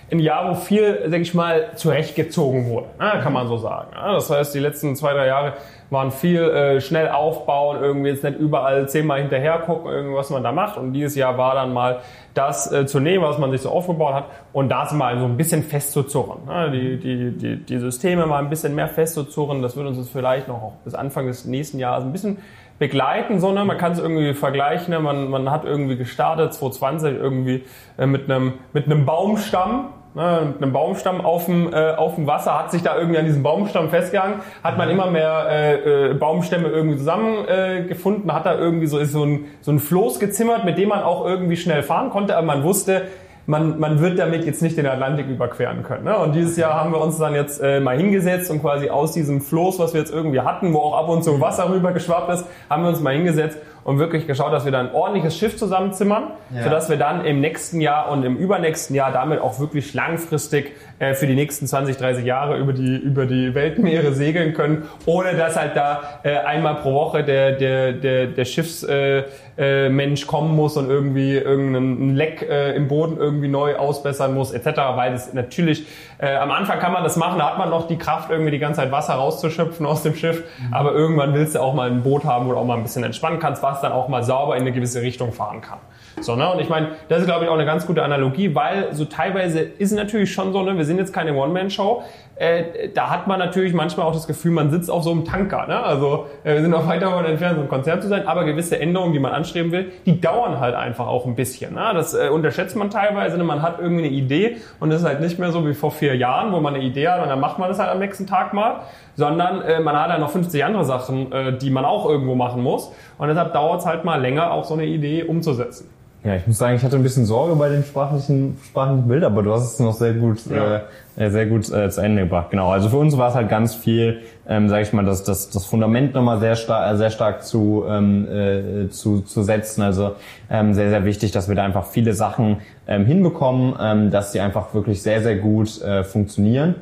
ein 0.09 0.19
Jahr, 0.19 0.49
wo 0.49 0.55
viel, 0.55 1.03
sag 1.07 1.19
ich 1.19 1.33
mal, 1.33 1.71
zurechtgezogen 1.75 2.69
wurde, 2.69 2.87
ne, 2.99 3.19
kann 3.21 3.33
man 3.33 3.47
so 3.47 3.57
sagen. 3.57 3.89
Das 3.93 4.29
heißt, 4.29 4.55
die 4.55 4.59
letzten 4.59 4.95
zwei, 4.95 5.13
drei 5.13 5.27
Jahre 5.27 5.53
waren 5.89 6.11
viel 6.11 6.41
äh, 6.41 6.81
schnell 6.81 7.09
aufbauen, 7.09 7.77
irgendwie 7.81 8.09
jetzt 8.09 8.23
nicht 8.23 8.39
überall 8.39 8.87
zehnmal 8.87 9.19
hinterher 9.19 9.59
gucken, 9.59 9.91
irgendwas 9.91 10.29
man 10.29 10.43
da 10.43 10.51
macht. 10.51 10.77
Und 10.77 10.93
dieses 10.93 11.15
Jahr 11.15 11.37
war 11.37 11.55
dann 11.55 11.73
mal 11.73 11.99
das 12.33 12.71
äh, 12.71 12.85
zu 12.85 12.99
nehmen, 12.99 13.23
was 13.23 13.37
man 13.37 13.51
sich 13.51 13.61
so 13.61 13.69
aufgebaut 13.69 14.13
hat 14.13 14.25
und 14.53 14.69
das 14.69 14.91
mal 14.93 15.17
so 15.19 15.25
ein 15.25 15.37
bisschen 15.37 15.63
festzuzurren. 15.63 16.45
Ne? 16.45 16.71
Die, 16.71 16.99
die, 16.99 17.31
die, 17.37 17.65
die 17.65 17.77
Systeme 17.77 18.25
mal 18.25 18.39
ein 18.39 18.49
bisschen 18.49 18.75
mehr 18.75 18.87
festzuzurren, 18.87 19.61
das 19.61 19.75
wird 19.75 19.87
uns 19.87 19.97
jetzt 19.97 20.11
vielleicht 20.11 20.47
noch 20.47 20.73
bis 20.83 20.93
Anfang 20.93 21.27
des 21.27 21.45
nächsten 21.45 21.79
Jahres 21.79 22.03
ein 22.03 22.11
bisschen 22.11 22.37
begleiten, 22.79 23.39
sondern 23.39 23.65
man 23.67 23.77
kann 23.77 23.93
es 23.93 23.99
irgendwie 23.99 24.33
vergleichen. 24.33 24.93
Ne? 24.93 24.99
Man, 24.99 25.29
man 25.29 25.49
hat 25.49 25.65
irgendwie 25.65 25.97
gestartet 25.97 26.53
2020 26.53 27.15
irgendwie 27.15 27.63
äh, 27.97 28.05
mit 28.05 28.29
einem 28.29 28.53
mit 28.73 28.85
einem 28.85 29.05
Baumstamm 29.05 29.89
ne, 30.17 30.47
mit 30.47 30.61
einem 30.61 30.73
Baumstamm 30.73 31.21
auf 31.21 31.45
dem, 31.45 31.71
äh, 31.71 31.91
auf 31.91 32.15
dem 32.15 32.27
Wasser, 32.27 32.59
hat 32.59 32.71
sich 32.71 32.83
da 32.83 32.97
irgendwie 32.97 33.17
an 33.17 33.25
diesem 33.25 33.43
Baumstamm 33.43 33.89
festgehangen, 33.89 34.39
hat 34.63 34.77
man 34.77 34.89
immer 34.89 35.09
mehr 35.09 35.47
äh, 35.49 36.09
äh, 36.09 36.13
Baumstämme 36.13 36.67
irgendwie 36.67 36.97
zusammengefunden, 36.97 38.29
äh, 38.29 38.33
hat 38.33 38.45
da 38.45 38.57
irgendwie 38.57 38.87
so, 38.87 39.03
so, 39.05 39.23
ein, 39.23 39.45
so 39.61 39.71
ein 39.71 39.79
Floß 39.79 40.19
gezimmert, 40.19 40.65
mit 40.65 40.77
dem 40.77 40.89
man 40.89 41.03
auch 41.03 41.25
irgendwie 41.25 41.55
schnell 41.55 41.83
fahren 41.83 42.09
konnte, 42.09 42.35
aber 42.35 42.45
man 42.45 42.63
wusste, 42.63 43.03
man, 43.45 43.79
man 43.79 44.01
wird 44.01 44.19
damit 44.19 44.45
jetzt 44.45 44.61
nicht 44.61 44.77
den 44.77 44.85
Atlantik 44.85 45.27
überqueren 45.27 45.81
können. 45.81 46.03
Ne? 46.03 46.17
Und 46.17 46.35
dieses 46.35 46.57
Jahr 46.57 46.73
haben 46.73 46.91
wir 46.91 46.99
uns 46.99 47.17
dann 47.17 47.33
jetzt 47.33 47.61
äh, 47.61 47.79
mal 47.79 47.97
hingesetzt 47.97 48.51
und 48.51 48.61
quasi 48.61 48.89
aus 48.89 49.13
diesem 49.13 49.39
Floß, 49.39 49.79
was 49.79 49.93
wir 49.93 50.01
jetzt 50.01 50.13
irgendwie 50.13 50.41
hatten, 50.41 50.73
wo 50.73 50.79
auch 50.79 50.97
ab 50.97 51.07
und 51.07 51.23
zu 51.23 51.39
Wasser 51.39 51.69
rüber 51.69 51.93
geschwappt 51.93 52.29
ist, 52.33 52.45
haben 52.69 52.83
wir 52.83 52.89
uns 52.89 52.99
mal 52.99 53.13
hingesetzt 53.13 53.57
und 53.87 53.99
wirklich 53.99 54.27
geschaut, 54.27 54.51
dass 54.51 54.65
wir 54.65 54.73
da 54.73 54.81
ein 54.81 54.93
ordentliches 54.93 55.37
Schiff 55.37 55.55
zusammenzimmern, 55.55 56.31
ja. 56.53 56.63
sodass 56.63 56.89
wir 56.89 56.97
dann 56.97 57.23
im 57.23 57.39
nächsten 57.39 57.79
Jahr 57.79 58.11
und 58.11 58.21
im 58.25 58.35
übernächsten 58.35 58.93
Jahr 58.97 59.13
damit 59.13 59.39
auch 59.39 59.61
wirklich 59.61 59.93
langfristig 59.93 60.75
äh, 60.99 61.13
für 61.13 61.27
die 61.27 61.35
nächsten 61.35 61.67
20, 61.67 61.97
30 61.97 62.25
Jahre 62.25 62.57
über 62.57 62.73
die, 62.73 62.97
über 62.97 63.25
die 63.25 63.53
Weltmeere 63.53 64.13
segeln 64.13 64.53
können, 64.53 64.83
ohne 65.05 65.35
dass 65.35 65.55
halt 65.55 65.75
da 65.75 66.19
äh, 66.23 66.37
einmal 66.37 66.75
pro 66.75 66.93
Woche 66.93 67.23
der, 67.23 67.51
der, 67.51 67.93
der, 67.93 68.27
der 68.27 68.45
Schiffsmensch 68.45 69.27
äh, 69.57 70.23
äh, 70.23 70.25
kommen 70.25 70.55
muss 70.55 70.75
und 70.75 70.89
irgendwie 70.89 71.35
irgendeinen 71.35 72.15
Leck 72.15 72.41
äh, 72.49 72.75
im 72.75 72.87
Boden 72.87 73.17
irgendwie 73.17 73.47
neu 73.47 73.75
ausbessern 73.75 74.33
muss, 74.33 74.51
etc. 74.51 74.77
Weil 74.95 75.11
das 75.11 75.33
natürlich, 75.33 75.85
äh, 76.17 76.35
am 76.35 76.51
Anfang 76.51 76.79
kann 76.79 76.93
man 76.93 77.03
das 77.03 77.15
machen, 77.15 77.37
da 77.37 77.51
hat 77.51 77.57
man 77.57 77.69
noch 77.69 77.87
die 77.87 77.97
Kraft, 77.97 78.31
irgendwie 78.31 78.51
die 78.51 78.59
ganze 78.59 78.81
Zeit 78.81 78.91
Wasser 78.91 79.13
rauszuschöpfen 79.13 79.85
aus 79.85 80.03
dem 80.03 80.15
Schiff, 80.15 80.43
mhm. 80.59 80.73
aber 80.73 80.93
irgendwann 80.93 81.33
willst 81.33 81.55
du 81.55 81.59
auch 81.59 81.73
mal 81.73 81.91
ein 81.91 82.01
Boot 82.01 82.25
haben, 82.25 82.47
wo 82.47 82.53
du 82.53 82.57
auch 82.57 82.65
mal 82.65 82.77
ein 82.77 82.83
bisschen 82.83 83.03
entspannen 83.03 83.39
kannst, 83.39 83.61
was 83.61 83.81
dann 83.81 83.91
auch 83.91 84.07
mal 84.07 84.23
sauber 84.23 84.55
in 84.55 84.61
eine 84.61 84.71
gewisse 84.71 85.01
Richtung 85.01 85.31
fahren 85.31 85.61
kann. 85.61 85.79
So, 86.19 86.35
ne? 86.35 86.51
Und 86.51 86.59
ich 86.59 86.69
meine, 86.69 86.89
das 87.09 87.19
ist, 87.19 87.25
glaube 87.27 87.45
ich, 87.45 87.49
auch 87.49 87.55
eine 87.55 87.65
ganz 87.65 87.85
gute 87.85 88.01
Analogie, 88.01 88.55
weil 88.55 88.93
so 88.93 89.05
teilweise 89.05 89.59
ist 89.59 89.91
natürlich 89.91 90.33
schon 90.33 90.51
so, 90.51 90.63
ne, 90.63 90.75
wir 90.75 90.85
sind 90.87 90.97
jetzt 90.97 91.13
keine 91.13 91.35
One-Man-Show. 91.35 92.01
Äh, 92.35 92.89
da 92.93 93.09
hat 93.09 93.27
man 93.27 93.39
natürlich 93.39 93.73
manchmal 93.73 94.05
auch 94.05 94.13
das 94.13 94.27
Gefühl, 94.27 94.51
man 94.51 94.69
sitzt 94.69 94.91
auf 94.91 95.03
so 95.03 95.11
einem 95.11 95.25
Tanker. 95.25 95.65
Ne? 95.65 95.81
Also 95.81 96.27
äh, 96.43 96.53
wir 96.53 96.61
sind 96.61 96.69
noch 96.69 96.87
weit 96.87 97.01
davon 97.01 97.25
entfernt, 97.25 97.55
so 97.55 97.63
ein 97.63 97.67
Konzert 97.67 98.03
zu 98.03 98.07
sein, 98.07 98.27
aber 98.27 98.45
gewisse 98.45 98.79
Änderungen, 98.79 99.13
die 99.13 99.19
man 99.19 99.31
anstreben 99.31 99.71
will, 99.71 99.91
die 100.05 100.21
dauern 100.21 100.59
halt 100.59 100.75
einfach 100.75 101.07
auch 101.07 101.25
ein 101.25 101.35
bisschen. 101.35 101.73
Ne? 101.73 101.91
Das 101.95 102.13
äh, 102.13 102.29
unterschätzt 102.29 102.75
man 102.75 102.91
teilweise. 102.91 103.37
Ne? 103.37 103.43
Man 103.43 103.63
hat 103.63 103.79
irgendwie 103.79 104.05
eine 104.05 104.13
Idee 104.13 104.57
und 104.79 104.91
es 104.91 105.01
ist 105.01 105.07
halt 105.07 105.19
nicht 105.19 105.39
mehr 105.39 105.51
so 105.51 105.67
wie 105.67 105.73
vor 105.73 105.91
vier 105.91 106.15
Jahren, 106.15 106.51
wo 106.53 106.59
man 106.59 106.75
eine 106.75 106.83
Idee 106.83 107.07
hat 107.07 107.23
und 107.23 107.29
dann 107.29 107.39
macht 107.39 107.57
man 107.57 107.69
das 107.69 107.79
halt 107.79 107.89
am 107.89 107.99
nächsten 107.99 108.27
Tag 108.27 108.53
mal, 108.53 108.81
sondern 109.15 109.61
äh, 109.61 109.79
man 109.79 109.99
hat 109.99 110.09
ja 110.09 110.19
noch 110.19 110.29
50 110.29 110.63
andere 110.63 110.85
Sachen, 110.85 111.31
äh, 111.31 111.57
die 111.57 111.71
man 111.71 111.85
auch 111.85 112.07
irgendwo 112.07 112.35
machen 112.35 112.61
muss. 112.61 112.91
Und 113.17 113.29
deshalb 113.29 113.53
dauert 113.53 113.79
es 113.79 113.87
halt 113.87 114.05
mal 114.05 114.21
länger, 114.21 114.51
auch 114.51 114.63
so 114.63 114.75
eine 114.75 114.85
Idee 114.85 115.23
umzusetzen. 115.23 115.89
Ja, 116.23 116.35
ich 116.35 116.45
muss 116.47 116.57
sagen, 116.57 116.75
ich 116.75 116.83
hatte 116.83 116.95
ein 116.95 117.03
bisschen 117.03 117.25
Sorge 117.25 117.55
bei 117.55 117.69
dem 117.69 117.83
sprachlichen, 117.83 118.57
sprachlichen 118.65 119.07
Bild, 119.07 119.23
aber 119.23 119.43
du 119.43 119.53
hast 119.53 119.73
es 119.73 119.79
noch 119.79 119.93
sehr 119.93 120.13
gut, 120.13 120.39
ja. 120.49 120.81
äh, 121.15 121.29
sehr 121.29 121.45
gut 121.45 121.71
äh, 121.71 121.89
zu 121.89 122.01
Ende 122.01 122.23
gebracht. 122.23 122.47
Genau. 122.49 122.69
Also 122.69 122.89
für 122.89 122.97
uns 122.97 123.17
war 123.17 123.29
es 123.29 123.35
halt 123.35 123.49
ganz 123.49 123.75
viel, 123.75 124.21
ähm, 124.47 124.67
sage 124.67 124.81
ich 124.81 124.91
mal, 124.93 125.05
das, 125.05 125.23
das, 125.23 125.51
das 125.51 125.65
Fundament 125.65 126.15
nochmal 126.15 126.39
sehr 126.39 126.55
stark, 126.55 126.91
äh, 126.91 126.97
sehr 126.97 127.11
stark 127.11 127.43
zu, 127.43 127.85
ähm, 127.87 128.27
äh, 128.27 128.89
zu, 128.89 129.21
zu 129.21 129.43
setzen. 129.43 129.83
Also 129.83 130.15
ähm, 130.49 130.73
sehr, 130.73 130.89
sehr 130.89 131.05
wichtig, 131.05 131.31
dass 131.31 131.47
wir 131.47 131.55
da 131.55 131.63
einfach 131.63 131.85
viele 131.85 132.13
Sachen 132.13 132.57
ähm, 132.87 133.05
hinbekommen, 133.05 133.75
ähm, 133.79 134.11
dass 134.11 134.31
die 134.31 134.41
einfach 134.41 134.73
wirklich 134.73 135.01
sehr, 135.01 135.21
sehr 135.21 135.37
gut 135.37 135.81
äh, 135.81 136.03
funktionieren. 136.03 136.75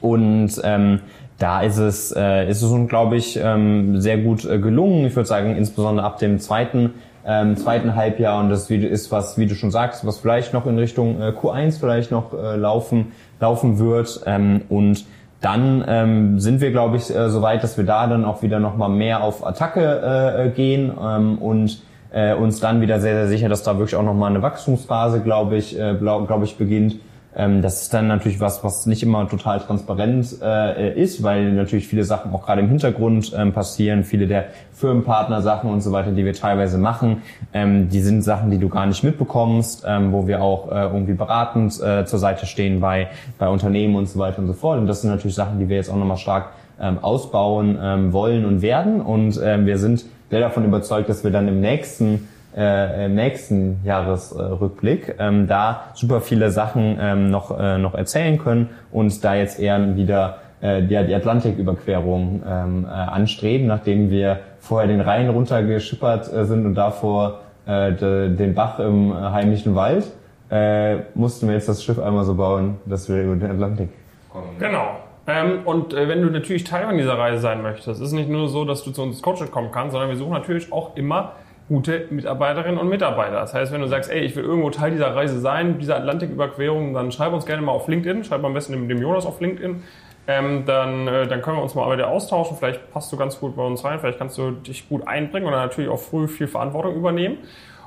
Und 0.00 0.60
ähm, 0.62 1.00
da 1.38 1.62
ist 1.62 1.78
es, 1.78 2.12
äh, 2.16 2.48
ist 2.48 2.62
es 2.62 2.70
uns, 2.70 2.88
glaube 2.88 3.16
ich, 3.16 3.38
ähm, 3.42 4.00
sehr 4.00 4.18
gut 4.18 4.44
äh, 4.44 4.58
gelungen. 4.58 5.04
Ich 5.06 5.16
würde 5.16 5.28
sagen, 5.28 5.56
insbesondere 5.56 6.06
ab 6.06 6.18
dem 6.18 6.38
zweiten 6.38 6.94
ähm, 7.26 7.56
zweiten 7.56 7.94
Halbjahr 7.94 8.40
und 8.40 8.50
das 8.50 8.70
ist 8.70 9.10
was, 9.10 9.38
wie 9.38 9.46
du 9.46 9.54
schon 9.54 9.70
sagst, 9.70 10.06
was 10.06 10.18
vielleicht 10.18 10.52
noch 10.52 10.66
in 10.66 10.78
Richtung 10.78 11.20
äh, 11.20 11.30
Q1 11.30 11.80
vielleicht 11.80 12.10
noch 12.10 12.32
äh, 12.32 12.56
laufen, 12.56 13.12
laufen 13.40 13.78
wird 13.78 14.22
ähm, 14.26 14.62
und 14.68 15.04
dann 15.40 15.84
ähm, 15.86 16.40
sind 16.40 16.60
wir, 16.60 16.70
glaube 16.70 16.96
ich, 16.96 17.14
äh, 17.14 17.28
so 17.28 17.42
weit, 17.42 17.62
dass 17.62 17.76
wir 17.76 17.84
da 17.84 18.06
dann 18.06 18.24
auch 18.24 18.42
wieder 18.42 18.60
nochmal 18.60 18.88
mehr 18.88 19.22
auf 19.22 19.46
Attacke 19.46 20.44
äh, 20.46 20.48
gehen 20.50 20.92
ähm, 21.02 21.38
und 21.38 21.82
äh, 22.12 22.34
uns 22.34 22.60
dann 22.60 22.80
wieder 22.80 23.00
sehr, 23.00 23.14
sehr 23.14 23.28
sicher, 23.28 23.48
dass 23.48 23.62
da 23.62 23.76
wirklich 23.76 23.96
auch 23.96 24.02
nochmal 24.02 24.30
eine 24.30 24.40
Wachstumsphase, 24.40 25.20
glaube 25.20 25.56
ich, 25.56 25.78
äh, 25.78 25.94
glaube 25.94 26.26
glaub 26.26 26.42
ich, 26.44 26.56
beginnt. 26.56 26.96
Ähm, 27.36 27.62
das 27.62 27.82
ist 27.82 27.94
dann 27.94 28.06
natürlich 28.06 28.40
was, 28.40 28.62
was 28.62 28.86
nicht 28.86 29.02
immer 29.02 29.28
total 29.28 29.60
transparent 29.60 30.36
äh, 30.42 31.00
ist, 31.00 31.22
weil 31.22 31.52
natürlich 31.52 31.88
viele 31.88 32.04
Sachen 32.04 32.32
auch 32.32 32.44
gerade 32.44 32.60
im 32.60 32.68
Hintergrund 32.68 33.32
ähm, 33.36 33.52
passieren, 33.52 34.04
viele 34.04 34.26
der 34.26 34.46
Firmenpartner-Sachen 34.72 35.70
und 35.70 35.80
so 35.80 35.92
weiter, 35.92 36.12
die 36.12 36.24
wir 36.24 36.34
teilweise 36.34 36.78
machen, 36.78 37.22
ähm, 37.52 37.88
die 37.88 38.00
sind 38.00 38.22
Sachen, 38.22 38.50
die 38.50 38.58
du 38.58 38.68
gar 38.68 38.86
nicht 38.86 39.02
mitbekommst, 39.02 39.84
ähm, 39.86 40.12
wo 40.12 40.26
wir 40.26 40.42
auch 40.42 40.70
äh, 40.70 40.84
irgendwie 40.84 41.14
beratend 41.14 41.80
äh, 41.80 42.04
zur 42.04 42.18
Seite 42.18 42.46
stehen 42.46 42.80
bei, 42.80 43.08
bei 43.38 43.48
Unternehmen 43.48 43.96
und 43.96 44.08
so 44.08 44.18
weiter 44.18 44.38
und 44.38 44.46
so 44.46 44.52
fort. 44.52 44.78
Und 44.78 44.86
das 44.86 45.02
sind 45.02 45.10
natürlich 45.10 45.34
Sachen, 45.34 45.58
die 45.58 45.68
wir 45.68 45.76
jetzt 45.76 45.90
auch 45.90 45.96
nochmal 45.96 46.18
stark 46.18 46.50
ähm, 46.80 46.98
ausbauen 47.02 47.78
ähm, 47.80 48.12
wollen 48.12 48.44
und 48.44 48.62
werden. 48.62 49.00
Und 49.00 49.40
ähm, 49.42 49.66
wir 49.66 49.78
sind 49.78 50.04
sehr 50.30 50.40
davon 50.40 50.64
überzeugt, 50.64 51.08
dass 51.08 51.22
wir 51.24 51.30
dann 51.30 51.48
im 51.48 51.60
nächsten 51.60 52.28
äh, 52.56 53.08
nächsten 53.08 53.80
Jahresrückblick 53.84 55.16
ähm, 55.18 55.46
da 55.46 55.84
super 55.94 56.20
viele 56.20 56.50
Sachen 56.50 56.98
ähm, 57.00 57.30
noch, 57.30 57.58
äh, 57.58 57.78
noch 57.78 57.94
erzählen 57.94 58.38
können 58.38 58.70
und 58.92 59.24
da 59.24 59.34
jetzt 59.34 59.58
eher 59.58 59.96
wieder 59.96 60.38
äh, 60.60 60.82
die, 60.82 61.06
die 61.06 61.14
Atlantiküberquerung 61.14 62.42
ähm, 62.46 62.84
äh, 62.84 62.88
anstreben, 62.88 63.66
nachdem 63.66 64.10
wir 64.10 64.38
vorher 64.60 64.88
den 64.88 65.00
Rhein 65.00 65.28
runtergeschippert 65.28 66.32
äh, 66.32 66.44
sind 66.44 66.64
und 66.64 66.74
davor 66.74 67.40
äh, 67.66 67.92
de, 67.92 68.34
den 68.34 68.54
Bach 68.54 68.78
im 68.78 69.10
äh, 69.10 69.14
heimlichen 69.14 69.74
Wald, 69.74 70.06
äh, 70.50 70.96
mussten 71.14 71.48
wir 71.48 71.54
jetzt 71.54 71.68
das 71.68 71.82
Schiff 71.82 71.98
einmal 71.98 72.24
so 72.24 72.34
bauen, 72.34 72.76
dass 72.86 73.08
wir 73.08 73.22
über 73.22 73.36
den 73.36 73.50
Atlantik 73.50 73.88
kommen. 74.30 74.56
Genau. 74.58 74.96
Ähm, 75.26 75.60
und 75.64 75.94
äh, 75.94 76.08
wenn 76.08 76.22
du 76.22 76.30
natürlich 76.30 76.64
Teil 76.64 76.86
von 76.86 76.98
dieser 76.98 77.18
Reise 77.18 77.40
sein 77.40 77.62
möchtest, 77.62 78.00
ist 78.00 78.12
nicht 78.12 78.28
nur 78.28 78.48
so, 78.48 78.64
dass 78.64 78.84
du 78.84 78.90
zu 78.90 79.02
uns 79.02 79.16
ins 79.16 79.22
Coaching 79.22 79.50
kommen 79.50 79.70
kannst, 79.72 79.92
sondern 79.92 80.10
wir 80.10 80.16
suchen 80.16 80.32
natürlich 80.32 80.72
auch 80.72 80.96
immer 80.96 81.32
gute 81.68 82.06
Mitarbeiterinnen 82.10 82.78
und 82.78 82.88
Mitarbeiter. 82.88 83.36
Das 83.40 83.54
heißt, 83.54 83.72
wenn 83.72 83.80
du 83.80 83.86
sagst, 83.86 84.10
ey, 84.10 84.20
ich 84.20 84.36
will 84.36 84.44
irgendwo 84.44 84.70
Teil 84.70 84.90
dieser 84.90 85.14
Reise 85.14 85.40
sein, 85.40 85.78
dieser 85.78 85.96
Atlantiküberquerung, 85.96 86.92
dann 86.92 87.10
schreib 87.10 87.32
uns 87.32 87.46
gerne 87.46 87.62
mal 87.62 87.72
auf 87.72 87.88
LinkedIn, 87.88 88.24
schreib 88.24 88.42
mal 88.42 88.48
am 88.48 88.54
besten 88.54 88.72
dem, 88.72 88.88
dem 88.88 89.00
Jonas 89.00 89.24
auf 89.24 89.40
LinkedIn. 89.40 89.82
Ähm, 90.26 90.64
dann, 90.66 91.06
äh, 91.06 91.26
dann 91.26 91.42
können 91.42 91.58
wir 91.58 91.62
uns 91.62 91.74
mal 91.74 91.90
wieder 91.92 92.08
austauschen. 92.08 92.56
Vielleicht 92.58 92.90
passt 92.92 93.12
du 93.12 93.16
ganz 93.16 93.38
gut 93.38 93.56
bei 93.56 93.62
uns 93.62 93.84
rein, 93.84 93.98
vielleicht 94.00 94.18
kannst 94.18 94.38
du 94.38 94.52
dich 94.52 94.88
gut 94.88 95.06
einbringen 95.06 95.46
und 95.46 95.52
dann 95.52 95.62
natürlich 95.62 95.90
auch 95.90 95.98
früh 95.98 96.28
viel 96.28 96.48
Verantwortung 96.48 96.94
übernehmen. 96.94 97.38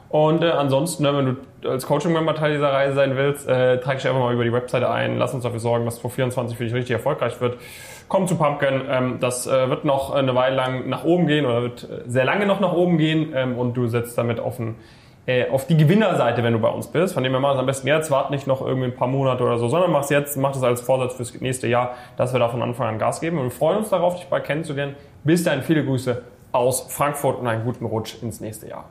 Und 0.09 0.41
äh, 0.41 0.49
ansonsten, 0.49 1.03
ne, 1.03 1.17
wenn 1.17 1.37
du 1.61 1.69
als 1.69 1.85
Coaching-Member 1.85 2.35
Teil 2.35 2.53
dieser 2.53 2.71
Reise 2.71 2.95
sein 2.95 3.17
willst, 3.17 3.47
äh, 3.47 3.79
trag 3.79 3.97
dich 3.97 4.07
einfach 4.07 4.21
mal 4.21 4.33
über 4.33 4.43
die 4.43 4.53
Webseite 4.53 4.89
ein. 4.89 5.17
Lass 5.17 5.33
uns 5.33 5.43
dafür 5.43 5.59
sorgen, 5.59 5.85
dass 5.85 5.95
2024 5.95 6.57
für 6.57 6.63
dich 6.63 6.73
richtig 6.73 6.91
erfolgreich 6.91 7.41
wird. 7.41 7.57
Komm 8.07 8.27
zu 8.27 8.35
Pumpkin. 8.35 8.83
Ähm, 8.89 9.17
das 9.19 9.47
äh, 9.47 9.69
wird 9.69 9.83
noch 9.83 10.13
eine 10.13 10.33
Weile 10.33 10.55
lang 10.55 10.87
nach 10.87 11.03
oben 11.03 11.27
gehen 11.27 11.45
oder 11.45 11.61
wird 11.61 11.83
äh, 11.83 12.09
sehr 12.09 12.23
lange 12.23 12.45
noch 12.45 12.59
nach 12.59 12.71
oben 12.71 12.97
gehen 12.97 13.33
ähm, 13.35 13.57
und 13.57 13.75
du 13.75 13.87
setzt 13.87 14.17
damit 14.17 14.39
auf, 14.39 14.59
ein, 14.59 14.75
äh, 15.25 15.49
auf 15.49 15.67
die 15.67 15.75
Gewinnerseite, 15.75 16.41
wenn 16.41 16.53
du 16.53 16.59
bei 16.59 16.69
uns 16.69 16.87
bist. 16.87 17.13
Von 17.13 17.23
dem 17.23 17.33
her 17.33 17.41
mach 17.41 17.53
es 17.53 17.59
am 17.59 17.65
besten 17.65 17.87
jetzt, 17.87 18.09
wart 18.09 18.31
nicht 18.31 18.47
noch 18.47 18.61
irgendwie 18.61 18.87
ein 18.87 18.95
paar 18.95 19.09
Monate 19.09 19.43
oder 19.43 19.57
so, 19.57 19.67
sondern 19.67 19.91
mach 19.91 20.03
es 20.03 20.09
jetzt, 20.09 20.37
mach 20.37 20.53
das 20.53 20.63
als 20.63 20.79
Vorsatz 20.81 21.15
fürs 21.15 21.39
nächste 21.41 21.67
Jahr, 21.67 21.95
dass 22.15 22.31
wir 22.31 22.39
da 22.39 22.47
von 22.47 22.61
Anfang 22.61 22.87
an 22.87 22.99
Gas 22.99 23.19
geben. 23.19 23.39
Und 23.39 23.45
wir 23.45 23.51
freuen 23.51 23.79
uns 23.79 23.89
darauf, 23.89 24.15
dich 24.15 24.27
bald 24.27 24.45
kennenzulernen. 24.45 24.95
Bis 25.25 25.43
dahin 25.43 25.61
viele 25.61 25.83
Grüße 25.83 26.23
aus 26.53 26.85
Frankfurt 26.89 27.39
und 27.39 27.47
einen 27.47 27.65
guten 27.65 27.85
Rutsch 27.85 28.21
ins 28.21 28.39
nächste 28.39 28.69
Jahr. 28.69 28.85